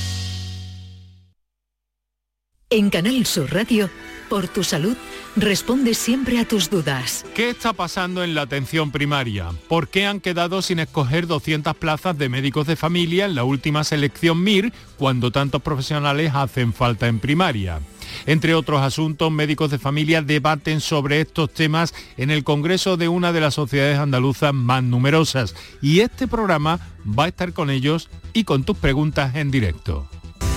En 2.73 2.89
Canal 2.89 3.25
Sur 3.25 3.53
Radio, 3.53 3.89
por 4.29 4.47
tu 4.47 4.63
salud, 4.63 4.95
responde 5.35 5.93
siempre 5.93 6.39
a 6.39 6.47
tus 6.47 6.69
dudas. 6.69 7.25
¿Qué 7.35 7.49
está 7.49 7.73
pasando 7.73 8.23
en 8.23 8.33
la 8.33 8.43
atención 8.43 8.91
primaria? 8.91 9.49
¿Por 9.67 9.89
qué 9.89 10.05
han 10.05 10.21
quedado 10.21 10.61
sin 10.61 10.79
escoger 10.79 11.27
200 11.27 11.75
plazas 11.75 12.17
de 12.17 12.29
médicos 12.29 12.67
de 12.67 12.77
familia 12.77 13.25
en 13.25 13.35
la 13.35 13.43
última 13.43 13.83
selección 13.83 14.41
MIR 14.41 14.71
cuando 14.95 15.31
tantos 15.33 15.61
profesionales 15.61 16.31
hacen 16.33 16.71
falta 16.71 17.09
en 17.09 17.19
primaria? 17.19 17.81
Entre 18.25 18.53
otros 18.53 18.81
asuntos, 18.81 19.29
médicos 19.33 19.69
de 19.69 19.77
familia 19.77 20.21
debaten 20.21 20.79
sobre 20.79 21.19
estos 21.19 21.53
temas 21.53 21.93
en 22.15 22.31
el 22.31 22.45
Congreso 22.45 22.95
de 22.95 23.09
una 23.09 23.33
de 23.33 23.41
las 23.41 23.55
sociedades 23.55 23.99
andaluzas 23.99 24.53
más 24.53 24.81
numerosas 24.81 25.55
y 25.81 25.99
este 25.99 26.25
programa 26.25 26.79
va 27.05 27.25
a 27.25 27.27
estar 27.27 27.51
con 27.51 27.69
ellos 27.69 28.09
y 28.31 28.45
con 28.45 28.63
tus 28.63 28.77
preguntas 28.77 29.35
en 29.35 29.51
directo. 29.51 30.07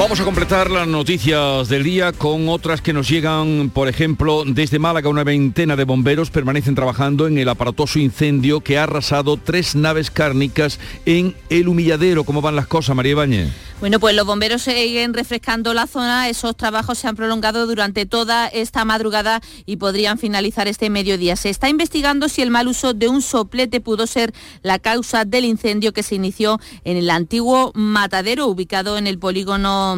Vamos 0.00 0.18
a 0.18 0.24
completar 0.24 0.70
las 0.70 0.88
noticias 0.88 1.68
del 1.68 1.84
día 1.84 2.12
con 2.12 2.48
otras 2.48 2.80
que 2.80 2.94
nos 2.94 3.06
llegan, 3.06 3.68
por 3.68 3.86
ejemplo, 3.86 4.44
desde 4.46 4.78
Málaga 4.78 5.10
una 5.10 5.24
veintena 5.24 5.76
de 5.76 5.84
bomberos 5.84 6.30
permanecen 6.30 6.74
trabajando 6.74 7.26
en 7.26 7.36
el 7.36 7.50
aparatoso 7.50 7.98
incendio 7.98 8.62
que 8.62 8.78
ha 8.78 8.84
arrasado 8.84 9.36
tres 9.36 9.76
naves 9.76 10.10
cárnicas 10.10 10.80
en 11.04 11.34
el 11.50 11.68
humilladero. 11.68 12.24
¿Cómo 12.24 12.40
van 12.40 12.56
las 12.56 12.66
cosas, 12.66 12.96
María 12.96 13.12
Ibáñez? 13.12 13.69
Bueno, 13.80 13.98
pues 13.98 14.14
los 14.14 14.26
bomberos 14.26 14.60
siguen 14.60 15.14
refrescando 15.14 15.72
la 15.72 15.86
zona. 15.86 16.28
Esos 16.28 16.54
trabajos 16.54 16.98
se 16.98 17.08
han 17.08 17.16
prolongado 17.16 17.66
durante 17.66 18.04
toda 18.04 18.46
esta 18.46 18.84
madrugada 18.84 19.40
y 19.64 19.76
podrían 19.76 20.18
finalizar 20.18 20.68
este 20.68 20.90
mediodía. 20.90 21.34
Se 21.34 21.48
está 21.48 21.70
investigando 21.70 22.28
si 22.28 22.42
el 22.42 22.50
mal 22.50 22.68
uso 22.68 22.92
de 22.92 23.08
un 23.08 23.22
soplete 23.22 23.80
pudo 23.80 24.06
ser 24.06 24.34
la 24.60 24.78
causa 24.80 25.24
del 25.24 25.46
incendio 25.46 25.94
que 25.94 26.02
se 26.02 26.14
inició 26.14 26.60
en 26.84 26.98
el 26.98 27.08
antiguo 27.08 27.72
matadero 27.74 28.48
ubicado 28.48 28.98
en 28.98 29.06
el 29.06 29.18
polígono 29.18 29.96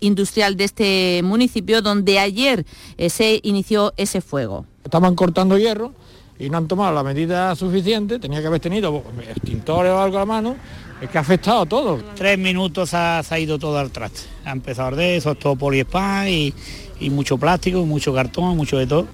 industrial 0.00 0.58
de 0.58 0.64
este 0.64 1.20
municipio, 1.24 1.80
donde 1.80 2.18
ayer 2.18 2.66
eh, 2.98 3.08
se 3.08 3.40
inició 3.44 3.94
ese 3.96 4.20
fuego. 4.20 4.66
Estaban 4.84 5.14
cortando 5.14 5.56
hierro 5.56 5.94
y 6.38 6.50
no 6.50 6.58
han 6.58 6.68
tomado 6.68 6.92
la 6.92 7.02
medida 7.02 7.56
suficiente, 7.56 8.18
tenía 8.18 8.42
que 8.42 8.48
haber 8.48 8.60
tenido 8.60 9.02
extintores 9.26 9.90
o 9.90 10.02
algo 10.02 10.18
a 10.18 10.26
mano 10.26 10.56
es 11.02 11.10
que 11.10 11.18
ha 11.18 11.20
afectado 11.20 11.66
todo. 11.66 12.00
Tres 12.14 12.38
minutos 12.38 12.94
ha, 12.94 13.18
ha 13.18 13.38
ido 13.38 13.58
todo 13.58 13.76
al 13.78 13.90
traste. 13.90 14.20
Ha 14.44 14.52
empezado 14.52 14.86
a 14.86 14.88
arder, 14.92 15.16
eso 15.16 15.32
es 15.32 15.38
todo 15.38 15.56
poliespán 15.56 16.28
y, 16.28 16.54
y 17.00 17.10
mucho 17.10 17.36
plástico, 17.36 17.84
mucho 17.84 18.14
cartón, 18.14 18.56
mucho 18.56 18.78
de 18.78 18.86
todo. 18.86 19.08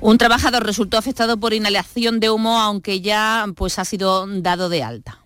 Un 0.00 0.18
trabajador 0.18 0.64
resultó 0.64 0.98
afectado 0.98 1.38
por 1.38 1.54
inhalación 1.54 2.20
de 2.20 2.28
humo, 2.28 2.60
aunque 2.60 3.00
ya 3.00 3.46
pues, 3.56 3.78
ha 3.78 3.86
sido 3.86 4.26
dado 4.26 4.68
de 4.68 4.82
alta. 4.82 5.23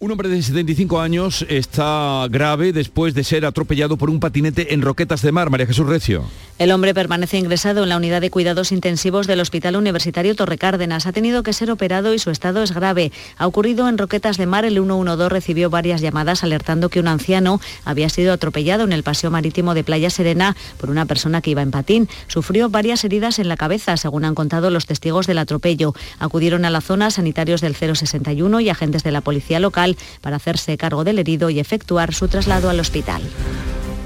Un 0.00 0.12
hombre 0.12 0.28
de 0.28 0.40
75 0.40 1.00
años 1.00 1.44
está 1.48 2.24
grave 2.30 2.72
después 2.72 3.14
de 3.14 3.24
ser 3.24 3.44
atropellado 3.44 3.96
por 3.96 4.10
un 4.10 4.20
patinete 4.20 4.72
en 4.72 4.80
Roquetas 4.80 5.22
de 5.22 5.32
Mar. 5.32 5.50
María 5.50 5.66
Jesús 5.66 5.88
Recio. 5.88 6.22
El 6.60 6.70
hombre 6.70 6.94
permanece 6.94 7.36
ingresado 7.36 7.82
en 7.82 7.88
la 7.88 7.96
unidad 7.96 8.20
de 8.20 8.30
cuidados 8.30 8.70
intensivos 8.70 9.26
del 9.26 9.40
Hospital 9.40 9.74
Universitario 9.74 10.36
Torre 10.36 10.56
Cárdenas. 10.56 11.06
Ha 11.06 11.12
tenido 11.12 11.42
que 11.42 11.52
ser 11.52 11.72
operado 11.72 12.14
y 12.14 12.20
su 12.20 12.30
estado 12.30 12.62
es 12.62 12.72
grave. 12.72 13.10
Ha 13.38 13.48
ocurrido 13.48 13.88
en 13.88 13.98
Roquetas 13.98 14.36
de 14.36 14.46
Mar. 14.46 14.64
El 14.64 14.74
112 14.74 15.28
recibió 15.30 15.68
varias 15.68 16.00
llamadas 16.00 16.44
alertando 16.44 16.90
que 16.90 17.00
un 17.00 17.08
anciano 17.08 17.60
había 17.84 18.08
sido 18.08 18.32
atropellado 18.32 18.84
en 18.84 18.92
el 18.92 19.02
paseo 19.02 19.32
marítimo 19.32 19.74
de 19.74 19.82
Playa 19.82 20.10
Serena 20.10 20.56
por 20.80 20.90
una 20.90 21.06
persona 21.06 21.40
que 21.42 21.50
iba 21.50 21.62
en 21.62 21.72
patín. 21.72 22.08
Sufrió 22.28 22.68
varias 22.68 23.02
heridas 23.02 23.40
en 23.40 23.48
la 23.48 23.56
cabeza, 23.56 23.96
según 23.96 24.24
han 24.24 24.36
contado 24.36 24.70
los 24.70 24.86
testigos 24.86 25.26
del 25.26 25.38
atropello. 25.38 25.92
Acudieron 26.20 26.64
a 26.64 26.70
la 26.70 26.80
zona 26.80 27.10
sanitarios 27.10 27.60
del 27.60 27.74
061 27.74 28.60
y 28.60 28.68
agentes 28.68 29.02
de 29.02 29.10
la 29.10 29.22
policía 29.22 29.58
local 29.58 29.87
para 30.20 30.36
hacerse 30.36 30.76
cargo 30.76 31.04
del 31.04 31.18
herido 31.18 31.50
y 31.50 31.60
efectuar 31.60 32.14
su 32.14 32.28
traslado 32.28 32.70
al 32.70 32.80
hospital. 32.80 33.22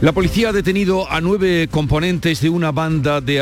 La 0.02 0.10
policía 0.10 0.48
ha 0.48 0.52
detenido 0.52 1.08
a 1.08 1.20
nueve 1.20 1.68
componentes 1.70 2.40
de 2.40 2.48
una 2.48 2.72
banda 2.72 3.20
de 3.20 3.40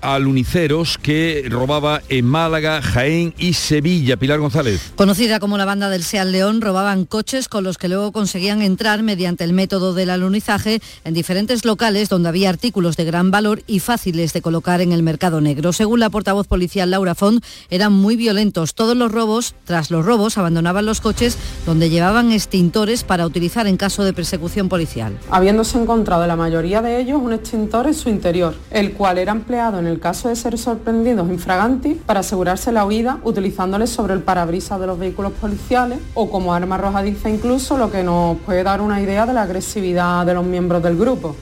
aluniceros 0.00 0.98
que 0.98 1.46
robaba 1.48 2.02
en 2.08 2.26
Málaga, 2.26 2.82
Jaén 2.82 3.34
y 3.38 3.52
Sevilla. 3.52 4.16
Pilar 4.16 4.40
González. 4.40 4.90
Conocida 4.96 5.38
como 5.38 5.58
la 5.58 5.64
banda 5.64 5.90
del 5.90 6.02
Seal 6.02 6.32
León, 6.32 6.60
robaban 6.60 7.04
coches 7.04 7.46
con 7.46 7.62
los 7.62 7.78
que 7.78 7.86
luego 7.86 8.10
conseguían 8.10 8.62
entrar 8.62 9.04
mediante 9.04 9.44
el 9.44 9.52
método 9.52 9.94
del 9.94 10.10
alunizaje 10.10 10.82
en 11.04 11.14
diferentes 11.14 11.64
locales 11.64 12.08
donde 12.08 12.30
había 12.30 12.50
artículos 12.50 12.96
de 12.96 13.04
gran 13.04 13.30
valor 13.30 13.62
y 13.68 13.78
fáciles 13.78 14.32
de 14.32 14.42
colocar 14.42 14.80
en 14.80 14.90
el 14.90 15.04
mercado 15.04 15.40
negro. 15.40 15.72
Según 15.72 16.00
la 16.00 16.10
portavoz 16.10 16.48
policial 16.48 16.90
Laura 16.90 17.14
Font, 17.14 17.44
eran 17.70 17.92
muy 17.92 18.16
violentos. 18.16 18.74
Todos 18.74 18.96
los 18.96 19.12
robos, 19.12 19.54
tras 19.66 19.92
los 19.92 20.04
robos, 20.04 20.36
abandonaban 20.36 20.84
los 20.84 21.00
coches 21.00 21.38
donde 21.64 21.90
llevaban 21.90 22.32
extintores 22.32 23.04
para 23.04 23.24
utilizar 23.24 23.68
en 23.68 23.76
caso 23.76 24.02
de 24.02 24.12
persecución 24.12 24.68
policial. 24.68 25.16
Habiéndose 25.30 25.78
encontrado 25.78 25.91
la 26.26 26.36
mayoría 26.36 26.80
de 26.80 26.98
ellos 26.98 27.20
un 27.20 27.34
extintor 27.34 27.86
en 27.86 27.92
su 27.92 28.08
interior, 28.08 28.54
el 28.70 28.94
cual 28.94 29.18
era 29.18 29.32
empleado 29.32 29.78
en 29.78 29.86
el 29.86 30.00
caso 30.00 30.28
de 30.30 30.36
ser 30.36 30.56
sorprendidos 30.56 31.28
infraganti 31.28 31.94
para 31.94 32.20
asegurarse 32.20 32.72
la 32.72 32.86
huida 32.86 33.18
utilizándoles 33.24 33.90
sobre 33.90 34.14
el 34.14 34.22
parabrisas 34.22 34.80
de 34.80 34.86
los 34.86 34.98
vehículos 34.98 35.32
policiales 35.32 35.98
o 36.14 36.30
como 36.30 36.54
arma 36.54 36.76
arrojadiza 36.76 37.28
incluso, 37.28 37.76
lo 37.76 37.90
que 37.90 38.02
nos 38.02 38.38
puede 38.38 38.62
dar 38.62 38.80
una 38.80 39.02
idea 39.02 39.26
de 39.26 39.34
la 39.34 39.42
agresividad 39.42 40.24
de 40.24 40.34
los 40.34 40.44
miembros 40.44 40.82
del 40.82 40.96
grupo. 40.96 41.36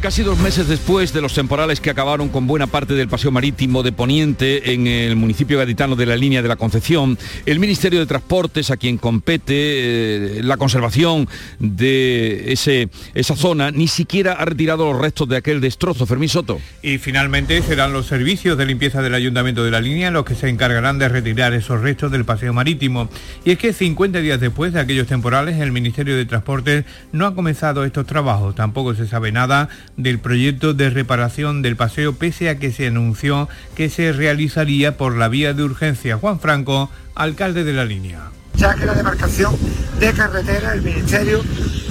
Casi 0.00 0.22
dos 0.22 0.38
meses 0.38 0.68
después 0.68 1.12
de 1.12 1.20
los 1.20 1.34
temporales 1.34 1.80
que 1.80 1.90
acabaron 1.90 2.28
con 2.28 2.46
buena 2.46 2.68
parte 2.68 2.94
del 2.94 3.08
paseo 3.08 3.32
marítimo 3.32 3.82
de 3.82 3.90
Poniente 3.90 4.72
en 4.72 4.86
el 4.86 5.16
municipio 5.16 5.58
gaditano 5.58 5.96
de 5.96 6.06
la 6.06 6.14
línea 6.14 6.40
de 6.40 6.46
la 6.46 6.54
Concepción, 6.54 7.18
el 7.46 7.58
Ministerio 7.58 7.98
de 7.98 8.06
Transportes, 8.06 8.70
a 8.70 8.76
quien 8.76 8.96
compete 8.96 9.54
eh, 9.56 10.42
la 10.44 10.56
conservación 10.56 11.28
de 11.58 12.52
ese, 12.52 12.90
esa 13.14 13.34
zona, 13.34 13.72
ni 13.72 13.88
siquiera 13.88 14.34
ha 14.34 14.44
retirado 14.44 14.92
los 14.92 15.02
restos 15.02 15.28
de 15.28 15.36
aquel 15.36 15.60
destrozo. 15.60 16.06
Fermín 16.06 16.28
Soto. 16.28 16.60
Y 16.80 16.98
finalmente 16.98 17.60
serán 17.62 17.92
los 17.92 18.06
servicios 18.06 18.56
de 18.56 18.66
limpieza 18.66 19.02
del 19.02 19.14
Ayuntamiento 19.14 19.64
de 19.64 19.72
la 19.72 19.80
línea 19.80 20.12
los 20.12 20.24
que 20.24 20.36
se 20.36 20.48
encargarán 20.48 21.00
de 21.00 21.08
retirar 21.08 21.54
esos 21.54 21.80
restos 21.80 22.12
del 22.12 22.24
paseo 22.24 22.52
marítimo. 22.52 23.10
Y 23.44 23.50
es 23.50 23.58
que 23.58 23.72
50 23.72 24.20
días 24.20 24.38
después 24.38 24.72
de 24.72 24.78
aquellos 24.78 25.08
temporales, 25.08 25.60
el 25.60 25.72
Ministerio 25.72 26.16
de 26.16 26.24
Transportes 26.24 26.84
no 27.10 27.26
ha 27.26 27.34
comenzado 27.34 27.84
estos 27.84 28.06
trabajos. 28.06 28.54
Tampoco 28.54 28.94
se 28.94 29.08
sabe 29.08 29.32
nada 29.32 29.68
del 29.98 30.18
proyecto 30.18 30.72
de 30.72 30.88
reparación 30.88 31.60
del 31.60 31.76
paseo 31.76 32.14
pese 32.14 32.48
a 32.48 32.58
que 32.58 32.72
se 32.72 32.86
anunció 32.86 33.48
que 33.74 33.90
se 33.90 34.12
realizaría 34.12 34.96
por 34.96 35.16
la 35.16 35.28
vía 35.28 35.52
de 35.52 35.64
urgencia. 35.64 36.16
Juan 36.16 36.40
Franco, 36.40 36.88
alcalde 37.14 37.64
de 37.64 37.74
la 37.74 37.84
línea. 37.84 38.30
Ya 38.54 38.74
que 38.74 38.86
la 38.86 38.94
demarcación 38.94 39.54
de 40.00 40.12
carretera, 40.12 40.72
el 40.72 40.82
Ministerio, 40.82 41.42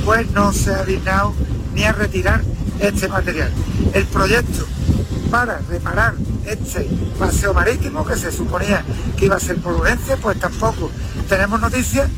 pues 0.03 0.31
no 0.31 0.51
se 0.51 0.73
ha 0.73 0.83
dignado 0.83 1.35
ni 1.75 1.83
a 1.83 1.91
retirar 1.91 2.41
este 2.79 3.07
material. 3.07 3.51
El 3.93 4.05
proyecto 4.05 4.65
para 5.29 5.59
reparar 5.69 6.15
este 6.45 6.87
paseo 7.19 7.53
marítimo 7.53 8.05
que 8.05 8.15
se 8.15 8.31
suponía 8.31 8.83
que 9.17 9.25
iba 9.25 9.35
a 9.35 9.39
ser 9.39 9.57
por 9.57 9.73
urgencia, 9.73 10.15
pues 10.17 10.39
tampoco 10.39 10.89
tenemos 11.27 11.59
noticias 11.59 12.09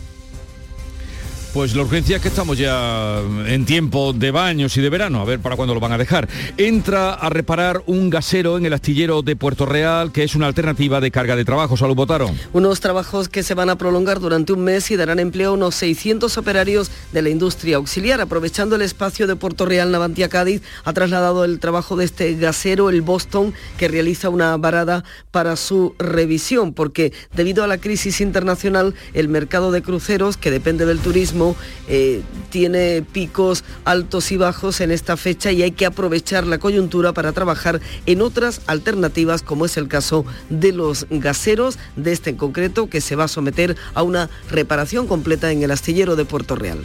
pues 1.53 1.75
la 1.75 1.81
urgencia 1.81 2.17
es 2.17 2.21
que 2.21 2.27
estamos 2.27 2.57
ya 2.57 3.19
en 3.47 3.65
tiempo 3.65 4.13
de 4.13 4.31
baños 4.31 4.77
y 4.77 4.81
de 4.81 4.89
verano, 4.89 5.21
a 5.21 5.25
ver 5.25 5.39
para 5.39 5.55
cuándo 5.55 5.73
lo 5.73 5.79
van 5.79 5.91
a 5.91 5.97
dejar. 5.97 6.27
Entra 6.57 7.13
a 7.13 7.29
reparar 7.29 7.81
un 7.87 8.09
gasero 8.09 8.57
en 8.57 8.65
el 8.65 8.73
astillero 8.73 9.21
de 9.21 9.35
Puerto 9.35 9.65
Real, 9.65 10.11
que 10.11 10.23
es 10.23 10.35
una 10.35 10.47
alternativa 10.47 11.01
de 11.01 11.11
carga 11.11 11.35
de 11.35 11.45
trabajo. 11.45 11.77
Salud, 11.77 11.95
votaron. 11.95 12.37
Unos 12.53 12.79
trabajos 12.79 13.29
que 13.29 13.43
se 13.43 13.53
van 13.53 13.69
a 13.69 13.77
prolongar 13.77 14.19
durante 14.19 14.53
un 14.53 14.63
mes 14.63 14.91
y 14.91 14.95
darán 14.95 15.19
empleo 15.19 15.51
a 15.51 15.53
unos 15.53 15.75
600 15.75 16.37
operarios 16.37 16.91
de 17.11 17.21
la 17.21 17.29
industria 17.29 17.77
auxiliar. 17.77 18.21
Aprovechando 18.21 18.75
el 18.75 18.81
espacio 18.81 19.25
de 19.25 19.35
Puerto 19.35 19.65
Real, 19.65 19.91
Navantia 19.91 20.29
Cádiz 20.29 20.61
ha 20.83 20.93
trasladado 20.93 21.45
el 21.45 21.59
trabajo 21.59 21.95
de 21.95 22.05
este 22.05 22.35
gasero, 22.35 22.89
el 22.89 23.01
Boston, 23.01 23.53
que 23.77 23.87
realiza 23.87 24.29
una 24.29 24.55
varada 24.57 25.03
para 25.31 25.55
su 25.55 25.95
revisión, 25.97 26.73
porque 26.73 27.13
debido 27.33 27.63
a 27.63 27.67
la 27.67 27.79
crisis 27.79 28.21
internacional, 28.21 28.93
el 29.13 29.29
mercado 29.29 29.71
de 29.71 29.81
cruceros, 29.81 30.37
que 30.37 30.51
depende 30.51 30.85
del 30.85 30.99
turismo, 30.99 31.38
eh, 31.87 32.21
tiene 32.49 33.01
picos 33.01 33.63
altos 33.85 34.31
y 34.31 34.37
bajos 34.37 34.81
en 34.81 34.91
esta 34.91 35.17
fecha 35.17 35.51
y 35.51 35.63
hay 35.63 35.71
que 35.71 35.85
aprovechar 35.85 36.45
la 36.45 36.57
coyuntura 36.57 37.13
para 37.13 37.31
trabajar 37.31 37.79
en 38.05 38.21
otras 38.21 38.61
alternativas, 38.67 39.41
como 39.41 39.65
es 39.65 39.77
el 39.77 39.87
caso 39.87 40.25
de 40.49 40.71
los 40.71 41.07
gaseros, 41.09 41.77
de 41.95 42.11
este 42.11 42.29
en 42.31 42.35
concreto, 42.35 42.89
que 42.89 43.01
se 43.01 43.15
va 43.15 43.25
a 43.25 43.27
someter 43.27 43.75
a 43.93 44.03
una 44.03 44.29
reparación 44.49 45.07
completa 45.07 45.51
en 45.51 45.63
el 45.63 45.71
astillero 45.71 46.15
de 46.15 46.25
Puerto 46.25 46.55
Real. 46.55 46.79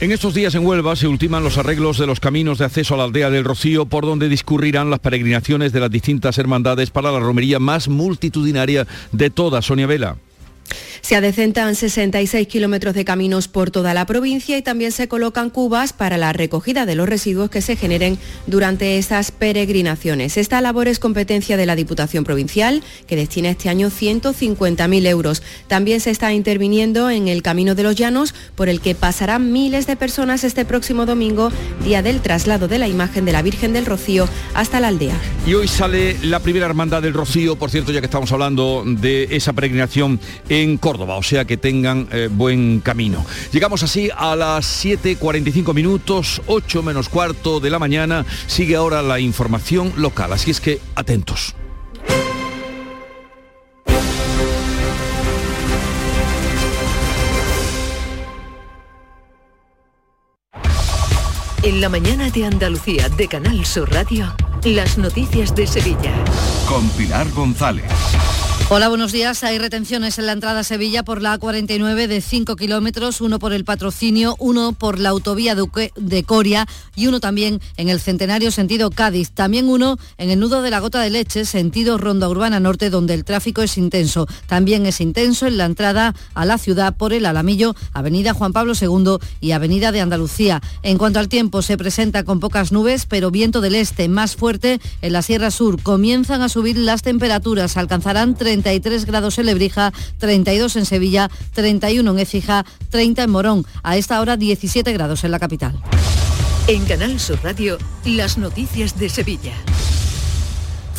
En 0.00 0.12
estos 0.12 0.32
días 0.32 0.54
en 0.54 0.64
Huelva 0.64 0.96
se 0.96 1.06
ultiman 1.06 1.44
los 1.44 1.58
arreglos 1.58 1.98
de 1.98 2.06
los 2.06 2.20
caminos 2.20 2.58
de 2.58 2.64
acceso 2.64 2.94
a 2.94 2.96
la 2.96 3.04
aldea 3.04 3.28
del 3.28 3.44
Rocío 3.44 3.84
por 3.84 4.06
donde 4.06 4.30
discurrirán 4.30 4.88
las 4.88 5.00
peregrinaciones 5.00 5.72
de 5.72 5.80
las 5.80 5.90
distintas 5.90 6.38
hermandades 6.38 6.88
para 6.88 7.12
la 7.12 7.20
romería 7.20 7.58
más 7.58 7.88
multitudinaria 7.88 8.86
de 9.12 9.28
toda 9.28 9.60
Sonia 9.60 9.86
Vela. 9.86 10.16
Se 11.00 11.16
adecentan 11.16 11.74
66 11.74 12.46
kilómetros 12.46 12.94
de 12.94 13.04
caminos 13.04 13.48
por 13.48 13.70
toda 13.70 13.94
la 13.94 14.06
provincia 14.06 14.56
y 14.56 14.62
también 14.62 14.92
se 14.92 15.08
colocan 15.08 15.50
cubas 15.50 15.92
para 15.92 16.18
la 16.18 16.32
recogida 16.32 16.86
de 16.86 16.94
los 16.94 17.08
residuos 17.08 17.50
que 17.50 17.62
se 17.62 17.76
generen 17.76 18.18
durante 18.46 18.98
estas 18.98 19.30
peregrinaciones. 19.30 20.36
Esta 20.36 20.60
labor 20.60 20.88
es 20.88 20.98
competencia 20.98 21.56
de 21.56 21.66
la 21.66 21.76
Diputación 21.76 22.24
Provincial, 22.24 22.82
que 23.06 23.16
destina 23.16 23.50
este 23.50 23.68
año 23.68 23.88
150.000 23.88 25.06
euros. 25.06 25.42
También 25.68 26.00
se 26.00 26.10
está 26.10 26.32
interviniendo 26.32 27.10
en 27.10 27.28
el 27.28 27.42
Camino 27.42 27.74
de 27.74 27.82
los 27.82 27.96
Llanos, 27.96 28.34
por 28.54 28.68
el 28.68 28.80
que 28.80 28.94
pasarán 28.94 29.52
miles 29.52 29.86
de 29.86 29.96
personas 29.96 30.44
este 30.44 30.64
próximo 30.64 31.06
domingo, 31.06 31.50
día 31.84 32.02
del 32.02 32.20
traslado 32.20 32.68
de 32.68 32.78
la 32.78 32.88
imagen 32.88 33.24
de 33.24 33.32
la 33.32 33.42
Virgen 33.42 33.72
del 33.72 33.86
Rocío 33.86 34.28
hasta 34.54 34.80
la 34.80 34.88
aldea. 34.88 35.18
Y 35.46 35.54
hoy 35.54 35.68
sale 35.68 36.16
la 36.22 36.40
primera 36.40 36.66
hermandad 36.66 37.02
del 37.02 37.14
Rocío, 37.14 37.56
por 37.56 37.70
cierto, 37.70 37.92
ya 37.92 38.00
que 38.00 38.06
estamos 38.06 38.30
hablando 38.32 38.84
de 38.86 39.28
esa 39.30 39.52
peregrinación 39.52 40.20
en 40.48 40.76
Córdoba, 40.90 41.14
o 41.14 41.22
sea 41.22 41.44
que 41.44 41.56
tengan 41.56 42.08
eh, 42.10 42.28
buen 42.28 42.80
camino. 42.80 43.24
Llegamos 43.52 43.84
así 43.84 44.10
a 44.16 44.34
las 44.34 44.84
7.45 44.84 45.72
minutos, 45.72 46.42
8 46.48 46.82
menos 46.82 47.08
cuarto 47.08 47.60
de 47.60 47.70
la 47.70 47.78
mañana, 47.78 48.26
sigue 48.48 48.74
ahora 48.74 49.00
la 49.00 49.20
información 49.20 49.92
local, 49.96 50.32
así 50.32 50.50
es 50.50 50.60
que 50.60 50.80
atentos. 50.96 51.54
En 61.62 61.80
la 61.80 61.88
mañana 61.88 62.30
de 62.30 62.46
Andalucía 62.46 63.08
de 63.10 63.28
Canal 63.28 63.64
Sur 63.64 63.92
Radio, 63.92 64.34
las 64.64 64.98
noticias 64.98 65.54
de 65.54 65.68
Sevilla. 65.68 66.12
Con 66.68 66.88
Pilar 66.90 67.30
González. 67.30 67.84
Hola, 68.72 68.86
buenos 68.86 69.10
días. 69.10 69.42
Hay 69.42 69.58
retenciones 69.58 70.20
en 70.20 70.26
la 70.26 70.32
entrada 70.32 70.60
a 70.60 70.62
Sevilla 70.62 71.02
por 71.02 71.20
la 71.20 71.36
A49 71.36 72.06
de 72.06 72.20
5 72.20 72.54
kilómetros, 72.54 73.20
uno 73.20 73.40
por 73.40 73.52
el 73.52 73.64
patrocinio, 73.64 74.36
uno 74.38 74.74
por 74.74 75.00
la 75.00 75.08
autovía 75.08 75.56
de 75.56 76.22
Coria 76.22 76.68
y 76.94 77.08
uno 77.08 77.18
también 77.18 77.60
en 77.76 77.88
el 77.88 77.98
Centenario 77.98 78.52
sentido 78.52 78.90
Cádiz. 78.90 79.32
También 79.32 79.68
uno 79.68 79.98
en 80.18 80.30
el 80.30 80.38
nudo 80.38 80.62
de 80.62 80.70
la 80.70 80.78
Gota 80.78 81.00
de 81.00 81.10
Leche, 81.10 81.46
sentido 81.46 81.98
Ronda 81.98 82.28
Urbana 82.28 82.60
Norte, 82.60 82.90
donde 82.90 83.14
el 83.14 83.24
tráfico 83.24 83.60
es 83.60 83.76
intenso. 83.76 84.28
También 84.46 84.86
es 84.86 85.00
intenso 85.00 85.48
en 85.48 85.56
la 85.56 85.64
entrada 85.64 86.14
a 86.34 86.44
la 86.44 86.56
ciudad 86.56 86.96
por 86.96 87.12
el 87.12 87.26
Alamillo, 87.26 87.74
Avenida 87.92 88.34
Juan 88.34 88.52
Pablo 88.52 88.74
II 88.80 89.16
y 89.40 89.50
Avenida 89.50 89.90
de 89.90 90.00
Andalucía. 90.00 90.62
En 90.84 90.96
cuanto 90.96 91.18
al 91.18 91.28
tiempo, 91.28 91.62
se 91.62 91.76
presenta 91.76 92.22
con 92.22 92.38
pocas 92.38 92.70
nubes, 92.70 93.06
pero 93.06 93.32
viento 93.32 93.60
del 93.60 93.74
este 93.74 94.08
más 94.08 94.36
fuerte 94.36 94.80
en 95.02 95.12
la 95.12 95.22
Sierra 95.22 95.50
Sur. 95.50 95.82
Comienzan 95.82 96.42
a 96.42 96.48
subir 96.48 96.78
las 96.78 97.02
temperaturas, 97.02 97.76
alcanzarán 97.76 98.36
30 98.36 98.59
33 98.62 99.06
grados 99.06 99.38
en 99.38 99.46
Lebrija, 99.46 99.92
32 100.18 100.76
en 100.76 100.84
Sevilla, 100.84 101.30
31 101.54 102.10
en 102.10 102.18
Écija, 102.18 102.66
30 102.90 103.22
en 103.22 103.30
Morón. 103.30 103.66
A 103.82 103.96
esta 103.96 104.20
hora 104.20 104.36
17 104.36 104.92
grados 104.92 105.24
en 105.24 105.30
la 105.30 105.38
capital. 105.38 105.80
En 106.66 106.84
Canal 106.84 107.18
Sur 107.18 107.40
Radio, 107.42 107.78
las 108.04 108.38
noticias 108.38 108.98
de 108.98 109.08
Sevilla. 109.08 109.54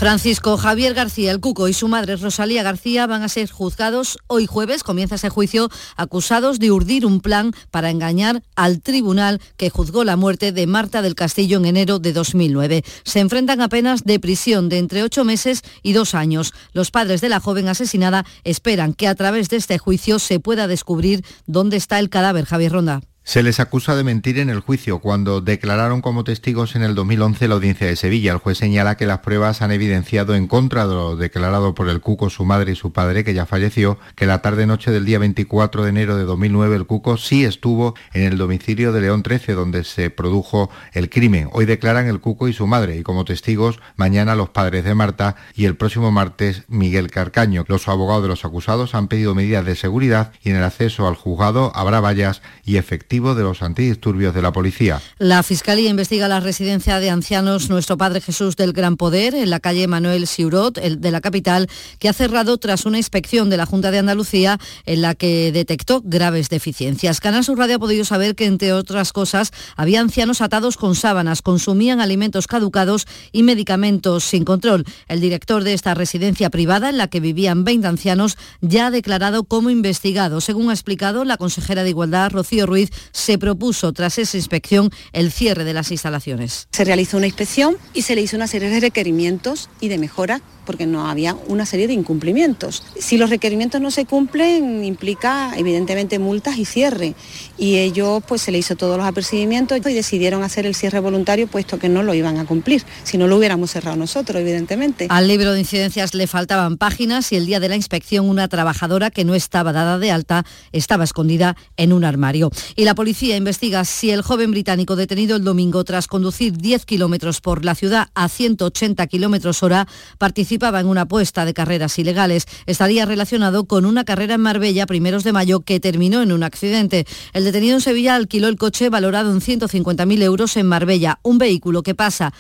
Francisco 0.02 0.58
Javier 0.58 0.96
García, 0.96 1.30
el 1.30 1.40
Cuco, 1.40 1.68
y 1.68 1.74
su 1.74 1.88
madre 1.88 2.16
Rosalía 2.16 2.64
García 2.64 3.06
van 3.06 3.22
a 3.22 3.30
ser 3.30 3.52
juzgados 3.52 4.18
hoy 4.26 4.48
jueves, 4.48 4.82
comienza 4.82 5.14
ese 5.14 5.30
juicio, 5.30 5.70
acusados 5.96 6.58
de 6.58 6.72
urdir 6.72 7.06
un 7.06 7.22
plan 7.22 7.54
para 7.70 7.92
engañar 7.92 8.42
al 8.56 8.82
tribunal 8.82 9.40
que 9.58 9.70
juzgó 9.70 10.04
la 10.04 10.16
muerte 10.16 10.54
de 10.54 10.66
Marta 10.66 11.04
del 11.04 11.14
Castillo 11.14 11.60
en 11.60 11.66
enero 11.66 12.00
de 12.00 12.14
2009. 12.14 12.84
Se 13.04 13.20
enfrentan 13.20 13.62
a 13.62 13.70
penas 13.70 14.04
de 14.04 14.20
prisión 14.20 14.70
de 14.70 14.80
entre 14.80 15.04
ocho 15.04 15.24
meses 15.24 15.62
y 15.84 15.94
dos 15.94 16.16
años. 16.16 16.52
Los 16.74 16.90
padres 16.90 17.22
de 17.22 17.30
la 17.30 17.40
joven 17.40 17.68
asesinada 17.68 18.26
esperan 18.44 18.96
que 18.96 19.08
a 19.08 19.14
través 19.14 19.50
de 19.50 19.58
este 19.58 19.78
juicio 19.78 20.18
se 20.18 20.40
pueda 20.40 20.66
descubrir 20.66 21.24
dónde 21.46 21.78
está 21.78 22.00
el 22.00 22.10
cadáver 22.10 22.46
Javier 22.46 22.72
Ronda. 22.72 23.02
Se 23.24 23.44
les 23.44 23.60
acusa 23.60 23.96
de 23.96 24.04
mentir 24.04 24.40
en 24.40 24.50
el 24.50 24.62
juicio 24.62 24.98
cuando 24.98 25.42
declararon 25.42 26.02
como 26.02 26.24
testigos 26.24 26.76
en 26.76 26.82
el 26.82 26.96
2011 26.96 27.48
la 27.48 27.54
audiencia 27.54 27.86
de 27.86 27.96
Sevilla. 27.96 28.32
El 28.32 28.40
juez 28.40 28.58
señala 28.58 28.98
que 28.98 29.06
las 29.06 29.20
pruebas 29.20 29.62
han 29.62 29.72
evidenciado 29.72 30.34
en 30.34 30.48
contra 30.48 30.88
de 30.88 30.96
lo 30.96 31.16
declarado 31.16 31.76
por 31.76 31.88
el 31.88 32.02
Cuco, 32.02 32.32
su 32.32 32.46
madre 32.46 32.72
y 32.72 32.76
su 32.76 32.92
padre, 32.92 33.24
que 33.24 33.36
ya 33.36 33.46
falleció, 33.46 34.00
que 34.16 34.26
la 34.26 34.42
tarde-noche 34.42 34.90
del 34.90 35.06
día 35.06 35.20
24 35.20 35.84
de 35.84 35.90
enero 35.92 36.18
de 36.18 36.24
2009 36.24 36.76
el 36.76 36.88
Cuco 36.88 37.16
sí 37.16 37.46
estuvo 37.46 37.94
en 38.12 38.24
el 38.24 38.40
domicilio 38.40 38.92
de 38.92 39.02
León 39.02 39.22
13, 39.22 39.54
donde 39.54 39.84
se 39.84 40.10
produjo 40.10 40.72
el 40.92 41.10
crimen. 41.10 41.48
Hoy 41.54 41.66
declaran 41.66 42.08
el 42.08 42.22
Cuco 42.22 42.48
y 42.48 42.54
su 42.54 42.66
madre 42.66 42.98
y 42.98 43.04
como 43.04 43.24
testigos 43.24 43.80
mañana 43.98 44.36
los 44.36 44.50
padres 44.50 44.84
de 44.84 44.96
Marta 44.96 45.36
y 45.54 45.66
el 45.66 45.78
próximo 45.78 46.12
martes 46.12 46.64
Miguel 46.70 47.12
Carcaño. 47.12 47.66
Los 47.68 47.88
abogados 47.88 48.24
de 48.24 48.30
los 48.30 48.46
acusados 48.46 48.96
han 48.96 49.08
pedido 49.08 49.36
medidas 49.36 49.64
de 49.64 49.76
seguridad 49.76 50.34
y 50.44 50.50
en 50.50 50.56
el 50.56 50.64
acceso 50.64 51.08
al 51.08 51.16
juzgado 51.16 51.72
habrá 51.76 52.02
vallas 52.02 52.42
y 52.66 52.78
efectivos 52.78 53.11
de 53.12 53.44
los 53.44 53.62
antidisturbios 53.62 54.34
de 54.34 54.42
la 54.42 54.54
policía. 54.54 55.02
La 55.18 55.44
Fiscalía 55.44 55.90
investiga 55.90 56.30
la 56.30 56.40
residencia 56.40 57.02
de 57.02 57.10
ancianos 57.10 57.70
Nuestro 57.70 57.98
Padre 57.98 58.22
Jesús 58.22 58.56
del 58.56 58.72
Gran 58.72 58.96
Poder 58.96 59.36
en 59.36 59.50
la 59.50 59.60
calle 59.60 59.86
Manuel 59.86 60.28
Siurot, 60.28 60.78
el 60.78 61.02
de 61.02 61.12
la 61.12 61.20
capital, 61.20 61.68
que 62.00 62.08
ha 62.08 62.14
cerrado 62.14 62.58
tras 62.58 62.86
una 62.86 62.98
inspección 62.98 63.50
de 63.50 63.58
la 63.58 63.66
Junta 63.66 63.92
de 63.92 64.00
Andalucía 64.00 64.60
en 64.86 65.02
la 65.02 65.14
que 65.14 65.52
detectó 65.52 66.02
graves 66.06 66.48
deficiencias. 66.48 67.20
Canal 67.20 67.44
Sur 67.44 67.58
Radio 67.58 67.76
ha 67.76 67.80
podido 67.80 68.06
saber 68.06 68.34
que, 68.34 68.46
entre 68.46 68.72
otras 68.72 69.12
cosas, 69.12 69.52
había 69.76 70.00
ancianos 70.00 70.40
atados 70.40 70.78
con 70.78 70.96
sábanas, 70.96 71.42
consumían 71.42 72.00
alimentos 72.00 72.48
caducados 72.48 73.08
y 73.34 73.44
medicamentos 73.44 74.24
sin 74.24 74.46
control. 74.46 74.86
El 75.10 75.20
director 75.20 75.66
de 75.66 75.74
esta 75.74 75.94
residencia 75.96 76.50
privada, 76.50 76.90
en 76.90 76.98
la 76.98 77.10
que 77.10 77.20
vivían 77.20 77.66
20 77.66 77.88
ancianos, 77.88 78.38
ya 78.62 78.88
ha 78.88 78.92
declarado 78.92 79.44
como 79.44 79.70
investigado. 79.70 80.40
Según 80.40 80.70
ha 80.70 80.74
explicado 80.74 81.26
la 81.26 81.36
consejera 81.36 81.84
de 81.84 81.90
Igualdad, 81.90 82.32
Rocío 82.32 82.66
Ruiz, 82.66 82.90
se 83.12 83.38
propuso 83.38 83.94
tras 83.94 84.18
esa 84.18 84.38
inspección 84.38 84.90
el 85.14 85.32
cierre 85.32 85.64
de 85.64 85.74
las 85.74 85.92
instalaciones. 85.92 86.68
Se 86.72 86.86
realizó 86.86 87.18
una 87.18 87.28
inspección 87.28 87.78
y 87.94 88.04
se 88.04 88.16
le 88.16 88.22
hizo 88.22 88.36
una 88.36 88.48
serie 88.48 88.70
de 88.70 88.80
requerimientos 88.80 89.70
y 89.80 89.88
de 89.88 89.98
mejora 89.98 90.42
porque 90.66 90.86
no 90.86 91.08
había 91.08 91.36
una 91.48 91.66
serie 91.66 91.88
de 91.88 91.94
incumplimientos. 91.94 92.84
Si 92.98 93.18
los 93.18 93.30
requerimientos 93.30 93.82
no 93.82 93.92
se 93.92 94.06
cumplen, 94.06 94.84
implica 94.84 95.52
evidentemente 95.58 96.20
multas 96.20 96.58
y 96.58 96.66
cierre. 96.66 97.16
Y 97.58 97.78
ellos 97.78 98.24
pues 98.28 98.42
se 98.42 98.52
le 98.52 98.60
hizo 98.60 98.76
todos 98.76 98.98
los 98.98 99.06
apercibimientos 99.06 99.78
y 99.78 99.82
decidieron 99.82 100.44
hacer 100.44 100.66
el 100.66 100.76
cierre 100.76 101.00
voluntario 101.00 101.48
puesto 101.48 101.80
que 101.80 101.90
no 101.90 102.04
lo 102.04 102.14
iban 102.14 102.38
a 102.38 102.46
cumplir. 102.46 102.84
Si 103.04 103.18
no 103.18 103.28
lo 103.28 103.38
hubiéramos 103.38 103.72
cerrado 103.72 103.98
nosotros, 103.98 104.42
evidentemente. 104.42 105.08
Al 105.10 105.28
libro 105.28 105.54
de 105.54 105.60
incidencias 105.60 106.14
le 106.14 106.28
faltaban 106.28 106.78
páginas 106.78 107.32
y 107.32 107.36
el 107.36 107.46
día 107.46 107.60
de 107.60 107.70
la 107.70 107.76
inspección 107.76 108.30
una 108.30 108.48
trabajadora 108.48 109.12
que 109.12 109.26
no 109.26 109.36
estaba 109.36 109.74
dada 109.74 109.98
de 109.98 110.12
alta 110.12 110.46
estaba 110.72 111.04
escondida 111.04 111.56
en 111.78 111.92
un 111.94 112.04
armario. 112.04 112.52
Y 112.76 112.86
la 112.86 112.91
policía 112.96 113.38
investiga 113.38 113.86
si 113.86 114.12
el 114.12 114.22
joven 114.22 114.52
británico 114.52 114.96
detenido 114.96 115.36
el 115.36 115.44
domingo 115.44 115.84
tras 115.84 116.08
conducir 116.08 116.58
10 116.58 116.86
kilómetros 116.86 117.42
por 117.42 117.64
la 117.64 117.76
ciudad 117.76 118.10
a 118.16 118.28
180 118.28 119.06
kilómetros 119.08 119.64
hora 119.64 119.88
participaba 120.18 120.80
en 120.80 120.88
una 120.88 121.02
apuesta 121.02 121.46
de 121.46 121.54
carreras 121.54 121.98
ilegales. 122.00 122.46
Estaría 122.66 123.06
relacionado 123.06 123.66
con 123.66 123.86
una 123.86 124.04
carrera 124.04 124.36
en 124.36 124.42
Marbella 124.42 124.86
primeros 124.86 125.24
de 125.24 125.34
mayo 125.34 125.62
que 125.62 125.80
terminó 125.80 126.22
en 126.22 126.32
un 126.32 126.44
accidente. 126.44 127.06
El 127.34 127.44
detenido 127.44 127.76
en 127.76 127.82
Sevilla 127.82 128.16
alquiló 128.16 128.48
el 128.48 128.58
coche 128.58 128.90
valorado 128.90 129.32
en 129.32 129.42
150.000 129.42 130.22
euros 130.24 130.58
en 130.58 130.66
Marbella, 130.66 131.20
un 131.24 131.38
vehículo 131.38 131.84
que 131.84 131.96
pasa 131.96 132.34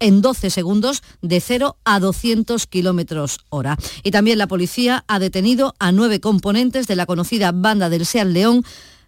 en 0.00 0.22
12 0.22 0.50
segundos 0.50 1.02
de 1.22 1.40
0 1.40 1.76
a 1.84 1.98
200 1.98 2.66
kilómetros 2.66 3.40
hora. 3.48 3.76
Y 4.02 4.10
también 4.10 4.38
la 4.38 4.46
policía 4.46 5.04
ha 5.08 5.18
detenido 5.18 5.74
a 5.78 5.92
nueve 5.92 6.20
componentes 6.20 6.86
de 6.86 6.96
la 6.96 7.06
conocida 7.06 7.52
banda 7.52 7.88
del 7.88 8.06
Seat 8.06 8.28
León 8.28 8.64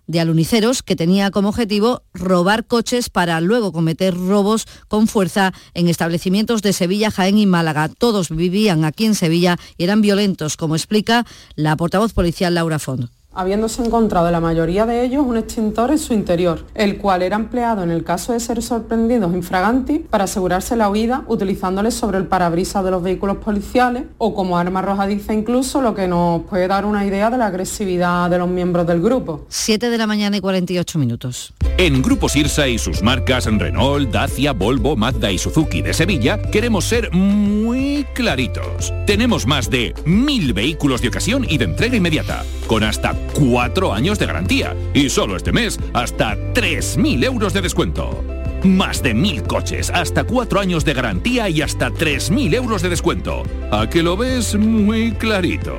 de 0.09 0.19
aluniceros 0.19 0.83
que 0.83 0.97
tenía 0.97 1.31
como 1.31 1.51
objetivo 1.51 2.03
robar 2.13 2.67
coches 2.67 3.11
para 3.11 3.41
luego 3.41 3.71
cometer 3.71 4.17
robos 4.17 4.67
con 4.89 5.07
fuerza 5.07 5.55
en 5.75 5.87
establecimientos 5.89 6.63
de 6.63 6.73
Sevilla, 6.73 7.13
Jaén 7.13 7.39
y 7.39 7.47
Málaga. 7.47 7.89
Todos 7.89 8.31
vivían 8.31 8.85
aquí 8.85 9.07
en 9.07 9.15
Sevilla 9.15 9.57
y 9.77 9.85
eran 9.85 10.01
violentos, 10.01 10.57
como 10.57 10.75
explica 10.75 11.25
la 11.55 11.77
portavoz 11.77 12.13
policial 12.13 12.55
Laura 12.55 12.81
Fond 12.81 13.18
habiéndose 13.39 13.85
encontrado 13.85 14.29
la 14.33 14.41
mayoría 14.41 14.85
de 14.85 15.05
ellos 15.05 15.25
un 15.25 15.37
extintor 15.37 15.93
en 15.93 15.99
su 15.99 16.13
interior, 16.13 16.65
el 16.75 16.99
cual 16.99 17.23
era 17.23 17.37
empleado 17.37 17.85
en 17.85 17.93
el 17.93 18.03
caso 18.03 18.33
de 18.33 18.41
ser 18.41 18.61
sorprendidos 18.63 19.33
infraganti 19.33 20.01
para 20.01 20.25
asegurarse 20.25 20.75
la 20.75 20.91
huida 20.91 21.23
utilizándoles 21.29 21.95
sobre 21.95 22.19
el 22.19 22.27
parabrisas 22.27 22.85
de 22.85 22.91
los 22.91 23.01
vehículos 23.01 23.37
policiales 23.37 24.05
o 24.19 24.35
como 24.35 24.59
arma 24.59 24.81
arrojadiza 24.81 25.35
incluso, 25.35 25.81
lo 25.81 25.95
que 25.95 26.09
nos 26.09 26.43
puede 26.43 26.67
dar 26.67 26.85
una 26.85 27.07
idea 27.07 27.31
de 27.31 27.39
la 27.39 27.47
agresividad 27.47 28.29
de 28.29 28.39
los 28.39 28.49
miembros 28.49 28.89
del 28.89 29.01
grupo. 29.01 29.47
7 29.49 29.89
de 29.89 29.99
la 29.99 30.09
mañana 30.09 30.37
y 30.37 30.41
48 30.41 30.99
minutos. 30.99 31.55
En 31.79 32.03
Grupo 32.03 32.29
Sirsa 32.29 32.67
y 32.67 32.77
sus 32.77 33.03
marcas 33.03 33.47
Renault, 33.47 34.11
Dacia, 34.11 34.53
Volvo, 34.53 34.97
Mazda 34.97 35.31
y 35.31 35.39
Suzuki 35.39 35.81
de 35.81 35.95
Sevilla 35.95 36.43
queremos 36.43 36.87
ser 36.87 37.13
muy 37.13 38.05
claritos. 38.15 38.93
Tenemos 39.07 39.47
más 39.47 39.71
de 39.71 39.95
mil 40.05 40.53
vehículos 40.53 41.01
de 41.03 41.09
ocasión 41.09 41.47
y 41.49 41.57
de 41.57 41.67
entrega 41.67 41.97
inmediata, 41.97 42.45
con 42.67 42.83
hasta 42.83 43.15
cuatro 43.33 43.93
años 43.93 44.19
de 44.19 44.27
garantía 44.27 44.77
y 44.95 45.09
solo 45.09 45.37
este 45.37 45.53
mes 45.53 45.79
hasta 45.93 46.37
3.000 46.37 47.25
euros 47.25 47.53
de 47.53 47.63
descuento. 47.63 48.25
Más 48.65 49.03
de 49.03 49.15
mil 49.15 49.43
coches, 49.45 49.89
hasta 49.91 50.25
cuatro 50.25 50.59
años 50.59 50.85
de 50.85 50.95
garantía 50.95 51.49
y 51.49 51.63
hasta 51.63 51.91
3.000 51.91 52.55
euros 52.55 52.83
de 52.83 52.89
descuento. 52.89 53.45
¿A 53.71 53.89
que 53.89 54.03
lo 54.03 54.17
ves 54.17 54.57
muy 54.57 55.13
clarito? 55.13 55.77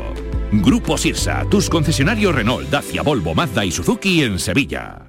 Grupo 0.52 0.98
Sirsa, 0.98 1.46
tus 1.50 1.70
concesionarios 1.70 2.34
Renault, 2.34 2.70
Dacia, 2.70 3.02
Volvo, 3.02 3.36
Mazda 3.36 3.66
y 3.66 3.72
Suzuki 3.72 4.24
en 4.24 4.40
Sevilla. 4.40 5.09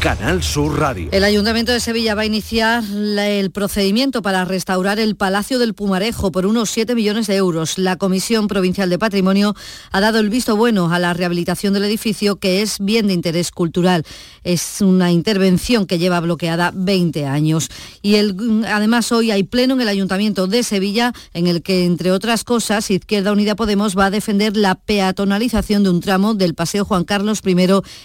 Canal 0.00 0.44
Sur 0.44 0.78
Radio. 0.78 1.08
El 1.10 1.24
Ayuntamiento 1.24 1.72
de 1.72 1.80
Sevilla 1.80 2.14
va 2.14 2.22
a 2.22 2.24
iniciar 2.26 2.84
el 2.84 3.50
procedimiento 3.50 4.22
para 4.22 4.44
restaurar 4.44 5.00
el 5.00 5.16
Palacio 5.16 5.58
del 5.58 5.74
Pumarejo 5.74 6.30
por 6.30 6.46
unos 6.46 6.70
7 6.70 6.94
millones 6.94 7.26
de 7.26 7.34
euros. 7.34 7.78
La 7.78 7.96
Comisión 7.96 8.46
Provincial 8.46 8.88
de 8.90 8.98
Patrimonio 8.98 9.56
ha 9.90 10.00
dado 10.00 10.20
el 10.20 10.30
visto 10.30 10.54
bueno 10.56 10.92
a 10.92 11.00
la 11.00 11.14
rehabilitación 11.14 11.74
del 11.74 11.82
edificio, 11.82 12.36
que 12.36 12.62
es 12.62 12.76
bien 12.78 13.08
de 13.08 13.14
interés 13.14 13.50
cultural. 13.50 14.04
Es 14.44 14.80
una 14.82 15.10
intervención 15.10 15.84
que 15.84 15.98
lleva 15.98 16.20
bloqueada 16.20 16.70
20 16.76 17.26
años. 17.26 17.68
Y 18.00 18.14
el- 18.14 18.64
además 18.68 19.10
hoy 19.10 19.32
hay 19.32 19.42
pleno 19.42 19.74
en 19.74 19.80
el 19.80 19.88
Ayuntamiento 19.88 20.46
de 20.46 20.62
Sevilla 20.62 21.12
en 21.34 21.48
el 21.48 21.60
que, 21.60 21.84
entre 21.84 22.12
otras 22.12 22.44
cosas, 22.44 22.88
Izquierda 22.92 23.32
Unida 23.32 23.56
Podemos 23.56 23.98
va 23.98 24.06
a 24.06 24.10
defender 24.10 24.56
la 24.56 24.76
peatonalización 24.76 25.82
de 25.82 25.90
un 25.90 26.00
tramo 26.00 26.34
del 26.34 26.54
Paseo 26.54 26.84
Juan 26.84 27.02
Carlos 27.02 27.40
I 27.44 27.56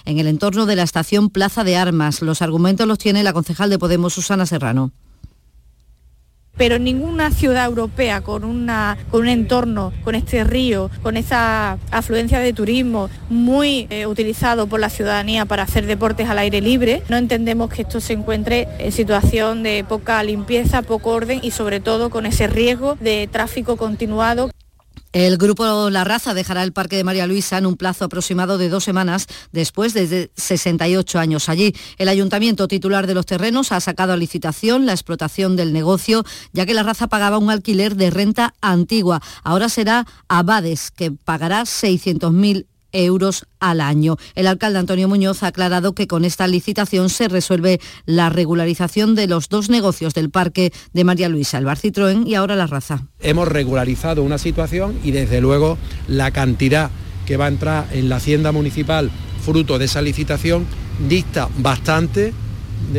en 0.06 0.18
el 0.18 0.26
entorno 0.26 0.66
de 0.66 0.76
la 0.76 0.84
estación 0.84 1.30
Plaza 1.30 1.64
de 1.64 1.83
Armas. 1.84 2.22
Los 2.22 2.42
argumentos 2.42 2.88
los 2.88 2.98
tiene 2.98 3.24
la 3.24 3.34
concejal 3.34 3.70
de 3.70 3.78
Podemos, 3.78 4.14
Susana 4.14 4.46
Serrano. 4.46 4.92
pero 6.56 6.78
ninguna 6.78 7.32
ciudad 7.32 7.66
europea 7.66 8.22
con, 8.22 8.44
una, 8.44 8.98
con 9.10 9.22
un 9.22 9.28
entorno, 9.28 9.92
con 10.04 10.14
este 10.14 10.44
río, 10.44 10.92
con 11.02 11.18
esa 11.18 11.78
afluencia 11.92 12.40
de 12.40 12.54
turismo 12.54 13.10
muy 13.30 13.88
eh, 13.90 14.06
utilizado 14.06 14.68
por 14.68 14.80
la 14.80 14.90
ciudadanía 14.90 15.46
para 15.46 15.64
hacer 15.64 15.88
deportes 15.88 16.30
al 16.30 16.38
aire 16.38 16.62
libre, 16.62 17.02
no 17.10 17.18
entendemos 17.18 17.72
que 17.72 17.82
esto 17.82 18.00
se 18.00 18.14
encuentre 18.14 18.68
en 18.78 18.92
situación 18.92 19.64
de 19.64 19.84
poca 19.84 20.22
limpieza, 20.24 20.84
poco 20.84 21.10
orden 21.10 21.40
y 21.42 21.52
sobre 21.52 21.80
todo 21.80 22.10
con 22.10 22.26
ese 22.26 22.48
riesgo 22.48 22.98
de 23.02 23.28
tráfico 23.32 23.76
continuado. 23.76 24.52
El 25.14 25.38
grupo 25.38 25.92
La 25.92 26.04
Raza 26.04 26.34
dejará 26.34 26.64
el 26.64 26.74
Parque 26.74 26.98
de 26.98 27.04
María 27.04 27.28
Luisa 27.28 27.60
en 27.60 27.68
un 27.68 27.78
plazo 27.78 28.06
aproximado 28.06 28.58
de 28.58 28.70
dos 28.70 28.84
semanas 28.84 29.28
después 29.52 29.94
de 29.94 30.32
68 30.36 31.20
años 31.20 31.50
allí. 31.50 31.76
El 32.00 32.10
ayuntamiento 32.10 32.68
titular 32.68 33.06
de 33.06 33.14
los 33.14 33.28
terrenos 33.28 33.72
ha 33.72 33.80
sacado 33.80 34.14
a 34.14 34.18
licitación 34.18 34.88
la 34.88 34.94
explotación 34.94 35.56
del 35.56 35.72
negocio, 35.72 36.24
ya 36.52 36.66
que 36.66 36.74
La 36.74 36.82
Raza 36.82 37.06
pagaba 37.06 37.38
un 37.38 37.52
alquiler 37.52 37.96
de 37.96 38.10
renta 38.10 38.56
antigua. 38.60 39.22
Ahora 39.44 39.70
será 39.70 40.08
Abades, 40.28 40.90
que 40.90 41.12
pagará 41.12 41.62
600.000 41.62 42.66
euros 42.94 43.46
al 43.60 43.82
año. 43.82 44.18
El 44.36 44.48
alcalde 44.48 44.80
Antonio 44.80 45.08
Muñoz 45.08 45.44
ha 45.44 45.48
aclarado 45.48 45.94
que 45.94 46.08
con 46.08 46.24
esta 46.26 46.48
licitación 46.48 47.10
se 47.10 47.28
resuelve 47.28 47.82
la 48.06 48.30
regularización 48.30 49.16
de 49.16 49.28
los 49.28 49.50
dos 49.50 49.70
negocios 49.70 50.14
del 50.14 50.30
parque 50.30 50.72
de 50.94 51.04
María 51.04 51.30
Luisa, 51.30 51.58
el 51.58 51.66
Bar 51.66 51.80
y 52.26 52.36
ahora 52.36 52.56
La 52.56 52.68
Raza. 52.68 53.08
hemos 53.20 53.48
regularizado 53.48 54.24
una 54.24 54.38
situación 54.38 54.98
y 55.04 55.12
desde 55.12 55.42
luego 55.42 55.78
la 56.08 56.32
cantidad 56.32 56.92
que 57.26 57.38
va 57.38 57.46
a 57.46 57.50
entrar 57.50 57.88
en 57.92 58.10
la 58.10 58.18
hacienda 58.18 58.52
municipal 58.52 59.12
fruto 59.44 59.78
de 59.80 59.86
esa 59.86 60.02
licitación 60.02 60.66
dista 61.08 61.50
bastante 61.58 62.34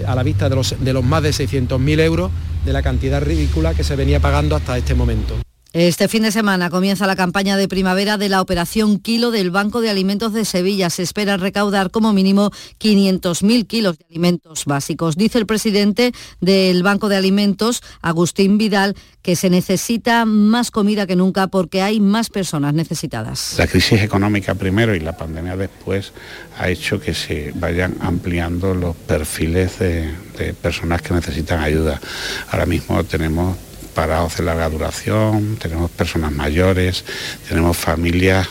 a 0.07 0.14
la 0.14 0.22
vista 0.22 0.49
de 0.49 0.57
los, 0.57 0.74
de 0.78 0.92
los 0.92 1.05
más 1.05 1.22
de 1.22 1.30
600.000 1.30 2.01
euros 2.01 2.30
de 2.64 2.72
la 2.72 2.82
cantidad 2.82 3.22
ridícula 3.22 3.74
que 3.74 3.84
se 3.84 3.97
venía 3.97 4.20
pagando 4.20 4.57
hasta 4.57 4.76
este 4.76 4.95
momento. 4.95 5.34
Este 5.75 6.07
fin 6.07 6.22
de 6.22 6.31
semana 6.31 6.70
comienza 6.70 7.05
la 7.05 7.16
campaña 7.16 7.57
de 7.57 7.66
primavera 7.66 8.16
de 8.16 8.29
la 8.29 8.41
Operación 8.41 9.01
Kilo 9.01 9.33
del 9.33 9.51
Banco 9.51 9.81
de 9.81 9.91
Alimentos 9.91 10.33
de 10.33 10.45
Sevilla. 10.45 10.89
Se 10.89 11.03
espera 11.03 11.37
recaudar 11.37 11.91
como 11.91 12.12
mínimo 12.12 12.53
500.000 12.79 13.66
kilos 13.66 13.99
de 13.99 14.05
alimentos 14.09 14.66
básicos. 14.66 15.16
Dice 15.16 15.39
el 15.39 15.47
presidente 15.47 16.12
del 16.41 16.85
Banco 16.85 17.09
de 17.09 17.16
Alimentos, 17.16 17.83
Agustín 18.03 18.57
Vidal, 18.57 18.95
que 19.20 19.35
se 19.35 19.51
necesita 19.51 20.25
más 20.27 20.70
comida 20.70 21.09
que 21.09 21.16
nunca 21.16 21.49
porque 21.49 21.83
hay 21.83 21.99
más 21.99 22.31
personas 22.31 22.72
necesitadas. 22.72 23.57
La 23.59 23.66
crisis 23.66 24.01
económica 24.01 24.55
primero 24.55 24.95
y 24.95 25.01
la 25.01 25.16
pandemia 25.16 25.57
después 25.57 26.12
ha 26.57 26.68
hecho 26.68 27.01
que 27.01 27.14
se 27.14 27.51
vayan 27.57 27.97
ampliando 27.99 28.77
los 28.77 28.95
perfiles 28.95 29.81
de, 29.81 30.14
de 30.39 30.55
personas 30.55 31.03
que 31.03 31.14
necesitan 31.14 31.61
ayuda. 31.61 32.01
Ahora 32.53 32.64
mismo 32.64 33.03
tenemos 33.03 33.57
parados 33.95 34.36
de 34.36 34.42
larga 34.42 34.68
duración, 34.68 35.57
tenemos 35.57 35.90
personas 35.90 36.32
mayores, 36.32 37.05
tenemos 37.49 37.76
familias 37.76 38.49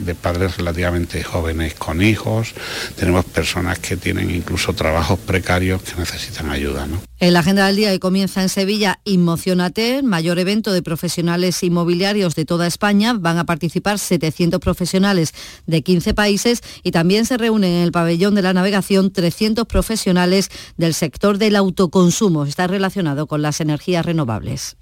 de 0.00 0.14
padres 0.14 0.56
relativamente 0.56 1.22
jóvenes 1.22 1.74
con 1.74 2.02
hijos, 2.02 2.54
tenemos 2.96 3.24
personas 3.24 3.78
que 3.78 3.96
tienen 3.96 4.30
incluso 4.30 4.74
trabajos 4.74 5.18
precarios 5.20 5.82
que 5.82 5.94
necesitan 5.98 6.50
ayuda. 6.50 6.86
¿no? 6.86 7.11
En 7.22 7.34
la 7.34 7.38
agenda 7.38 7.68
del 7.68 7.76
día 7.76 7.94
y 7.94 8.00
comienza 8.00 8.42
en 8.42 8.48
Sevilla 8.48 8.98
Inmocionate, 9.04 10.02
mayor 10.02 10.40
evento 10.40 10.72
de 10.72 10.82
profesionales 10.82 11.62
inmobiliarios 11.62 12.34
de 12.34 12.44
toda 12.44 12.66
España. 12.66 13.12
Van 13.16 13.38
a 13.38 13.44
participar 13.44 14.00
700 14.00 14.58
profesionales 14.58 15.32
de 15.68 15.82
15 15.82 16.14
países 16.14 16.62
y 16.82 16.90
también 16.90 17.24
se 17.24 17.38
reúnen 17.38 17.74
en 17.74 17.82
el 17.84 17.92
pabellón 17.92 18.34
de 18.34 18.42
la 18.42 18.52
navegación 18.52 19.12
300 19.12 19.68
profesionales 19.68 20.50
del 20.76 20.94
sector 20.94 21.38
del 21.38 21.54
autoconsumo. 21.54 22.44
Está 22.44 22.66
relacionado 22.66 23.28
con 23.28 23.40
las 23.40 23.60
energías 23.60 24.04
renovables. 24.04 24.76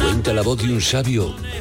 Cuenta 0.00 0.32
la 0.32 0.42
voz 0.42 0.58
de 0.60 0.72
un 0.72 0.80
sabio 0.80 1.36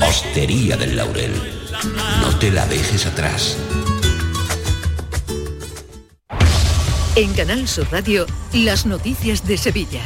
Hostería 0.00 0.76
del 0.76 0.96
Laurel, 0.96 1.32
no 2.20 2.38
te 2.38 2.50
la 2.50 2.66
dejes 2.66 3.06
atrás. 3.06 3.56
En 7.14 7.32
Canal 7.34 7.68
Sur 7.68 7.86
Radio, 7.92 8.26
las 8.52 8.86
noticias 8.86 9.46
de 9.46 9.58
Sevilla. 9.58 10.02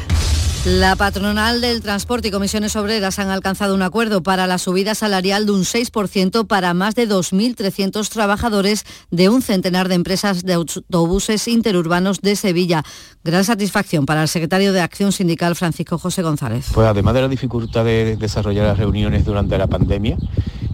La 0.67 0.97
patronal 0.97 1.61
del 1.61 1.81
transporte 1.81 2.27
y 2.27 2.31
comisiones 2.33 2.75
obreras 2.75 3.21
han 3.21 3.31
alcanzado 3.31 3.73
un 3.73 3.83
acuerdo 3.83 4.25
para 4.25 4.49
la 4.49 4.59
subida 4.59 4.97
salarial 4.97 5.47
de 5.47 5.53
un 5.53 5.61
6% 5.61 6.45
para 6.49 6.75
más 6.75 6.97
de 6.97 7.09
2.300 7.09 8.09
trabajadores 8.09 8.85
de 9.13 9.29
un 9.29 9.43
centenar 9.43 9.87
de 9.87 9.95
empresas 9.95 10.43
de 10.43 10.55
autobuses 10.55 11.47
interurbanos 11.47 12.21
de 12.21 12.35
Sevilla. 12.35 12.83
Gran 13.23 13.45
satisfacción 13.45 14.07
para 14.07 14.23
el 14.23 14.29
secretario 14.29 14.73
de 14.73 14.81
Acción 14.81 15.13
Sindical 15.13 15.55
Francisco 15.55 15.99
José 15.99 16.23
González. 16.23 16.67
Pues 16.75 16.89
además 16.89 17.15
de 17.15 17.21
la 17.21 17.29
dificultad 17.29 17.85
de 17.85 18.17
desarrollar 18.17 18.67
las 18.67 18.79
reuniones 18.79 19.25
durante 19.25 19.57
la 19.57 19.69
pandemia 19.69 20.17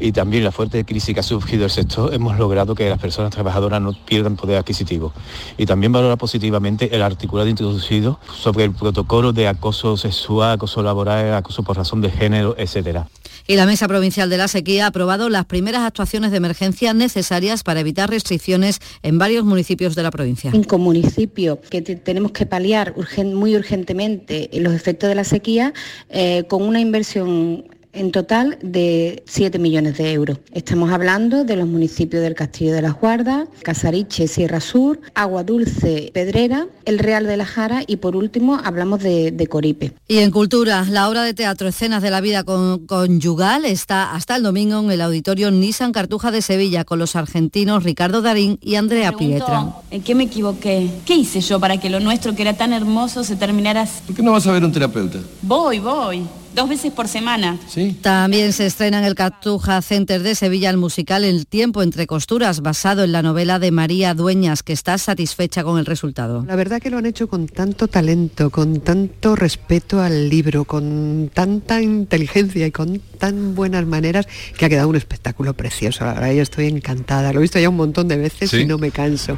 y 0.01 0.13
también 0.13 0.43
la 0.43 0.53
fuerte 0.53 0.85
crisis 0.87 1.15
que 1.15 1.21
ha 1.21 1.23
surgido 1.23 1.65
el 1.65 1.71
sector, 1.71 2.13
hemos 2.13 2.39
logrado 2.39 2.75
que 2.75 2.89
las 2.89 2.99
personas 2.99 3.31
trabajadoras 3.31 3.81
no 3.81 3.93
pierdan 4.07 4.37
poder 4.37 4.57
adquisitivo. 4.57 5.13
Y 5.59 5.67
también 5.67 5.93
valora 5.93 6.17
positivamente 6.17 6.97
el 6.97 7.03
articulado 7.03 7.49
introducido 7.49 8.19
sobre 8.35 8.65
el 8.65 8.73
protocolo 8.73 9.33
de 9.33 9.47
acoso 9.47 9.82
sexual, 9.97 10.53
acoso 10.53 10.83
laboral, 10.83 11.35
acoso 11.35 11.63
por 11.63 11.77
razón 11.77 12.01
de 12.01 12.11
género, 12.11 12.55
etcétera. 12.59 13.09
Y 13.49 13.57
la 13.57 13.67
Mesa 13.67 13.89
Provincial 13.89 14.31
de 14.31 14.37
la 14.39 14.47
Sequía 14.47 14.85
ha 14.85 14.89
aprobado 14.89 15.29
las 15.29 15.47
primeras 15.47 15.83
actuaciones 15.83 16.31
de 16.31 16.37
emergencia 16.37 16.95
necesarias 16.95 17.65
para 17.65 17.81
evitar 17.81 18.09
restricciones 18.09 18.79
en 19.03 19.19
varios 19.19 19.45
municipios 19.45 19.97
de 19.97 20.03
la 20.05 20.13
provincia. 20.13 20.53
Cinco 20.53 20.79
municipios 20.79 21.59
que 21.69 21.83
te- 21.83 21.97
tenemos 21.97 22.31
que 22.31 22.47
paliar 22.47 22.95
urgen- 22.95 23.35
muy 23.35 23.57
urgentemente 23.57 24.49
los 24.55 24.73
efectos 24.73 25.09
de 25.09 25.17
la 25.17 25.25
sequía 25.25 25.73
eh, 26.09 26.45
con 26.49 26.63
una 26.63 26.79
inversión 26.81 27.65
en 27.93 28.11
total 28.11 28.59
de 28.63 29.23
7 29.27 29.59
millones 29.59 29.99
de 29.99 30.13
euros. 30.13 30.39
Estamos 30.53 30.91
hablando 30.93 31.45
de 31.45 31.57
los 31.57 31.69
municipios 31.69 32.23
del 32.23 32.35
Castillo 32.35 32.73
de 32.73 32.83
las 32.83 32.99
Guardas, 32.99 33.49
Casariche, 33.63 34.29
Sierra 34.29 34.61
Sur, 34.61 35.01
Agua 35.15 35.45
Dulce, 35.45 36.11
Pedrera, 36.15 36.67
El 36.85 36.99
Real 36.99 37.27
de 37.27 37.37
la 37.37 37.45
Jara 37.45 37.83
y 37.87 37.97
por 37.97 38.17
último 38.17 38.59
hablamos 38.65 39.01
de, 39.01 39.31
de 39.31 39.47
Coripe. 39.47 39.93
Y 40.09 40.19
en 40.19 40.31
cultura, 40.31 40.87
la 40.89 41.09
obra 41.09 41.23
de 41.23 41.35
teatro 41.35 41.69
Escenas 41.69 42.03
de 42.03 42.11
la 42.11 42.21
Vida 42.21 42.45
con- 42.45 42.87
Conyugal 42.87 43.65
está 43.67 44.13
hasta 44.15 44.37
el 44.37 44.43
domingo 44.43 44.81
en 44.81 44.91
el 44.91 45.01
auditorio 45.03 45.51
Nissan 45.51 45.93
Cartuja 45.93 46.31
de 46.31 46.41
Sevilla 46.43 46.85
con 46.85 46.99
los 46.99 47.15
argentinos 47.15 47.83
Ricardo 47.85 48.23
Darín 48.23 48.59
y 48.63 48.77
Andrea 48.77 49.13
Pietra. 49.13 49.67
¿En 49.91 50.03
qué 50.03 50.15
me 50.15 50.25
equivoqué? 50.25 50.91
¿Qué 51.05 51.15
hice 51.15 51.41
yo 51.43 51.61
para 51.61 51.79
que 51.79 51.91
lo 51.91 52.01
nuestro, 52.01 52.35
que 52.35 52.43
era 52.43 52.55
tan 52.55 52.73
hermoso, 52.73 53.23
se 53.23 53.37
terminara 53.37 53.83
así? 53.83 54.01
¿Por 54.07 54.17
qué 54.17 54.23
no 54.23 54.33
vas 54.33 54.47
a 54.47 54.53
ver 54.53 54.65
un 54.65 54.73
terapeuta? 54.73 55.19
Voy, 55.43 55.79
voy. 55.79 56.23
Dos 56.55 56.69
veces 56.69 56.93
por 56.93 57.09
semana. 57.09 57.59
¿Sí? 57.67 57.97
También 58.03 58.53
se 58.53 58.67
estrena 58.67 58.99
en 58.99 59.05
el 59.05 59.15
Cartuja 59.15 59.81
Center 59.81 60.23
de 60.23 60.35
Sevilla 60.35 60.69
el 60.69 60.77
musical 60.77 61.25
El 61.25 61.47
tiempo 61.47 61.83
entre 61.83 62.07
costuras, 62.07 62.61
basado 62.61 63.05
en 63.05 63.13
la 63.13 63.23
novela 63.23 63.59
de 63.59 63.71
María 63.71 64.13
Dueñas, 64.13 64.63
que 64.63 64.73
está 64.73 64.99
satisfecha 64.99 65.65
con 65.65 65.79
el 65.79 65.87
resultado. 65.87 66.45
La 66.47 66.57
verdad 66.57 66.81
que 66.81 66.91
lo 66.91 66.99
han 66.99 67.07
hecho 67.07 67.29
con 67.29 67.47
tanto 67.47 67.89
talento, 67.89 68.51
con 68.51 68.81
tanto 68.81 69.35
respeto 69.35 70.01
al 70.01 70.29
libro, 70.29 70.65
con 70.65 71.31
tanta 71.33 71.81
inteligencia 71.81 72.67
y 72.67 72.71
con 72.71 73.01
tan 73.23 73.55
buenas 73.55 73.87
maneras 73.87 74.27
que 74.59 74.67
ha 74.67 74.69
quedado 74.69 74.89
un 74.89 74.97
espectáculo 74.97 75.55
precioso. 75.55 76.05
La 76.05 76.15
verdad 76.15 76.33
yo 76.33 76.43
estoy 76.43 76.67
encantada. 76.67 77.33
Lo 77.33 77.39
he 77.39 77.43
visto 77.43 77.61
ya 77.61 77.69
un 77.69 77.77
montón 77.77 78.09
de 78.09 78.17
veces 78.17 78.51
Sí. 78.51 78.57
y 78.63 78.65
no 78.67 78.79
me 78.79 78.91
canso. 78.91 79.37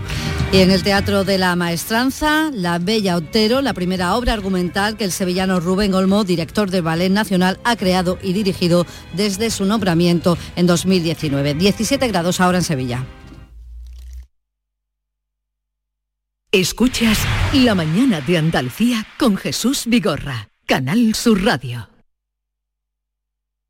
Y 0.53 0.61
en 0.61 0.70
el 0.70 0.82
Teatro 0.82 1.22
de 1.24 1.37
la 1.37 1.55
Maestranza, 1.55 2.51
La 2.55 2.78
Bella 2.78 3.14
Otero, 3.14 3.61
la 3.61 3.74
primera 3.74 4.14
obra 4.16 4.32
argumental 4.32 4.97
que 4.97 5.05
el 5.05 5.12
sevillano 5.12 5.61
Rubén 5.61 5.93
Olmo, 5.93 6.24
director 6.24 6.70
del 6.70 6.80
Ballet 6.80 7.11
Nacional, 7.11 7.61
ha 7.62 7.76
creado 7.76 8.18
y 8.22 8.32
dirigido 8.32 8.87
desde 9.14 9.51
su 9.51 9.66
nombramiento 9.66 10.39
en 10.57 10.66
2019. 10.66 11.53
17 11.53 12.09
grados 12.09 12.41
ahora 12.41 12.57
en 12.57 12.64
Sevilla. 12.64 13.05
Escuchas 16.53 17.18
La 17.53 17.74
mañana 17.74 18.22
de 18.22 18.39
Andalucía 18.39 19.07
con 19.18 19.37
Jesús 19.37 19.82
Vigorra, 19.87 20.49
Canal 20.66 21.14
Sur 21.14 21.45
Radio. 21.45 21.94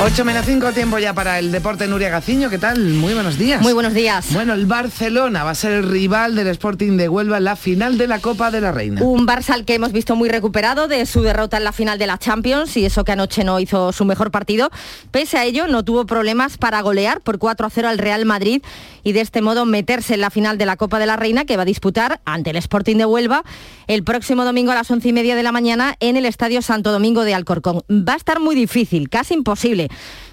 Ocho 0.00 0.24
menos 0.24 0.46
5, 0.46 0.70
tiempo 0.74 1.00
ya 1.00 1.12
para 1.12 1.40
el 1.40 1.50
deporte 1.50 1.88
Nuria 1.88 2.08
Gaciño. 2.08 2.48
¿Qué 2.50 2.58
tal? 2.58 2.78
Muy 2.78 3.14
buenos 3.14 3.36
días. 3.36 3.60
Muy 3.60 3.72
buenos 3.72 3.94
días. 3.94 4.32
Bueno, 4.32 4.54
el 4.54 4.64
Barcelona 4.64 5.42
va 5.42 5.50
a 5.50 5.54
ser 5.56 5.72
el 5.72 5.90
rival 5.90 6.36
del 6.36 6.46
Sporting 6.46 6.96
de 6.96 7.08
Huelva 7.08 7.38
en 7.38 7.44
la 7.44 7.56
final 7.56 7.98
de 7.98 8.06
la 8.06 8.20
Copa 8.20 8.52
de 8.52 8.60
la 8.60 8.70
Reina. 8.70 9.02
Un 9.02 9.26
Barça 9.26 9.54
al 9.54 9.64
que 9.64 9.74
hemos 9.74 9.90
visto 9.90 10.14
muy 10.14 10.28
recuperado 10.28 10.86
de 10.86 11.04
su 11.04 11.22
derrota 11.22 11.56
en 11.56 11.64
la 11.64 11.72
final 11.72 11.98
de 11.98 12.06
la 12.06 12.16
Champions 12.16 12.76
y 12.76 12.84
eso 12.84 13.02
que 13.02 13.10
anoche 13.10 13.42
no 13.42 13.58
hizo 13.58 13.92
su 13.92 14.04
mejor 14.04 14.30
partido. 14.30 14.70
Pese 15.10 15.36
a 15.36 15.44
ello, 15.44 15.66
no 15.66 15.84
tuvo 15.84 16.06
problemas 16.06 16.58
para 16.58 16.80
golear 16.80 17.20
por 17.20 17.40
4 17.40 17.66
a 17.66 17.70
0 17.70 17.88
al 17.88 17.98
Real 17.98 18.24
Madrid 18.24 18.62
y 19.02 19.12
de 19.12 19.20
este 19.20 19.42
modo 19.42 19.64
meterse 19.66 20.14
en 20.14 20.20
la 20.20 20.30
final 20.30 20.58
de 20.58 20.66
la 20.66 20.76
Copa 20.76 20.98
de 20.98 21.06
la 21.06 21.16
Reina 21.16 21.44
que 21.44 21.56
va 21.56 21.62
a 21.62 21.66
disputar 21.66 22.20
ante 22.24 22.50
el 22.50 22.56
Sporting 22.56 22.96
de 22.96 23.06
Huelva 23.06 23.42
el 23.86 24.04
próximo 24.04 24.44
domingo 24.44 24.72
a 24.72 24.74
las 24.74 24.90
once 24.90 25.08
y 25.08 25.12
media 25.12 25.36
de 25.36 25.42
la 25.42 25.52
mañana 25.52 25.96
en 26.00 26.16
el 26.16 26.26
Estadio 26.26 26.62
Santo 26.62 26.92
Domingo 26.92 27.24
de 27.24 27.34
Alcorcón. 27.34 27.82
Va 27.90 28.14
a 28.14 28.16
estar 28.16 28.40
muy 28.40 28.54
difícil, 28.54 29.08
casi 29.08 29.34
imposible 29.34 29.88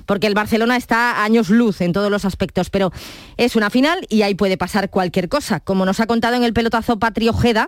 porque 0.05 0.27
el 0.27 0.33
Barcelona 0.33 0.77
está 0.77 1.11
a 1.11 1.23
años 1.23 1.49
luz 1.49 1.81
en 1.81 1.93
todos 1.93 2.11
los 2.11 2.25
aspectos, 2.25 2.69
pero 2.69 2.91
es 3.37 3.55
una 3.55 3.69
final 3.69 4.05
y 4.09 4.21
ahí 4.21 4.35
puede 4.35 4.57
pasar 4.57 4.89
cualquier 4.89 5.29
cosa. 5.29 5.59
Como 5.59 5.85
nos 5.85 5.99
ha 5.99 6.07
contado 6.07 6.35
en 6.35 6.43
el 6.43 6.53
pelotazo 6.53 6.99
Patri 6.99 7.29
Ojeda, 7.29 7.67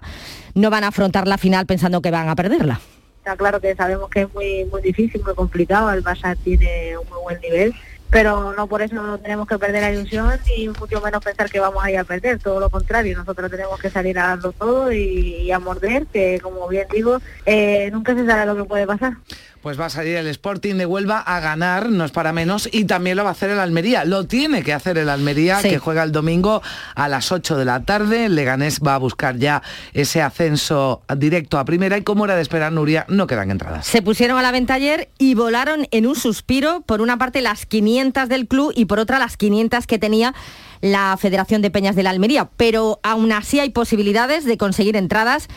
no 0.53 0.69
van 0.69 0.83
a 0.83 0.87
afrontar 0.87 1.27
la 1.27 1.37
final 1.37 1.65
pensando 1.65 2.01
que 2.01 2.11
van 2.11 2.29
a 2.29 2.35
perderla. 2.35 2.79
Está 3.19 3.35
claro 3.35 3.59
que 3.59 3.75
sabemos 3.75 4.09
que 4.09 4.21
es 4.21 4.33
muy 4.33 4.65
muy 4.65 4.81
difícil, 4.81 5.21
muy 5.23 5.35
complicado, 5.35 5.91
el 5.91 6.03
Barça 6.03 6.37
tiene 6.43 6.97
un 6.97 7.09
muy 7.09 7.21
buen 7.23 7.41
nivel, 7.41 7.73
pero 8.09 8.53
no 8.53 8.67
por 8.67 8.81
eso 8.81 8.95
no 8.95 9.17
tenemos 9.17 9.47
que 9.47 9.57
perder 9.57 9.81
la 9.83 9.91
ilusión 9.91 10.31
y 10.55 10.67
mucho 10.69 11.01
menos 11.01 11.23
pensar 11.23 11.49
que 11.49 11.59
vamos 11.59 11.83
a 11.83 11.91
ir 11.91 11.97
a 11.97 12.03
perder, 12.03 12.39
todo 12.39 12.59
lo 12.59 12.69
contrario, 12.69 13.17
nosotros 13.17 13.49
tenemos 13.51 13.79
que 13.79 13.89
salir 13.89 14.17
a 14.19 14.27
darlo 14.27 14.51
todo 14.51 14.91
y, 14.91 14.97
y 15.43 15.51
a 15.51 15.59
morder, 15.59 16.05
que 16.07 16.39
como 16.41 16.67
bien 16.67 16.87
digo, 16.93 17.19
eh, 17.45 17.89
nunca 17.91 18.15
se 18.15 18.25
sabe 18.25 18.45
lo 18.45 18.55
que 18.55 18.63
puede 18.63 18.87
pasar. 18.87 19.13
Pues 19.61 19.77
va 19.77 19.87
a 19.87 19.89
salir 19.89 20.15
el 20.15 20.27
Sporting 20.27 20.75
de 20.75 20.85
Huelva 20.85 21.19
a 21.19 21.39
ganar, 21.41 21.89
no 21.89 22.05
es 22.05 22.11
para 22.11 22.31
menos, 22.31 22.69
y 22.71 22.85
también 22.85 23.17
lo 23.17 23.23
va 23.23 23.29
a 23.29 23.33
hacer 23.33 23.49
el 23.49 23.59
Almería. 23.59 24.05
Lo 24.05 24.25
tiene 24.25 24.63
que 24.63 24.71
hacer 24.71 24.97
el 24.97 25.09
Almería, 25.09 25.59
Sí. 25.59 25.69
que 25.69 25.79
juega 25.79 26.03
el 26.03 26.11
domingo 26.13 26.61
a 26.95 27.09
las 27.09 27.31
8 27.33 27.57
de 27.57 27.65
la 27.65 27.83
tarde. 27.83 28.25
El 28.25 28.35
Leganés 28.35 28.79
va 28.85 28.95
a 28.95 28.97
buscar 28.99 29.35
ya 29.37 29.61
ese 29.93 30.21
ascenso 30.21 31.01
directo 31.17 31.57
a 31.57 31.65
primera 31.65 31.97
y 31.97 32.03
como 32.03 32.23
era 32.25 32.35
de 32.35 32.43
esperar, 32.43 32.71
Nuria, 32.71 33.05
no 33.09 33.27
quedan 33.27 33.51
entradas. 33.51 33.85
Se 33.87 34.01
pusieron 34.01 34.37
a 34.37 34.41
la 34.41 34.51
venta 34.51 34.75
ayer 34.75 35.09
y 35.17 35.33
volaron 35.33 35.87
en 35.91 36.05
un 36.07 36.15
suspiro, 36.15 36.81
por 36.85 37.01
una 37.01 37.17
parte 37.17 37.41
las 37.41 37.65
500 37.65 37.96
del 37.97 38.47
club 38.47 38.71
y 38.75 38.85
por 38.85 38.99
otra 38.99 39.17
las 39.17 39.37
500 39.37 39.87
que 39.87 39.97
tenía 39.97 40.33
la 40.81 41.17
Federación 41.19 41.61
de 41.63 41.71
Peñas 41.71 41.95
de 41.95 42.03
la 42.03 42.11
Almería. 42.11 42.47
Pero 42.55 42.99
aún 43.01 43.31
así 43.31 43.59
hay 43.59 43.71
posibilidades 43.71 44.45
de 44.45 44.57
conseguir 44.57 44.95
entradas. 44.95 45.47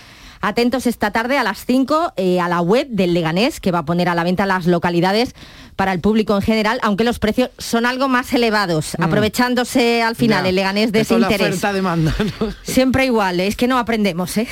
Atentos 0.42 0.86
esta 0.86 1.10
tarde 1.10 1.36
a 1.36 1.42
las 1.44 1.66
5 1.66 2.14
eh, 2.16 2.40
a 2.40 2.48
la 2.48 2.62
web 2.62 2.86
del 2.88 3.12
Leganés, 3.12 3.60
que 3.60 3.72
va 3.72 3.80
a 3.80 3.84
poner 3.84 4.08
a 4.08 4.14
la 4.14 4.24
venta 4.24 4.46
las 4.46 4.64
localidades 4.66 5.34
para 5.76 5.92
el 5.92 6.00
público 6.00 6.34
en 6.34 6.40
general, 6.40 6.78
aunque 6.82 7.04
los 7.04 7.18
precios 7.18 7.50
son 7.58 7.84
algo 7.84 8.08
más 8.08 8.32
elevados, 8.32 8.92
Mm. 8.98 9.02
aprovechándose 9.02 10.02
al 10.02 10.16
final 10.16 10.44
Ya, 10.44 10.48
el 10.48 10.54
Leganés 10.54 10.92
de 10.92 11.00
ese 11.00 11.18
la 11.18 11.26
interés. 11.26 11.48
oferta-demanda, 11.48 12.14
¿no? 12.40 12.54
Siempre 12.62 13.04
igual, 13.04 13.38
es 13.40 13.54
que 13.54 13.68
no 13.68 13.76
aprendemos, 13.78 14.34
¿eh? 14.38 14.48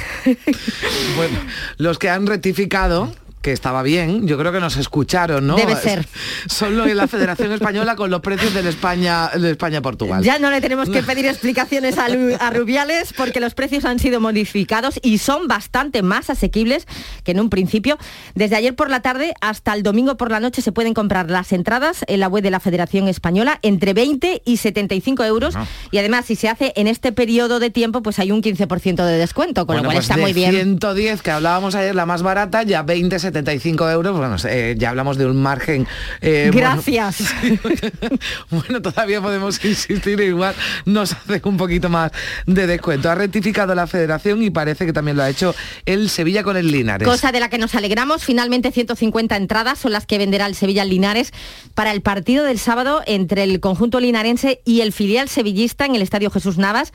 Bueno, 1.16 1.39
los 1.78 1.99
que 1.99 2.11
han 2.11 2.26
rectificado 2.26 3.11
que 3.43 3.53
estaba 3.53 3.82
bien, 3.82 4.26
yo 4.26 4.36
creo 4.36 4.51
que 4.53 4.61
nos 4.61 4.76
escucharon, 4.76 5.47
¿no? 5.47 5.55
Debe 5.57 5.76
ser. 5.76 6.07
Son 6.49 6.76
los 6.76 6.86
de 6.86 6.95
la 6.95 7.07
Federación 7.07 7.53
Española 7.53 7.95
con 7.97 8.11
los 8.11 8.20
precios 8.20 8.53
del 8.53 8.66
España, 8.66 9.28
de 9.28 9.51
España-Portugal. 9.53 10.22
Ya 10.24 10.39
no 10.39 10.51
le 10.51 10.61
tenemos 10.61 10.89
que 10.91 11.03
pedir 11.03 11.26
explicaciones 11.26 11.99
a, 11.99 12.09
Lu- 12.09 12.36
a 12.41 12.51
Rubiales 12.51 13.12
porque 13.12 13.39
los 13.41 13.55
precios 13.55 13.84
han 13.84 13.99
sido 14.01 14.20
modificados 14.20 14.99
y 15.03 15.18
son 15.18 15.47
bastante 15.47 16.03
más 16.03 16.30
asequibles 16.30 16.86
que 17.22 17.30
en 17.32 17.41
un 17.41 17.49
principio. 17.49 17.97
Desde 18.34 18.57
ayer 18.57 18.74
por 18.74 18.91
la 18.91 19.01
tarde 19.03 19.34
hasta 19.41 19.72
el 19.74 19.82
domingo 19.82 20.16
por 20.16 20.30
la 20.30 20.41
noche 20.41 20.61
se 20.62 20.72
pueden 20.72 20.95
comprar 20.95 21.30
las 21.30 21.53
entradas 21.53 22.05
en 22.09 22.20
la 22.20 22.28
web 22.28 22.43
de 22.43 22.51
la 22.51 22.61
Federación 22.61 23.07
Española 23.09 23.61
entre 23.62 23.95
20 23.95 24.43
y 24.45 24.57
75 24.57 25.24
euros 25.24 25.55
y 25.93 25.99
además 25.99 26.26
si 26.26 26.34
se 26.36 26.49
hace 26.49 26.72
en 26.76 26.89
este 26.89 27.12
periodo 27.12 27.61
de 27.61 27.70
tiempo 27.70 28.03
pues 28.03 28.18
hay 28.18 28.32
un 28.32 28.43
15% 28.43 29.05
de 29.05 29.16
descuento, 29.18 29.66
con 29.66 29.76
Bueno, 29.76 29.82
lo 29.82 29.86
cual 29.89 29.97
pues 29.97 30.05
está 30.07 30.16
de 30.16 30.22
muy 30.22 30.32
bien. 30.32 30.51
110 30.55 31.22
que 31.22 31.30
hablábamos 31.30 31.74
ayer, 31.76 31.95
la 31.95 32.05
más 32.07 32.22
barata, 32.22 32.62
ya 32.64 32.82
20, 32.82 33.18
75 33.28 33.90
euros. 33.90 34.16
Bueno, 34.16 34.36
eh, 34.48 34.74
ya 34.78 34.90
hablamos 34.90 35.16
de 35.18 35.26
un 35.26 35.40
margen. 35.40 35.86
eh, 36.20 36.50
Gracias. 36.52 37.18
Bueno, 38.50 38.80
todavía 38.82 39.20
podemos 39.20 39.62
insistir, 39.64 40.20
igual 40.20 40.54
nos 40.84 41.12
hace 41.12 41.40
un 41.44 41.56
poquito 41.56 41.88
más 41.88 42.12
de 42.46 42.66
descuento. 42.66 43.10
Ha 43.10 43.14
rectificado 43.14 43.74
la 43.74 43.86
federación 43.86 44.42
y 44.42 44.50
parece 44.50 44.86
que 44.86 44.92
también 44.92 45.16
lo 45.16 45.22
ha 45.22 45.30
hecho 45.30 45.54
el 45.86 46.08
Sevilla 46.08 46.42
con 46.42 46.56
el 46.56 46.70
Linares. 46.70 47.06
Cosa 47.06 47.32
de 47.32 47.40
la 47.40 47.48
que 47.50 47.58
nos 47.58 47.74
alegramos, 47.74 48.24
finalmente 48.24 48.72
150 48.72 49.36
entradas 49.36 49.78
son 49.78 49.92
las 49.92 50.06
que 50.06 50.18
venderá 50.18 50.46
el 50.46 50.54
Sevilla 50.54 50.84
Linares 50.84 51.32
para 51.74 51.92
el 51.92 52.00
partido 52.00 52.44
del 52.44 52.58
sábado 52.58 53.02
entre 53.06 53.44
el 53.44 53.60
conjunto 53.60 54.00
linarense 54.00 54.60
y 54.64 54.80
el 54.80 54.92
filial 54.92 55.28
sevillista 55.28 55.84
en 55.86 55.94
el 55.94 56.02
Estadio 56.02 56.30
Jesús 56.30 56.58
Navas. 56.58 56.92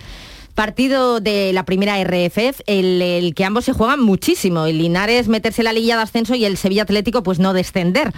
Partido 0.56 1.20
de 1.20 1.52
la 1.54 1.66
primera 1.66 2.02
RFF, 2.04 2.62
el, 2.68 3.02
el 3.02 3.34
que 3.34 3.46
ambos 3.46 3.66
se 3.66 3.74
juegan 3.74 4.02
muchísimo. 4.02 4.66
El 4.66 4.78
Linares 4.78 5.28
meterse 5.28 5.62
en 5.62 5.66
la 5.66 5.74
liguilla 5.74 5.98
de 5.98 6.04
ascenso 6.04 6.36
y 6.36 6.46
el 6.46 6.58
Sevilla 6.58 6.84
Atlético 6.84 7.24
pues 7.24 7.40
no 7.40 7.54
descender. 7.54 8.14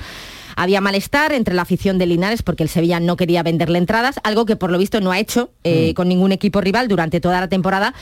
Había 0.56 0.80
malestar 0.80 1.34
entre 1.34 1.54
la 1.54 1.64
afición 1.64 1.98
de 1.98 2.06
Linares 2.06 2.42
porque 2.42 2.64
el 2.64 2.70
Sevilla 2.70 3.00
no 3.00 3.18
quería 3.18 3.44
venderle 3.44 3.78
entradas, 3.78 4.20
algo 4.24 4.46
que 4.46 4.56
por 4.56 4.72
lo 4.72 4.78
visto 4.78 5.02
no 5.02 5.12
ha 5.12 5.20
hecho 5.20 5.50
eh, 5.64 5.94
con 5.94 6.08
ningún 6.08 6.32
equipo 6.32 6.62
rival 6.62 6.88
durante 6.88 7.20
toda 7.20 7.42
la 7.42 7.50
temporada 7.50 7.94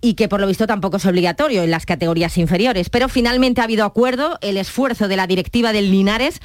y 0.00 0.14
que 0.14 0.28
por 0.28 0.40
lo 0.40 0.46
visto 0.46 0.66
tampoco 0.66 0.96
es 0.96 1.04
obligatorio 1.04 1.62
en 1.62 1.70
las 1.70 1.84
categorías 1.84 2.38
inferiores. 2.38 2.88
Pero 2.88 3.08
finalmente 3.08 3.60
ha 3.60 3.64
habido 3.64 3.84
acuerdo, 3.84 4.38
el 4.40 4.56
esfuerzo 4.56 5.08
de 5.08 5.16
la 5.16 5.26
directiva 5.26 5.72
del 5.72 5.90
Linares 5.90 6.40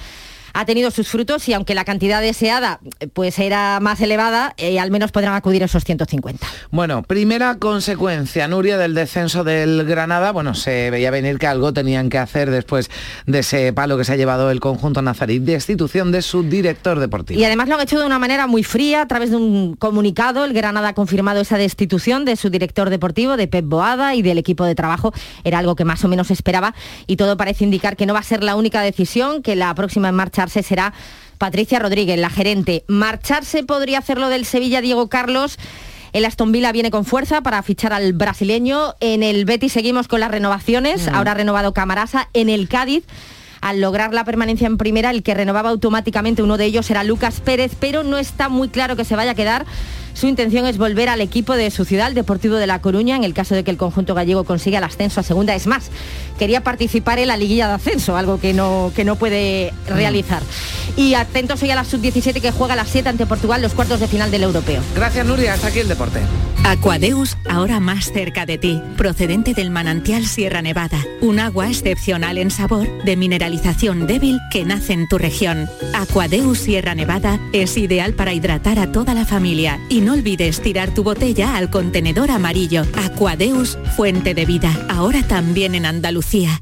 ha 0.55 0.65
tenido 0.65 0.89
sus 0.89 1.09
frutos 1.09 1.47
y 1.49 1.53
aunque 1.53 1.75
la 1.75 1.83
cantidad 1.83 2.21
deseada 2.21 2.79
pues 3.13 3.39
era 3.39 3.79
más 3.81 3.99
elevada, 3.99 4.53
eh, 4.55 4.79
al 4.79 4.89
menos 4.89 5.11
podrán 5.11 5.33
acudir 5.33 5.61
esos 5.63 5.83
150. 5.83 6.47
Bueno, 6.71 7.03
primera 7.03 7.55
consecuencia, 7.55 8.47
Nuria, 8.47 8.77
del 8.77 8.93
descenso 8.93 9.43
del 9.43 9.83
Granada, 9.83 10.31
bueno, 10.31 10.55
se 10.55 10.89
veía 10.91 11.11
venir 11.11 11.39
que 11.39 11.47
algo 11.47 11.73
tenían 11.73 12.09
que 12.09 12.19
hacer 12.19 12.51
después 12.51 12.89
de 13.25 13.39
ese 13.39 13.73
palo 13.73 13.97
que 13.97 14.05
se 14.05 14.13
ha 14.13 14.15
llevado 14.15 14.49
el 14.49 14.61
conjunto 14.61 15.01
nazarí, 15.01 15.39
destitución 15.39 16.13
de 16.13 16.21
su 16.21 16.43
director 16.43 16.99
deportivo. 16.99 17.37
Y 17.37 17.43
además 17.43 17.67
lo 17.67 17.75
han 17.75 17.81
hecho 17.81 17.99
de 17.99 18.05
una 18.05 18.17
manera 18.17 18.47
muy 18.47 18.63
fría, 18.63 19.01
a 19.01 19.07
través 19.09 19.31
de 19.31 19.35
un 19.35 19.75
comunicado, 19.75 20.45
el 20.45 20.53
Granada 20.53 20.89
ha 20.89 20.93
confirmado 20.93 21.41
esa 21.41 21.57
destitución 21.57 22.23
de 22.23 22.37
su 22.37 22.49
director 22.49 22.89
deportivo, 22.89 23.35
de 23.35 23.49
Pep 23.49 23.65
Boada 23.65 24.15
y 24.15 24.21
del 24.21 24.37
equipo 24.37 24.63
de 24.63 24.73
trabajo, 24.73 25.13
era 25.43 25.59
algo 25.59 25.75
que 25.75 25.83
más 25.83 26.05
o 26.05 26.07
menos 26.07 26.31
esperaba 26.31 26.73
y 27.07 27.17
todo 27.17 27.35
parece 27.35 27.65
indicar 27.65 27.97
que 27.97 28.05
no 28.05 28.13
va 28.13 28.19
a 28.19 28.23
ser 28.23 28.41
la 28.41 28.55
única 28.55 28.79
decisión, 28.79 29.41
que 29.41 29.57
la 29.57 29.75
próxima 29.75 30.07
en 30.07 30.15
marcharse 30.45 30.63
será 30.63 30.93
Patricia 31.37 31.79
Rodríguez, 31.79 32.19
la 32.19 32.29
gerente. 32.29 32.83
Marcharse 32.87 33.63
podría 33.63 33.99
hacerlo 33.99 34.29
del 34.29 34.45
Sevilla 34.45 34.79
Diego 34.81 35.09
Carlos. 35.09 35.57
El 36.13 36.23
Aston 36.23 36.51
Villa 36.51 36.71
viene 36.71 36.91
con 36.91 37.03
fuerza 37.03 37.41
para 37.41 37.61
fichar 37.63 37.93
al 37.93 38.13
brasileño. 38.13 38.93
En 38.99 39.23
el 39.23 39.45
Betis 39.45 39.73
seguimos 39.73 40.07
con 40.07 40.19
las 40.19 40.31
renovaciones. 40.31 41.07
Ahora 41.07 41.31
ha 41.31 41.33
renovado 41.33 41.73
Camarasa. 41.73 42.29
En 42.33 42.49
el 42.49 42.69
Cádiz 42.69 43.05
al 43.61 43.81
lograr 43.81 44.13
la 44.13 44.23
permanencia 44.23 44.67
en 44.67 44.77
primera, 44.77 45.09
el 45.09 45.23
que 45.23 45.33
renovaba 45.33 45.71
automáticamente 45.71 46.43
uno 46.43 46.57
de 46.57 46.65
ellos 46.65 46.91
era 46.91 47.03
Lucas 47.03 47.39
Pérez, 47.39 47.71
pero 47.79 48.03
no 48.03 48.19
está 48.19 48.47
muy 48.47 48.69
claro 48.69 48.95
que 48.95 49.05
se 49.05 49.15
vaya 49.15 49.31
a 49.31 49.35
quedar 49.35 49.65
su 50.15 50.27
intención 50.27 50.65
es 50.65 50.77
volver 50.77 51.09
al 51.09 51.19
equipo 51.19 51.55
de 51.55 51.69
su 51.71 51.83
ciudad, 51.83 52.07
el 52.07 52.13
Deportivo 52.13 52.55
de 52.55 52.67
La 52.67 52.79
Coruña, 52.79 53.17
en 53.17 53.25
el 53.25 53.33
caso 53.33 53.53
de 53.53 53.65
que 53.65 53.71
el 53.71 53.77
conjunto 53.77 54.15
gallego 54.15 54.45
consiga 54.45 54.77
el 54.77 54.85
ascenso 54.85 55.19
a 55.19 55.23
segunda. 55.23 55.53
Es 55.55 55.67
más, 55.67 55.91
quería 56.39 56.61
participar 56.61 57.19
en 57.19 57.27
la 57.27 57.37
liguilla 57.37 57.67
de 57.67 57.73
ascenso, 57.73 58.15
algo 58.15 58.39
que 58.39 58.53
no, 58.53 58.93
que 58.95 59.03
no 59.03 59.17
puede 59.17 59.73
realizar. 59.87 60.41
Y 60.95 61.15
atentos 61.15 61.61
hoy 61.61 61.71
a 61.71 61.75
la 61.75 61.83
sub-17 61.83 62.41
que 62.41 62.51
juega 62.51 62.73
a 62.73 62.77
las 62.77 62.89
7 62.89 63.09
ante 63.09 63.25
Portugal 63.25 63.61
los 63.61 63.73
cuartos 63.73 63.99
de 63.99 64.07
final 64.07 64.31
del 64.31 64.43
europeo. 64.43 64.81
Gracias 64.95 65.25
Nuria, 65.25 65.53
hasta 65.53 65.67
aquí 65.67 65.79
el 65.79 65.89
deporte. 65.89 66.21
Aquadeus, 66.63 67.37
ahora 67.47 67.79
más 67.79 68.11
cerca 68.11 68.47
de 68.47 68.57
ti, 68.57 68.81
procedente 68.97 69.53
del 69.53 69.69
manantial 69.69 70.25
Sierra 70.25 70.63
Nevada, 70.63 70.97
un 71.21 71.39
agua 71.39 71.69
excepcional 71.69 72.39
en 72.39 72.49
sabor, 72.49 72.87
de 73.03 73.15
mineralización 73.15 74.07
débil 74.07 74.39
que 74.49 74.65
nace 74.65 74.93
en 74.93 75.07
tu 75.07 75.19
región. 75.19 75.69
Aquadeus 75.93 76.57
Sierra 76.57 76.95
Nevada 76.95 77.39
es 77.53 77.77
ideal 77.77 78.13
para 78.13 78.33
hidratar 78.33 78.79
a 78.79 78.91
toda 78.91 79.13
la 79.13 79.25
familia 79.25 79.79
y 79.89 80.01
no 80.05 80.13
olvides 80.13 80.61
tirar 80.61 80.93
tu 80.93 81.03
botella 81.03 81.57
al 81.57 81.69
contenedor 81.71 82.29
amarillo. 82.29 82.83
Aquadeus, 82.95 83.77
fuente 83.95 84.33
de 84.35 84.45
vida, 84.45 84.85
ahora 84.87 85.23
también 85.23 85.73
en 85.73 85.85
Andalucía. 85.85 86.61